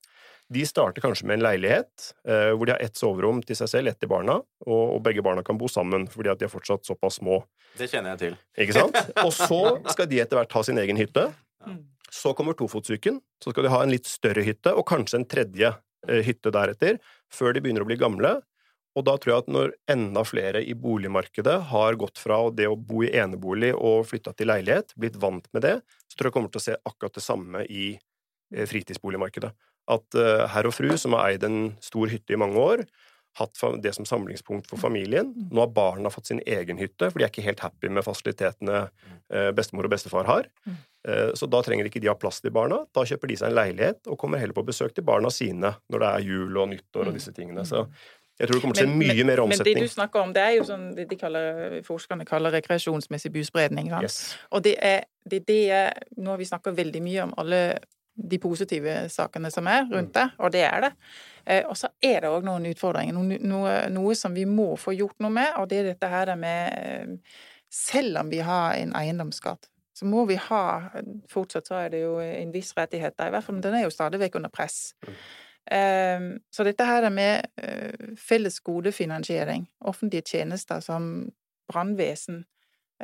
De 0.51 0.65
starter 0.67 1.03
kanskje 1.05 1.29
med 1.31 1.39
en 1.39 1.45
leilighet 1.47 2.09
eh, 2.27 2.51
hvor 2.53 2.67
de 2.67 2.75
har 2.75 2.83
ett 2.83 2.99
soverom 2.99 3.39
til 3.47 3.57
seg 3.59 3.71
selv, 3.71 3.93
ett 3.93 4.01
til 4.03 4.11
barna, 4.11 4.41
og, 4.67 4.99
begge 5.05 5.23
barna 5.25 5.45
kan 5.47 5.59
bo 5.61 5.71
sammen 5.71 6.09
fordi 6.11 6.33
at 6.33 6.41
de 6.41 6.49
er 6.49 6.53
fortsatt 6.53 6.89
såpass 6.89 7.21
små. 7.21 7.39
Det 7.79 7.87
kjenner 7.93 8.17
jeg 8.17 8.23
til. 8.25 8.37
Ikke 8.67 8.77
sant? 8.77 8.99
Og 9.23 9.33
så 9.37 9.61
skal 9.95 10.11
de 10.11 10.21
etter 10.25 10.41
hvert 10.41 10.59
ha 10.59 10.65
sin 10.67 10.81
egen 10.83 10.99
hytte. 10.99 11.29
Mm. 11.67 11.85
Så 12.11 12.35
kommer 12.35 12.59
tofotsyken. 12.59 13.21
Så 13.41 13.55
skal 13.55 13.69
de 13.69 13.73
ha 13.73 13.85
en 13.85 13.95
litt 13.95 14.11
større 14.11 14.43
hytte, 14.45 14.75
og 14.75 14.89
kanskje 14.91 15.21
en 15.21 15.29
tredje 15.31 15.71
eh, 15.71 16.23
hytte 16.27 16.53
deretter, 16.53 16.99
før 17.31 17.55
de 17.55 17.63
begynner 17.63 17.87
å 17.87 17.89
bli 17.89 18.01
gamle. 18.01 18.41
Og 18.99 19.07
da 19.07 19.15
tror 19.21 19.33
jeg 19.33 19.45
at 19.45 19.51
når 19.55 19.75
enda 19.93 20.23
flere 20.27 20.63
i 20.67 20.75
boligmarkedet 20.75 21.57
har 21.71 21.99
gått 21.99 22.19
fra 22.19 22.41
det 22.55 22.67
å 22.67 22.79
bo 22.79 23.05
i 23.07 23.13
enebolig 23.23 23.71
og 23.77 24.09
flytta 24.11 24.35
til 24.35 24.51
leilighet, 24.51 24.97
blitt 24.99 25.19
vant 25.23 25.47
med 25.55 25.67
det, 25.67 25.77
så 26.11 26.19
tror 26.19 26.31
jeg 26.31 26.37
kommer 26.39 26.51
til 26.51 26.63
å 26.63 26.67
se 26.67 26.79
akkurat 26.91 27.15
det 27.15 27.25
samme 27.25 27.63
i 27.71 27.93
eh, 27.95 28.67
fritidsboligmarkedet. 28.67 29.53
At 29.95 30.19
eh, 30.19 30.49
herr 30.51 30.71
og 30.71 30.75
fru 30.75 30.91
som 30.99 31.15
har 31.15 31.31
eid 31.31 31.47
en 31.47 31.63
stor 31.85 32.11
hytte 32.11 32.35
i 32.35 32.41
mange 32.41 32.59
år, 32.59 32.85
hatt 33.39 33.61
det 33.79 33.93
som 33.95 34.03
samlingspunkt 34.03 34.67
for 34.67 34.83
familien. 34.83 35.29
Nå 35.55 35.63
har 35.63 35.71
barna 35.71 36.11
fått 36.11 36.33
sin 36.33 36.41
egen 36.43 36.81
hytte, 36.83 37.13
for 37.13 37.21
de 37.21 37.29
er 37.29 37.31
ikke 37.31 37.45
helt 37.47 37.63
happy 37.63 37.87
med 37.95 38.03
fasilitetene 38.03 38.81
eh, 39.31 39.53
bestemor 39.55 39.87
og 39.87 39.95
bestefar 39.95 40.27
har. 40.27 40.51
Mm. 40.67 40.81
Så 41.33 41.47
da 41.49 41.63
trenger 41.65 41.87
ikke 41.89 42.03
de 42.03 42.11
ha 42.11 42.13
plass 42.19 42.43
til 42.45 42.53
barna. 42.53 42.83
Da 42.93 43.07
kjøper 43.09 43.31
de 43.31 43.37
seg 43.41 43.49
en 43.49 43.55
leilighet 43.57 44.11
og 44.13 44.19
kommer 44.21 44.37
heller 44.37 44.53
på 44.53 44.67
besøk 44.69 44.93
til 44.93 45.07
barna 45.09 45.31
sine 45.33 45.71
når 45.89 46.03
det 46.03 46.11
er 46.11 46.27
jul 46.27 46.59
og 46.61 46.69
nyttår 46.75 47.09
og 47.09 47.17
disse 47.17 47.33
tingene. 47.33 47.65
Så 47.65 47.87
jeg 48.41 48.49
tror 48.49 48.57
det 48.57 48.63
kommer 48.65 48.79
til 48.79 48.89
å 48.89 48.91
se 48.91 48.97
mye 48.97 49.25
mer 49.29 49.43
omsetning. 49.45 49.75
Men 49.75 49.83
det 49.83 49.89
du 49.91 49.95
snakker 49.95 50.23
om, 50.25 50.33
det 50.33 50.43
er 50.43 50.55
jo 50.57 50.67
sånn 50.69 50.85
det 50.97 51.07
de 51.11 51.17
kaller, 51.21 51.81
forskerne 51.87 52.25
kaller 52.29 52.55
rekreasjonsmessig 52.57 53.33
buspredning. 53.35 53.91
Yes. 54.01 54.37
Og 54.51 54.65
det 54.65 54.77
er 54.81 55.05
det, 55.29 55.45
det 55.47 55.59
er- 55.71 56.07
Nå 56.17 56.31
har 56.33 56.39
vi 56.41 56.49
snakka 56.49 56.73
veldig 56.75 57.03
mye 57.05 57.23
om 57.29 57.35
alle 57.37 57.79
de 58.17 58.39
positive 58.39 59.09
sakene 59.09 59.51
som 59.53 59.67
er 59.71 59.87
rundt 59.89 60.13
det, 60.13 60.27
og 60.39 60.51
det 60.53 60.65
er 60.67 60.81
det. 60.81 60.91
Eh, 61.47 61.63
og 61.69 61.77
så 61.77 61.89
er 62.03 62.21
det 62.21 62.29
òg 62.29 62.45
noen 62.45 62.67
utfordringer, 62.69 63.15
noe, 63.17 63.39
noe, 63.39 63.89
noe 63.89 64.15
som 64.19 64.35
vi 64.35 64.45
må 64.45 64.75
få 64.77 64.93
gjort 64.97 65.17
noe 65.21 65.31
med, 65.31 65.55
og 65.57 65.69
det 65.71 65.79
er 65.79 65.85
dette 65.95 66.09
her 66.09 66.35
med 66.37 66.73
eh, 66.81 67.17
Selv 67.71 68.19
om 68.19 68.29
vi 68.33 68.41
har 68.43 68.75
en 68.75 68.93
eiendomsskatt, 68.99 69.69
så 69.95 70.05
må 70.05 70.25
vi 70.27 70.35
ha 70.35 70.91
Fortsatt 71.31 71.69
så 71.71 71.77
er 71.85 71.93
det 71.93 72.01
jo 72.03 72.17
en 72.19 72.51
viss 72.53 72.73
rettighet 72.75 73.15
der, 73.17 73.29
i 73.29 73.31
hvert 73.31 73.45
fall, 73.47 73.55
men 73.55 73.63
den 73.63 73.75
er 73.79 73.85
jo 73.85 73.93
stadig 73.95 74.19
vekk 74.19 74.41
under 74.41 74.51
press. 74.51 74.93
Eh, 75.71 76.29
så 76.51 76.67
dette 76.67 76.87
her 76.87 77.09
med 77.15 77.51
eh, 77.63 78.15
felles 78.19 78.61
godefinansiering, 78.67 79.69
offentlige 79.87 80.35
tjenester 80.35 80.81
som 80.85 81.31
brannvesen, 81.71 82.45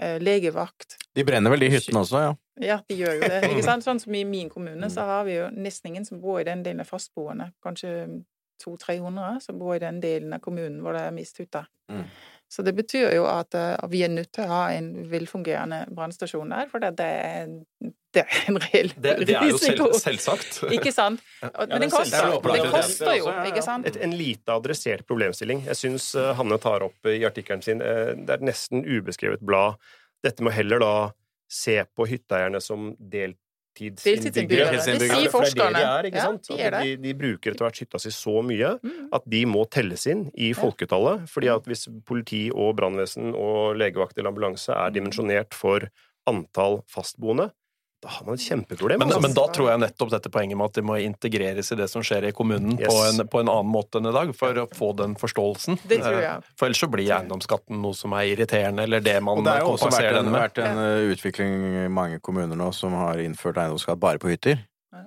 eh, 0.01 0.17
legevakt, 0.23 0.99
De 1.15 1.25
brenner 1.25 1.51
vel 1.51 1.67
de 1.67 1.73
hyttene 1.73 2.03
også, 2.03 2.23
ja. 2.25 2.33
ja, 2.61 2.79
de 2.89 2.99
gjør 2.99 3.21
jo 3.21 3.29
det. 3.31 3.43
ikke 3.51 3.67
sant? 3.67 3.85
Sånn 3.89 4.03
som 4.03 4.15
i 4.15 4.25
min 4.29 4.51
kommune, 4.53 4.91
så 4.93 5.07
har 5.09 5.29
vi 5.29 5.39
jo 5.39 5.51
nesten 5.55 5.93
ingen 5.93 6.09
som 6.09 6.21
bor 6.21 6.41
i 6.41 6.49
den 6.49 6.65
delen 6.67 6.83
av 6.85 6.91
fastboende. 6.91 7.53
Kanskje 7.65 7.93
200-300 8.63 9.41
som 9.45 9.59
bor 9.61 9.77
i 9.77 9.83
den 9.83 10.01
delen 10.01 10.33
av 10.33 10.43
kommunen 10.45 10.81
hvor 10.83 10.97
det 10.97 11.07
er 11.07 11.15
misthytter. 11.15 11.69
Mm. 11.93 12.07
Så 12.49 12.63
det 12.63 12.77
betyr 12.79 13.11
jo 13.17 13.27
at 13.29 13.55
eh, 13.59 13.75
vi 13.91 14.03
er 14.07 14.13
nødt 14.13 14.33
til 14.37 14.47
å 14.47 14.53
ha 14.53 14.63
en 14.77 14.93
velfungerende 15.11 15.85
brannstasjon 15.95 16.53
der, 16.55 16.69
for 16.71 16.83
det 16.83 16.95
er, 17.03 17.51
det 18.17 18.25
er 18.25 18.49
en 18.51 18.59
reell 18.65 18.91
Det, 18.97 19.13
det 19.29 19.37
er 19.37 19.47
jo 19.51 19.59
risiko. 19.59 19.89
selv, 19.93 20.19
selvsagt. 20.19 20.59
Ikke 20.79 20.93
sant? 20.97 21.23
Men 21.43 21.75
den 21.77 21.87
er 21.89 21.93
koster, 21.93 22.17
selvsagt. 22.17 22.43
det 22.49 22.57
Det 22.57 22.67
er 22.67 22.73
koster 22.75 23.13
jo, 23.21 23.31
ikke 23.53 23.63
sant? 23.69 23.87
Et, 23.93 24.01
en 24.09 24.17
lite 24.17 24.57
adressert 24.57 25.07
problemstilling. 25.07 25.63
Jeg 25.69 25.77
syns 25.85 26.11
Hanne 26.41 26.59
tar 26.63 26.85
opp 26.89 27.11
i 27.13 27.19
artikkelen 27.29 27.63
sin 27.65 27.85
eh, 27.85 28.15
Det 28.17 28.31
er 28.31 28.41
et 28.41 28.47
nesten 28.51 28.83
ubeskrevet 28.87 29.45
blad. 29.47 29.77
Dette 30.25 30.43
må 30.43 30.51
heller 30.57 30.81
da 30.83 30.93
se 31.47 31.79
på 31.95 32.09
hytteeierne 32.11 32.59
som 32.65 32.95
delt 32.99 33.37
Deltidsinnbyggere. 33.77 34.71
Det 34.73 34.97
sier 35.05 35.27
er 35.27 35.31
forskerne. 35.31 35.77
de 35.77 35.85
er, 35.85 36.07
Ja, 36.17 36.31
de 36.33 36.61
er 36.65 36.77
de, 36.81 36.93
de 37.03 37.11
bruker 37.19 37.53
etter 37.53 37.67
hvert 37.67 37.81
hytta 37.83 37.99
si 38.01 38.09
så 38.15 38.39
mye 38.43 38.71
Mm. 38.81 39.09
at 39.13 39.23
de 39.29 39.43
må 39.45 39.67
telles 39.69 40.07
inn 40.09 40.31
i 40.33 40.53
folketallet. 40.57 41.27
fordi 41.29 41.49
at 41.53 41.69
hvis 41.69 41.85
politi 42.09 42.47
og 42.55 42.77
brannvesen 42.79 43.35
og 43.37 43.77
legevakt 43.77 44.17
eller 44.17 44.31
ambulanse 44.33 44.73
er 44.73 44.91
dimensjonert 44.97 45.53
for 45.53 45.85
antall 46.27 46.81
fastboende, 46.89 47.51
da 48.05 48.11
har 48.13 48.27
man 48.27 48.35
et 48.37 48.43
kjempeproblem. 48.45 48.99
Men, 49.01 49.09
altså. 49.09 49.21
men 49.25 49.33
da 49.35 49.45
tror 49.57 49.71
jeg 49.71 49.81
nettopp 49.81 50.11
dette 50.13 50.31
poenget 50.31 50.59
med 50.61 50.67
at 50.69 50.75
de 50.77 50.83
må 50.85 50.99
integreres 51.01 51.71
i 51.73 51.79
det 51.81 51.87
som 51.91 52.05
skjer 52.05 52.27
i 52.29 52.33
kommunen 52.37 52.77
Yes. 52.79 52.87
på, 52.93 52.97
en, 53.09 53.23
på 53.33 53.41
en 53.41 53.49
annen 53.49 53.71
måte 53.73 53.99
enn 54.03 54.11
i 54.11 54.13
dag, 54.13 54.31
for 54.37 54.61
å 54.63 54.67
få 54.77 54.91
den 54.99 55.15
forståelsen. 55.17 55.79
Det 55.89 56.03
tror 56.05 56.19
jeg. 56.21 56.35
Eh, 56.45 56.53
For 56.61 56.69
ellers 56.69 56.83
så 56.85 56.91
blir 56.93 57.09
eiendomsskatten 57.09 57.81
noe 57.83 57.97
som 57.97 58.13
er 58.19 58.29
irriterende, 58.35 58.85
eller 58.85 59.01
det 59.01 59.17
man 59.25 59.41
Og 59.41 59.45
det 59.49 59.57
har 59.57 59.65
jo 59.65 59.73
også 59.75 59.89
kompenserer 59.89 60.13
vært 60.13 60.21
en, 60.21 60.25
den 60.29 60.33
med. 60.37 60.41
vært 60.45 60.63
en 60.67 60.83
eh, 60.85 61.13
utvikling 61.17 61.57
i 61.87 61.89
mange 61.89 62.21
kommuner 62.21 62.57
nå 62.61 62.69
som 62.77 62.95
har 63.01 63.23
innført 63.25 63.57
eiendomsskatt 63.65 63.99
bare 64.03 64.21
på 64.23 64.29
hytter. 64.35 64.61
Ja. 64.93 65.03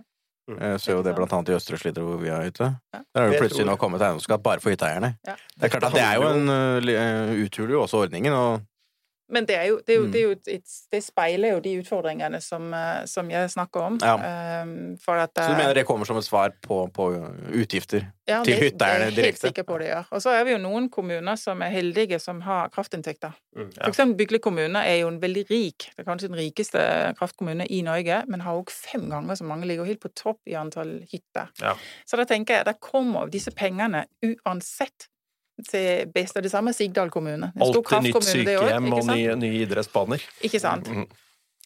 Jeg 0.50 0.80
ser 0.82 0.96
jo 0.98 1.04
det 1.06 1.14
blant 1.14 1.34
annet 1.38 1.52
i 1.54 1.58
Østre 1.60 1.78
Slidre 1.78 2.02
hvor 2.08 2.18
vi 2.24 2.32
har 2.34 2.42
hytte. 2.48 2.72
Ja. 2.96 3.04
Der 3.14 3.22
har 3.22 3.36
jo 3.36 3.44
plutselig 3.44 3.68
nå 3.70 3.78
kommet 3.78 4.02
eiendomsskatt 4.02 4.42
bare 4.42 4.64
for 4.66 4.74
hytteeierne. 4.74 5.14
Ja. 5.30 5.38
Det 5.56 5.70
er 5.70 5.76
klart 5.78 5.92
at 5.92 5.98
det 6.00 6.08
er 6.08 6.18
jo 6.18 6.26
en 6.34 6.50
eh, 6.50 6.90
eh, 6.98 7.36
uthuler 7.46 7.76
jo 7.78 7.84
også 7.86 8.02
ordningen, 8.08 8.34
og 8.34 8.66
Men 9.30 9.46
det, 9.46 9.56
er 9.56 9.66
jo, 9.70 9.80
det, 9.86 9.94
er 9.94 9.98
jo, 10.00 10.06
Mm. 10.06 10.12
det, 10.12 10.20
er 10.20 10.24
jo 10.24 10.32
et, 10.58 10.76
det 10.92 11.04
speiler 11.06 11.54
jo 11.54 11.60
de 11.60 11.74
utfordringene 11.82 12.42
som, 12.42 12.74
eh, 12.74 13.06
som 13.06 13.30
jeg 13.30 13.50
snakker 13.54 13.80
om. 13.80 14.00
Ja. 14.02 14.62
Um, 14.64 14.98
for 15.02 15.22
at, 15.22 15.32
Så 15.38 15.52
du 15.52 15.54
eh, 15.54 15.58
mener 15.58 15.74
det 15.78 15.86
kommer 15.86 16.06
som 16.06 16.18
et 16.18 16.26
svar 16.26 16.54
på, 16.66 16.88
på 16.94 17.10
utgifter? 17.54 18.08
ja, 18.30 18.44
til 18.44 18.54
direkte? 18.54 18.66
hytteeierne 18.66 19.06
Det 19.10 19.18
er 19.18 19.24
jeg 19.24 19.34
helt 19.34 19.42
sikker 19.42 19.66
på 19.66 19.78
det 19.82 19.88
gjør. 19.90 20.10
Og 20.12 20.22
så 20.22 20.34
er 20.38 20.44
vi 20.46 20.52
jo 20.54 20.60
noen 20.62 20.90
kommuner 20.94 21.38
som 21.42 21.62
er 21.66 21.72
heldige 21.74 22.20
som 22.22 22.42
har 22.46 22.70
kraftinntekter. 22.74 23.34
Mm, 23.58 23.70
For 23.74 23.90
eksempel 23.90 24.18
Bykle 24.20 24.40
kommune 24.44 24.84
er 24.86 25.00
jo 25.02 25.08
en 25.10 25.22
veldig 25.22 25.46
rik, 25.50 25.90
det 25.96 26.04
er 26.04 26.10
kanskje 26.10 26.30
den 26.30 26.38
rikeste 26.40 26.84
kraftkommune 27.20 27.66
i 27.70 27.82
Norge, 27.86 28.24
men 28.28 28.42
har 28.46 28.60
òg 28.60 28.70
fem 28.74 29.08
ganger 29.10 29.36
så 29.40 29.48
mange, 29.50 29.66
ligger 29.70 29.88
helt 29.90 30.02
på 30.04 30.12
topp 30.14 30.42
i 30.50 30.58
antall 30.60 31.00
hytter. 31.12 31.50
Ja. 31.62 31.74
Så 32.06 32.18
da 32.22 32.26
tenker 32.30 32.60
jeg, 32.60 32.66
da 32.70 32.74
kommer 32.74 33.30
disse 33.34 33.52
pengene 33.52 34.06
uansett 34.26 35.10
til 35.68 36.06
best. 36.14 36.38
av 36.38 36.44
det 36.44 36.52
samme 36.52 36.72
er 36.72 36.78
Sigdal 36.78 37.10
kommune. 37.10 37.52
Alltid 37.60 38.04
nytt 38.06 38.16
også, 38.16 38.36
sykehjem 38.36 38.94
og 38.94 39.04
sant? 39.04 39.18
nye, 39.18 39.36
nye 39.36 39.66
idrettsbaner. 39.66 40.24
Ikke 40.44 40.60
sant? 40.62 40.88
Mm, 40.88 41.08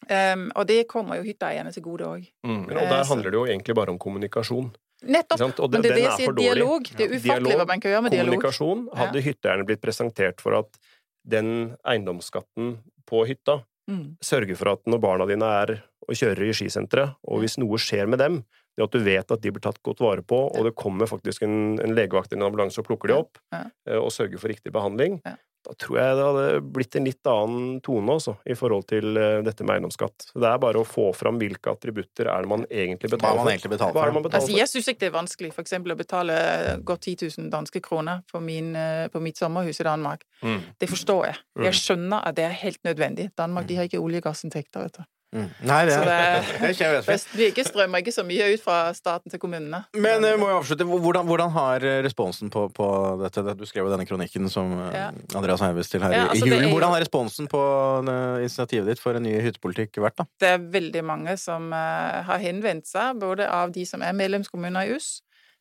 Um, 0.04 0.50
og 0.58 0.66
det 0.68 0.82
kommer 0.90 1.16
jo 1.16 1.22
hytteeierne 1.24 1.70
til 1.72 1.80
gode 1.82 2.04
òg. 2.04 2.24
mm. 2.44 2.64
Og 2.68 2.88
der 2.90 3.04
handler 3.08 3.30
det 3.30 3.38
jo 3.38 3.44
egentlig 3.46 3.74
bare 3.74 3.88
om 3.88 3.98
kommunikasjon. 3.98 4.66
Nettopp! 5.02 5.38
Ikke 5.38 5.44
sant? 5.56 5.70
Men 5.72 5.82
det 5.82 5.90
er 5.90 5.94
det 5.94 6.02
jeg 6.02 6.16
sier 6.18 6.34
dialog. 6.36 6.90
Det 6.90 7.06
er 7.06 7.14
ufattelig 7.14 7.56
hva 7.56 7.66
man 7.70 7.80
kan 7.80 7.90
gjøre 7.94 8.02
med 8.02 8.12
dialog. 8.12 8.34
Kommunikasjon. 8.34 8.82
Hadde 9.00 9.22
hytteeierne 9.24 9.64
blitt 9.64 9.80
presentert 9.80 10.44
for 10.44 10.58
at 10.58 10.76
den 11.24 11.48
eiendomsskatten 11.88 12.74
på 13.08 13.24
hytta 13.30 13.62
Mm. 13.88 14.16
sørger 14.24 14.56
for 14.56 14.72
at 14.72 14.80
når 14.88 15.00
barna 15.00 15.26
dine 15.28 15.44
er 15.44 15.82
og 16.08 16.14
kjører 16.16 16.48
i 16.48 16.52
skisenteret, 16.56 17.16
og 17.28 17.40
hvis 17.42 17.58
noe 17.60 17.76
skjer 17.76 18.08
med 18.08 18.18
dem, 18.18 18.38
det 18.76 18.84
at 18.88 18.90
du 18.92 18.98
vet 19.06 19.30
at 19.30 19.40
de 19.40 19.50
blir 19.54 19.62
tatt 19.62 19.80
godt 19.86 20.00
vare 20.02 20.22
på, 20.26 20.42
og 20.50 20.64
det 20.66 20.74
kommer 20.74 21.06
faktisk 21.06 21.42
en, 21.46 21.78
en 21.80 21.94
legevakt 21.94 22.32
eller 22.32 22.42
en 22.44 22.50
ambulanse 22.52 22.78
og 22.82 22.86
plukker 22.90 23.08
de 23.12 23.18
opp, 23.22 23.38
Ja. 23.54 23.64
eh, 23.88 23.98
og 24.00 24.10
sørger 24.10 24.38
for 24.38 24.48
riktig 24.50 24.72
behandling, 24.74 25.20
Ja. 25.24 25.36
da 25.64 25.72
tror 25.80 25.96
jeg 25.96 26.16
det 26.18 26.24
hadde 26.26 26.72
blitt 26.74 26.96
en 26.98 27.04
litt 27.06 27.24
annen 27.30 27.80
tone 27.80 28.12
også, 28.18 28.34
i 28.44 28.52
forhold 28.58 28.84
til 28.90 29.16
eh, 29.16 29.40
dette 29.46 29.64
med 29.64 29.78
eiendomsskatt. 29.78 30.26
Det 30.34 30.44
er 30.50 30.58
bare 30.60 30.82
å 30.82 30.84
få 30.84 31.06
fram 31.16 31.38
hvilke 31.40 31.70
attributter 31.72 32.28
er 32.28 32.42
det 32.44 32.50
man 32.50 32.66
egentlig 32.68 33.08
betaler 33.14 33.38
for. 33.38 33.88
Hva 33.94 34.02
er 34.02 34.10
det 34.10 34.14
man 34.18 34.20
for? 34.20 34.28
betaler 34.28 34.42
Altså, 34.42 34.58
jeg 34.58 34.68
syns 34.68 34.90
ikke 34.92 35.00
det 35.06 35.08
er 35.08 35.16
vanskelig 35.16 35.54
eksempel 35.64 35.94
å 35.94 35.96
betale 35.96 36.36
godt 36.84 37.00
10 37.08 37.30
000 37.38 37.48
danske 37.54 37.80
kroner 37.80 38.20
på, 38.28 38.42
min, 38.44 38.74
eh, 38.76 39.06
på 39.08 39.22
mitt 39.24 39.36
sommerhus 39.40 39.80
i 39.80 39.84
Danmark. 39.88 40.26
Mm. 40.42 40.60
Det 40.82 40.90
forstår 40.90 41.24
jeg. 41.30 41.36
Mm. 41.56 41.64
Jeg 41.70 41.80
skjønner 41.80 42.26
at 42.28 42.34
det 42.36 42.44
er 42.44 42.60
helt 42.66 42.82
nødvendig. 42.84 43.30
Danmark 43.38 43.66
de 43.70 43.76
har 43.76 43.84
ikke 43.88 44.02
olje- 44.02 44.20
og 44.20 44.28
gassinntekter, 44.28 44.82
vet 44.82 44.98
du. 44.98 45.04
Mm. 45.34 45.48
Nei, 45.66 45.80
det 45.88 45.94
Så 45.96 46.02
er, 46.02 46.06
det- 46.06 46.78
det 46.78 47.04
Det 47.04 47.18
vi 47.34 47.46
ikke 47.50 47.64
strømmer 47.66 47.98
ikke 48.04 48.12
så 48.14 48.22
mye 48.26 48.46
ut 48.54 48.62
fra 48.62 48.76
staten 48.94 49.30
til 49.32 49.40
kommunene. 49.42 49.80
Men 49.98 50.22
jeg 50.22 50.38
må 50.38 50.48
jo 50.52 50.60
avslutte. 50.60 50.86
Hvordan, 50.86 51.26
hvordan 51.26 51.50
har 51.56 51.82
eh, 51.84 51.96
responsen 52.06 52.50
på, 52.54 52.68
på 52.76 52.86
dette 53.24 53.42
Du 53.58 53.64
skrev 53.66 53.88
jo 53.88 53.90
denne 53.90 54.06
kronikken 54.06 54.46
som 54.52 54.70
eh, 54.78 54.94
Ja. 54.94 55.08
Andreas 55.34 55.60
Heives 55.66 55.90
til 55.90 56.00
her 56.06 56.14
Ja, 56.14 56.22
i- 56.24 56.28
altså, 56.36 56.46
i 56.46 56.50
julen. 56.54 56.70
Hvordan 56.70 56.94
har 56.94 57.02
responsen 57.02 57.48
på 57.50 57.62
eh, 58.06 58.44
initiativet 58.46 58.86
ditt 58.92 59.02
for 59.02 59.18
en 59.18 59.26
ny 59.26 59.34
hyttepolitikk 59.42 59.98
vært, 60.04 60.16
da? 60.22 60.28
Det 60.40 60.48
er 60.54 60.58
veldig 60.78 61.02
mange 61.04 61.34
som 61.42 61.66
eh, 61.74 62.22
har 62.30 62.38
henvendt 62.38 62.86
seg, 62.86 63.18
både 63.18 63.48
av 63.50 63.72
de 63.74 63.84
som 63.90 64.02
er 64.06 64.14
medlemskommuner 64.14 64.86
i 64.86 64.94
US, 64.94 65.16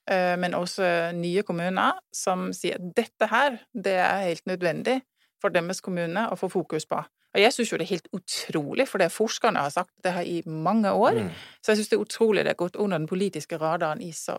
eh, 0.09 0.35
men 0.37 0.53
også 0.53 1.11
nye 1.17 1.41
kommuner, 1.47 1.97
som 2.13 2.51
sier 2.53 2.77
at 2.77 2.93
dette 2.95 3.27
her, 3.31 3.57
det 3.73 3.97
er 3.97 4.27
helt 4.29 4.45
nødvendig 4.45 4.99
for 5.41 5.49
deres 5.49 5.81
kommune 5.83 6.27
å 6.31 6.37
få 6.39 6.47
fokus 6.53 6.85
på. 6.85 7.01
Og 7.33 7.41
jeg 7.41 7.53
syns 7.53 7.71
jo 7.71 7.79
det 7.81 7.87
er 7.87 7.95
helt 7.95 8.11
utrolig, 8.13 8.87
for 8.87 9.01
det 9.01 9.09
forskerne 9.11 9.63
har 9.65 9.73
sagt 9.73 9.93
det 10.05 10.13
her 10.13 10.27
i 10.29 10.41
mange 10.45 10.91
år. 10.91 11.23
Mm. 11.23 11.31
Så 11.63 11.73
jeg 11.73 11.81
syns 11.81 11.89
det 11.89 11.97
er 11.97 12.05
utrolig 12.05 12.45
det 12.45 12.53
har 12.53 12.61
gått 12.61 12.75
under 12.75 13.01
den 13.01 13.09
politiske 13.09 13.57
radaren 13.57 14.01
i 14.05 14.11
så 14.13 14.37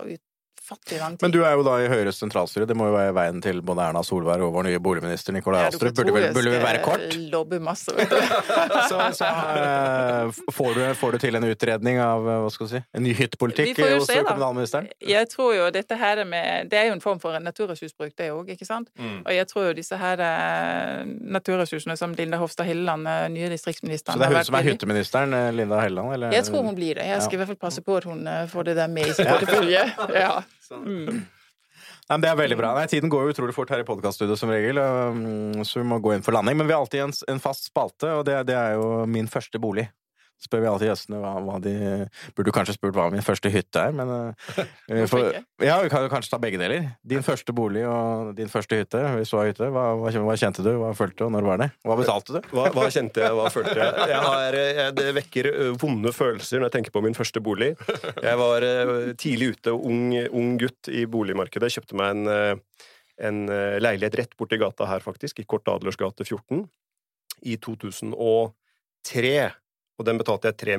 utfattelig 0.64 1.00
lang 1.00 1.16
tid. 1.16 1.22
Men 1.22 1.30
du 1.30 1.44
er 1.44 1.52
jo 1.52 1.64
da 1.66 1.74
i 1.82 1.88
Høyres 1.88 2.18
sentralstyre. 2.20 2.66
Det 2.66 2.76
må 2.76 2.88
jo 2.88 2.94
være 2.96 3.12
veien 3.16 3.40
til 3.44 3.60
både 3.64 3.84
Erna 3.84 4.02
Solberg 4.04 4.46
og 4.46 4.54
vår 4.54 4.66
nye 4.68 4.80
boligminister 4.80 5.34
Nikolai 5.36 5.66
Astrup. 5.68 5.94
Burde, 5.94 6.12
vel- 6.14 6.32
burde 6.34 6.50
vi 6.50 6.60
være 6.62 6.80
kort? 6.84 7.16
Lobbe 7.32 7.60
masse, 7.60 7.92
vet 7.96 8.10
du. 8.10 8.16
Så, 8.88 8.98
så 9.16 9.26
uh, 9.26 10.30
får, 10.52 10.74
du, 10.74 10.82
får 10.98 11.14
du 11.14 11.18
til 11.22 11.36
en 11.38 11.44
utredning 11.46 11.98
av 12.02 12.26
eh, 12.28 12.40
hva 12.42 12.50
skal 12.52 12.66
du 12.66 12.72
si, 12.74 12.80
en 12.96 13.04
ny 13.04 13.14
hyttepolitikk 13.16 13.78
hos 13.80 14.06
se, 14.08 14.18
kommunalministeren? 14.26 14.88
Jeg 15.00 15.28
tror 15.32 15.54
jo 15.56 15.68
dette 15.74 15.96
her 15.98 16.20
er 16.20 16.28
med 16.28 16.68
Det 16.70 16.78
er 16.78 16.88
jo 16.90 16.96
en 16.96 17.02
form 17.02 17.20
for 17.22 17.36
naturressursbruk, 17.40 18.12
det 18.18 18.28
òg, 18.34 18.50
ikke 18.54 18.66
sant? 18.68 18.90
Mm. 19.00 19.22
Og 19.22 19.30
jeg 19.34 19.48
tror 19.50 19.68
jo 19.68 19.76
disse 19.78 19.98
her 20.00 20.22
eh, 20.26 21.04
naturressursene 21.36 21.96
som 22.00 22.14
Linda 22.18 22.40
Hofstad 22.42 22.68
Helleland, 22.68 23.08
nye 23.34 23.50
distriktsministeren 23.52 24.18
Så 24.18 24.24
det 24.24 24.30
er 24.30 24.36
hun 24.38 24.50
som 24.50 24.58
er 24.60 24.68
hytteministeren, 24.68 25.38
Linda 25.56 25.80
Helleland? 25.80 26.16
Eller? 26.18 26.36
Jeg 26.36 26.48
tror 26.50 26.66
hun 26.66 26.76
blir 26.76 27.00
det. 27.00 27.08
Jeg 27.08 27.24
skal 27.24 27.38
i 27.38 27.42
hvert 27.42 27.54
fall 27.54 27.62
passe 27.68 27.84
på 27.84 28.00
at 28.00 28.08
hun 28.10 28.28
får 28.52 28.70
det 28.70 28.76
der 28.80 28.92
med 28.92 29.08
i 29.08 29.16
sin 29.16 29.30
portefølje. 29.30 29.86
Ja. 30.14 30.36
Mm. 30.72 31.24
Nei, 32.04 32.14
men 32.14 32.24
Det 32.24 32.30
er 32.30 32.38
veldig 32.38 32.56
bra. 32.60 32.72
Nei, 32.76 32.86
Tiden 32.90 33.12
går 33.12 33.26
jo 33.26 33.34
utrolig 33.34 33.54
fort 33.56 33.72
her 33.72 33.82
i 33.82 33.88
podkaststudioet 33.88 34.40
som 34.40 34.52
regel, 34.52 34.78
um, 34.78 35.64
så 35.64 35.80
vi 35.80 35.88
må 35.88 35.98
gå 36.04 36.14
inn 36.14 36.24
for 36.24 36.36
landing. 36.36 36.58
Men 36.60 36.68
vi 36.68 36.76
har 36.76 36.84
alltid 36.84 37.06
en, 37.06 37.14
en 37.32 37.42
fast 37.42 37.70
spalte, 37.70 38.10
og 38.20 38.26
det, 38.28 38.42
det 38.50 38.56
er 38.58 38.76
jo 38.78 39.04
min 39.10 39.30
første 39.30 39.60
bolig. 39.60 39.88
Spør 40.44 40.60
vi 40.60 40.68
alltid 40.68 40.90
gjestene 40.90 41.20
hva, 41.22 41.32
hva 41.40 41.56
de 41.62 41.74
Burde 42.36 42.52
kanskje 42.54 42.76
spurt 42.76 42.94
hva 42.96 43.06
min 43.12 43.24
første 43.24 43.48
hytte 43.52 43.80
er, 43.80 43.94
men 43.96 44.10
uh, 44.12 45.04
for. 45.08 45.30
Ja, 45.64 45.78
vi 45.80 45.90
kan 45.92 46.04
jo 46.04 46.10
kanskje 46.12 46.34
ta 46.34 46.40
begge 46.42 46.60
deler. 46.60 46.90
Din 47.06 47.24
første 47.24 47.54
bolig 47.56 47.84
og 47.88 48.34
din 48.36 48.50
første 48.52 48.78
hytte. 48.78 49.00
Hvis 49.16 49.32
du 49.32 49.38
har 49.38 49.48
hytte, 49.48 49.70
hva, 49.72 49.86
hva, 50.00 50.12
hva 50.26 50.36
kjente 50.40 50.64
du, 50.66 50.72
hva 50.80 50.90
følte 50.96 51.22
du, 51.22 51.24
og 51.28 51.32
når 51.36 51.48
var 51.48 51.62
det? 51.62 51.70
Hva 51.86 51.96
betalte 52.00 52.36
du? 52.36 52.50
Hva, 52.52 52.86
kjente 52.92 53.24
jeg, 53.24 53.36
hva 53.38 53.48
følte 53.54 53.76
jeg? 53.78 54.08
jeg, 54.12 54.20
har, 54.26 54.58
jeg 54.80 54.96
det 54.98 55.08
vekker 55.20 55.50
vonde 55.80 56.12
følelser 56.14 56.60
når 56.60 56.68
jeg 56.68 56.76
tenker 56.78 56.94
på 56.94 57.04
min 57.04 57.16
første 57.16 57.42
bolig. 57.44 57.72
Jeg 58.20 58.40
var 58.40 58.68
tidlig 59.20 59.54
ute, 59.54 59.74
ung, 59.74 60.12
ung 60.28 60.54
gutt 60.60 60.92
i 60.92 61.06
boligmarkedet. 61.10 61.72
Kjøpte 61.78 61.98
meg 62.00 62.14
en, 62.18 62.62
en 63.30 63.42
leilighet 63.80 64.20
rett 64.20 64.38
borti 64.38 64.60
gata 64.60 64.88
her, 64.90 65.04
faktisk, 65.04 65.40
i 65.40 65.48
Kort 65.48 65.68
Adlers 65.72 65.98
gate 66.00 66.26
14, 66.28 66.66
i 67.48 67.56
2003. 67.64 69.36
Og 69.98 70.08
den 70.08 70.18
betalte 70.18 70.50
jeg 70.50 70.58
3 70.64 70.78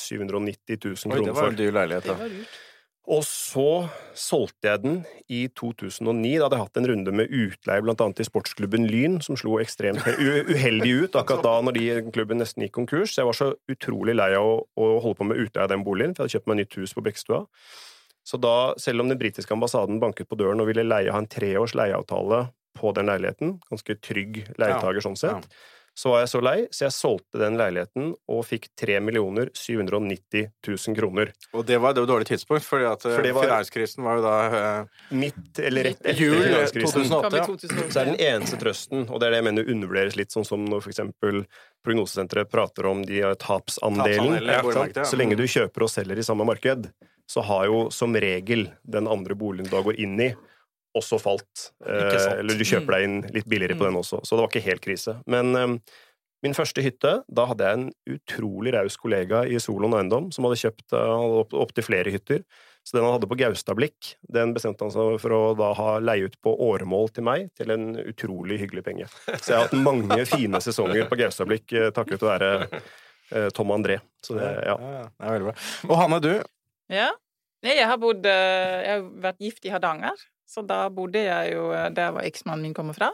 790 0.00 0.78
000 1.06 1.16
Oi, 1.16 1.24
det 1.24 1.34
var 1.36 1.50
en 1.50 1.58
dyr 1.58 1.74
leilighet, 1.74 2.06
Det 2.06 2.14
da. 2.14 2.20
var. 2.22 2.38
Og 3.04 3.20
så 3.28 3.84
solgte 4.16 4.70
jeg 4.70 4.80
den 4.80 4.94
i 5.28 5.42
2009. 5.52 6.38
Da 6.38 6.46
hadde 6.46 6.56
jeg 6.56 6.64
hatt 6.64 6.78
en 6.80 6.86
runde 6.88 7.12
med 7.12 7.28
utleie 7.28 7.84
blant 7.84 8.00
annet 8.00 8.22
i 8.22 8.24
sportsklubben 8.24 8.86
Lyn, 8.88 9.18
som 9.20 9.36
slo 9.36 9.58
ekstremt 9.60 10.00
uheldig 10.16 10.94
ut 11.02 11.18
akkurat 11.20 11.44
da 11.44 11.52
når 11.66 11.76
de 11.76 11.84
klubben 12.14 12.40
nesten 12.40 12.64
gikk 12.64 12.72
konkurs. 12.78 13.12
Så 13.12 13.20
jeg 13.20 13.28
var 13.28 13.36
så 13.36 13.50
utrolig 13.68 14.16
lei 14.16 14.30
av 14.38 14.48
å, 14.48 14.56
å 14.80 14.88
holde 15.04 15.20
på 15.20 15.28
med 15.28 15.42
utleie 15.44 15.66
av 15.66 15.74
den 15.74 15.84
boligen, 15.84 16.16
for 16.16 16.24
jeg 16.24 16.30
hadde 16.30 16.38
kjøpt 16.38 16.50
meg 16.54 16.60
nytt 16.62 16.78
hus 16.80 16.96
på 16.96 17.04
Bekkestua. 17.04 17.42
Så 18.24 18.40
da, 18.40 18.56
selv 18.80 19.04
om 19.04 19.12
den 19.12 19.20
britiske 19.20 19.52
ambassaden 19.52 20.00
banket 20.00 20.30
på 20.30 20.40
døren 20.40 20.64
og 20.64 20.70
ville 20.70 20.86
leie, 20.88 21.12
ha 21.12 21.20
en 21.20 21.28
treårs 21.28 21.76
leieavtale 21.76 22.46
på 22.74 22.94
den 22.96 23.12
leiligheten, 23.12 23.58
ganske 23.68 23.98
trygg 24.00 24.46
leietager 24.56 25.04
sånn 25.04 25.20
sett, 25.20 25.44
så 25.94 26.10
var 26.10 26.24
jeg 26.24 26.30
så 26.32 26.40
lei, 26.42 26.56
så 26.74 26.84
jeg 26.88 26.94
solgte 26.96 27.38
den 27.38 27.56
leiligheten 27.58 28.08
og 28.30 28.40
fikk 28.48 28.66
3 28.80 28.96
790 29.54 30.48
000 30.66 30.96
kroner. 30.98 31.30
Og 31.54 31.62
det 31.68 31.78
var 31.78 31.94
et 31.94 32.08
dårlig 32.10 32.26
tidspunkt, 32.26 32.66
fordi 32.66 32.88
at 32.90 33.04
eh, 33.06 33.14
For 33.14 33.28
var- 33.36 33.46
finanskrisen 33.46 34.02
var 34.06 34.18
jo 34.18 34.24
da 34.24 34.34
uh, 34.50 35.14
Midt, 35.14 35.60
eller 35.62 35.90
rett 35.90 36.02
etter 36.02 36.18
jul 36.18 36.40
finanskrisen. 36.42 37.06
2008. 37.06 37.36
Ja. 37.38 37.46
2008. 37.46 37.92
Så 37.94 38.02
er 38.02 38.10
den 38.10 38.18
eneste 38.26 38.58
trøsten, 38.58 39.06
og 39.08 39.20
det 39.20 39.28
er 39.28 39.36
det 39.36 39.40
jeg 39.42 39.48
mener 39.50 39.70
undervurderes 39.76 40.18
litt, 40.18 40.34
sånn 40.34 40.48
som 40.48 40.66
når 40.66 40.82
for 40.84 40.94
eksempel 40.94 41.44
Prognosesenteret 41.84 42.50
prater 42.50 42.86
om 42.88 43.02
de 43.06 43.20
har 43.20 43.34
tapsandelen. 43.38 44.38
Tapsandel, 44.48 44.92
Ja? 44.96 45.04
Så 45.04 45.18
lenge 45.20 45.36
du 45.38 45.44
kjøper 45.46 45.84
og 45.86 45.92
selger 45.92 46.18
i 46.18 46.24
samme 46.26 46.46
marked, 46.48 46.88
så 47.30 47.44
har 47.44 47.66
jo 47.70 47.86
som 47.94 48.16
regel 48.16 48.66
den 48.82 49.06
andre 49.08 49.36
boligen 49.38 49.68
du 49.68 49.76
da 49.76 49.82
går 49.84 50.00
inn 50.00 50.18
i, 50.20 50.30
også 50.94 51.20
falt. 51.22 51.68
Eh, 51.86 52.16
eller 52.38 52.58
du 52.58 52.66
kjøper 52.66 52.96
deg 52.96 53.06
inn 53.06 53.20
litt 53.34 53.48
billigere 53.50 53.78
på 53.78 53.86
den 53.88 54.00
også. 54.00 54.22
Så 54.24 54.36
det 54.36 54.44
var 54.44 54.52
ikke 54.52 54.68
helt 54.68 54.84
krise. 54.84 55.16
Men 55.30 55.54
eh, 55.58 55.74
min 56.44 56.56
første 56.56 56.84
hytte, 56.84 57.16
da 57.26 57.48
hadde 57.50 57.66
jeg 57.66 57.80
en 57.80 57.88
utrolig 58.16 58.74
raus 58.76 58.98
kollega 59.00 59.42
i 59.48 59.58
Solon 59.62 59.96
Eiendom 59.96 60.30
som 60.34 60.46
hadde 60.46 60.60
kjøpt 60.60 60.94
opptil 60.94 61.62
opp 61.64 61.84
flere 61.86 62.12
hytter. 62.14 62.44
Så 62.84 62.96
den 62.98 63.06
han 63.06 63.14
hadde 63.14 63.28
på 63.30 63.38
Gaustablikk, 63.40 64.10
den 64.28 64.52
bestemte 64.52 64.84
han 64.84 64.92
seg 64.92 65.16
for 65.22 65.32
å 65.32 65.40
da 65.56 65.70
ha 65.78 65.94
leie 66.04 66.28
ut 66.28 66.34
på 66.44 66.52
åremål 66.66 67.14
til 67.16 67.24
meg, 67.24 67.46
til 67.56 67.72
en 67.72 67.94
utrolig 68.02 68.58
hyggelig 68.60 68.84
penge. 68.84 69.06
Så 69.24 69.54
jeg 69.54 69.56
har 69.56 69.64
hatt 69.70 69.78
mange 69.86 70.18
fine 70.34 70.60
sesonger 70.60 71.08
på 71.08 71.16
Gaustablikk 71.22 71.72
eh, 71.72 71.88
takket 71.96 72.26
være 72.28 72.50
eh, 72.68 73.48
Tom 73.56 73.72
og 73.72 73.78
André. 73.78 74.02
Så 74.20 74.36
det, 74.36 74.50
ja. 74.68 74.76
Ja, 74.76 75.06
det 75.08 75.30
er 75.30 75.36
veldig 75.38 75.48
bra. 75.48 75.56
Og 75.88 76.00
Hanne, 76.02 76.20
du? 76.20 76.34
Ja. 76.92 77.08
Jeg 77.64 77.88
har 77.88 77.96
bodd 77.96 78.26
eh, 78.28 78.78
Jeg 78.84 78.92
har 78.92 79.04
vært 79.30 79.40
gift 79.40 79.64
i 79.64 79.72
Hardanger, 79.72 80.20
så 80.46 80.66
da 80.66 80.88
bodde 80.88 81.24
jeg 81.24 81.52
jo 81.54 81.70
eh, 81.72 81.88
der 81.94 82.10
hvor 82.12 82.20
eksmannen 82.26 82.62
min 82.62 82.74
kommer 82.74 82.94
fra. 82.96 83.10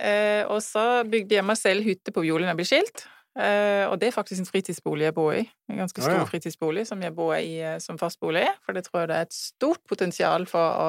Eh, 0.00 0.44
og 0.48 0.62
så 0.64 1.02
bygde 1.08 1.36
jeg 1.36 1.44
meg 1.44 1.56
selv 1.60 1.84
hytte 1.84 2.12
på 2.14 2.22
Bjorli 2.24 2.48
jeg 2.48 2.56
ble 2.56 2.64
skilt. 2.68 3.04
Eh, 3.32 3.86
og 3.88 3.94
det 3.96 4.10
er 4.10 4.12
faktisk 4.12 4.42
en 4.42 4.48
fritidsbolig 4.48 5.06
jeg 5.06 5.14
bor 5.16 5.32
i. 5.32 5.40
En 5.72 5.78
ganske 5.80 6.02
stor 6.02 6.12
Ja, 6.12 6.18
ja. 6.20 6.24
fritidsbolig 6.28 6.82
som 6.84 7.00
jeg 7.00 7.14
bor 7.16 7.30
i 7.32 7.54
eh, 7.64 7.78
som 7.80 7.96
fastbolig. 7.96 8.42
For 8.66 8.76
det 8.76 8.82
tror 8.84 9.00
jeg 9.00 9.08
det 9.08 9.16
er 9.16 9.28
et 9.28 9.32
stort 9.36 9.80
potensial 9.88 10.44
for 10.50 10.60
å 10.60 10.88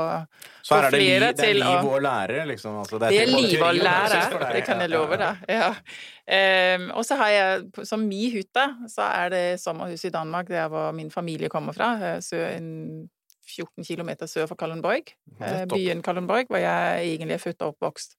Så 0.62 0.76
her 0.76 0.90
er 0.90 0.92
det, 0.92 1.00
li, 1.00 1.08
det 1.24 1.40
er 1.40 1.54
å- 1.54 1.62
liv 1.62 1.88
og 1.94 2.02
lære, 2.04 2.44
liksom? 2.52 2.76
Altså, 2.82 3.00
Det 3.00 3.14
er 3.14 3.26
til- 3.26 3.36
liv 3.48 3.64
og 3.64 3.76
lære, 3.80 4.52
det 4.58 4.64
kan 4.66 4.80
jeg 4.84 4.90
love 4.92 5.18
deg. 5.18 5.38
Ja. 5.48 5.74
Ehm, 6.28 6.90
og 6.92 7.06
så 7.08 7.16
har 7.16 7.30
jeg, 7.30 7.64
som 7.88 8.00
min 8.10 8.32
hytte, 8.32 8.66
så 8.92 9.08
er 9.08 9.30
det 9.30 9.60
sommerhuset 9.62 10.06
i 10.12 10.16
Danmark, 10.18 10.48
der 10.48 10.68
hvor 10.68 10.92
min 10.92 11.12
familie 11.12 11.48
kommer 11.50 11.72
fra. 11.74 12.20
Så 12.20 12.36
en 12.58 13.10
14 13.46 13.84
km 13.84 14.10
sør 14.28 14.48
for 14.52 14.60
Kalundborg. 14.60 15.14
eh, 15.42 15.66
Byen 15.66 16.02
Kalundborg, 16.02 16.48
hvor 16.50 16.62
jeg 16.62 17.14
egentlig 17.14 17.38
er 17.38 17.44
født 17.44 17.62
og 17.62 17.76
oppvokst. 17.76 18.18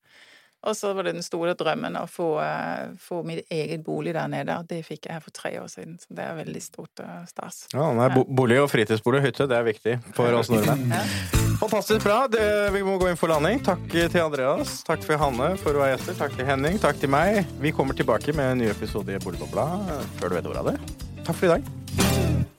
Og 0.64 0.72
så 0.72 0.94
var 0.96 1.04
det 1.04 1.12
den 1.12 1.22
store 1.22 1.52
drømmen 1.52 1.92
å 2.00 2.06
få, 2.08 2.40
eh, 2.40 2.94
få 2.96 3.18
min 3.22 3.42
egen 3.52 3.82
bolig 3.84 4.14
der 4.14 4.26
nede. 4.32 4.48
og 4.56 4.66
Det 4.66 4.80
fikk 4.86 5.06
jeg 5.06 5.12
her 5.12 5.20
for 5.20 5.30
tre 5.30 5.50
år 5.60 5.68
siden, 5.68 5.98
så 6.00 6.06
det 6.08 6.24
er 6.24 6.38
veldig 6.38 6.62
stort 6.62 7.02
stas. 7.28 7.66
Ja, 7.74 7.92
nei, 7.92 8.08
bo 8.14 8.24
bolig 8.24 8.62
og 8.62 8.70
fritidsbolig 8.72 9.20
og 9.20 9.26
hytte, 9.28 9.48
det 9.48 9.58
er 9.58 9.66
viktig 9.68 9.98
for 10.14 10.32
oss 10.32 10.48
nordmenn. 10.48 10.88
Fantastisk 11.60 12.02
bra. 12.02 12.26
Det, 12.26 12.72
vi 12.72 12.82
må 12.82 12.96
gå 12.98 13.10
inn 13.12 13.16
for 13.20 13.28
landing. 13.30 13.60
Takk 13.62 13.84
til 13.92 14.20
Andreas. 14.24 14.82
Takk 14.88 15.04
til 15.04 15.20
Hanne 15.20 15.52
for 15.60 15.76
å 15.76 15.84
være 15.84 15.98
gjester. 15.98 16.18
Takk 16.18 16.34
til 16.36 16.48
Henning. 16.48 16.80
Takk 16.82 16.98
til 16.98 17.12
meg. 17.12 17.44
Vi 17.60 17.70
kommer 17.76 17.94
tilbake 17.94 18.34
med 18.34 18.54
en 18.54 18.64
ny 18.64 18.72
episode 18.72 19.14
i 19.14 19.20
Boligbobla 19.22 19.68
før 20.18 20.32
du 20.32 20.40
vet 20.40 20.50
ordet 20.50 20.64
av 20.64 20.72
det. 20.72 20.98
Takk 21.24 21.36
for 21.36 21.46
i 21.46 21.54
dag. 21.58 22.53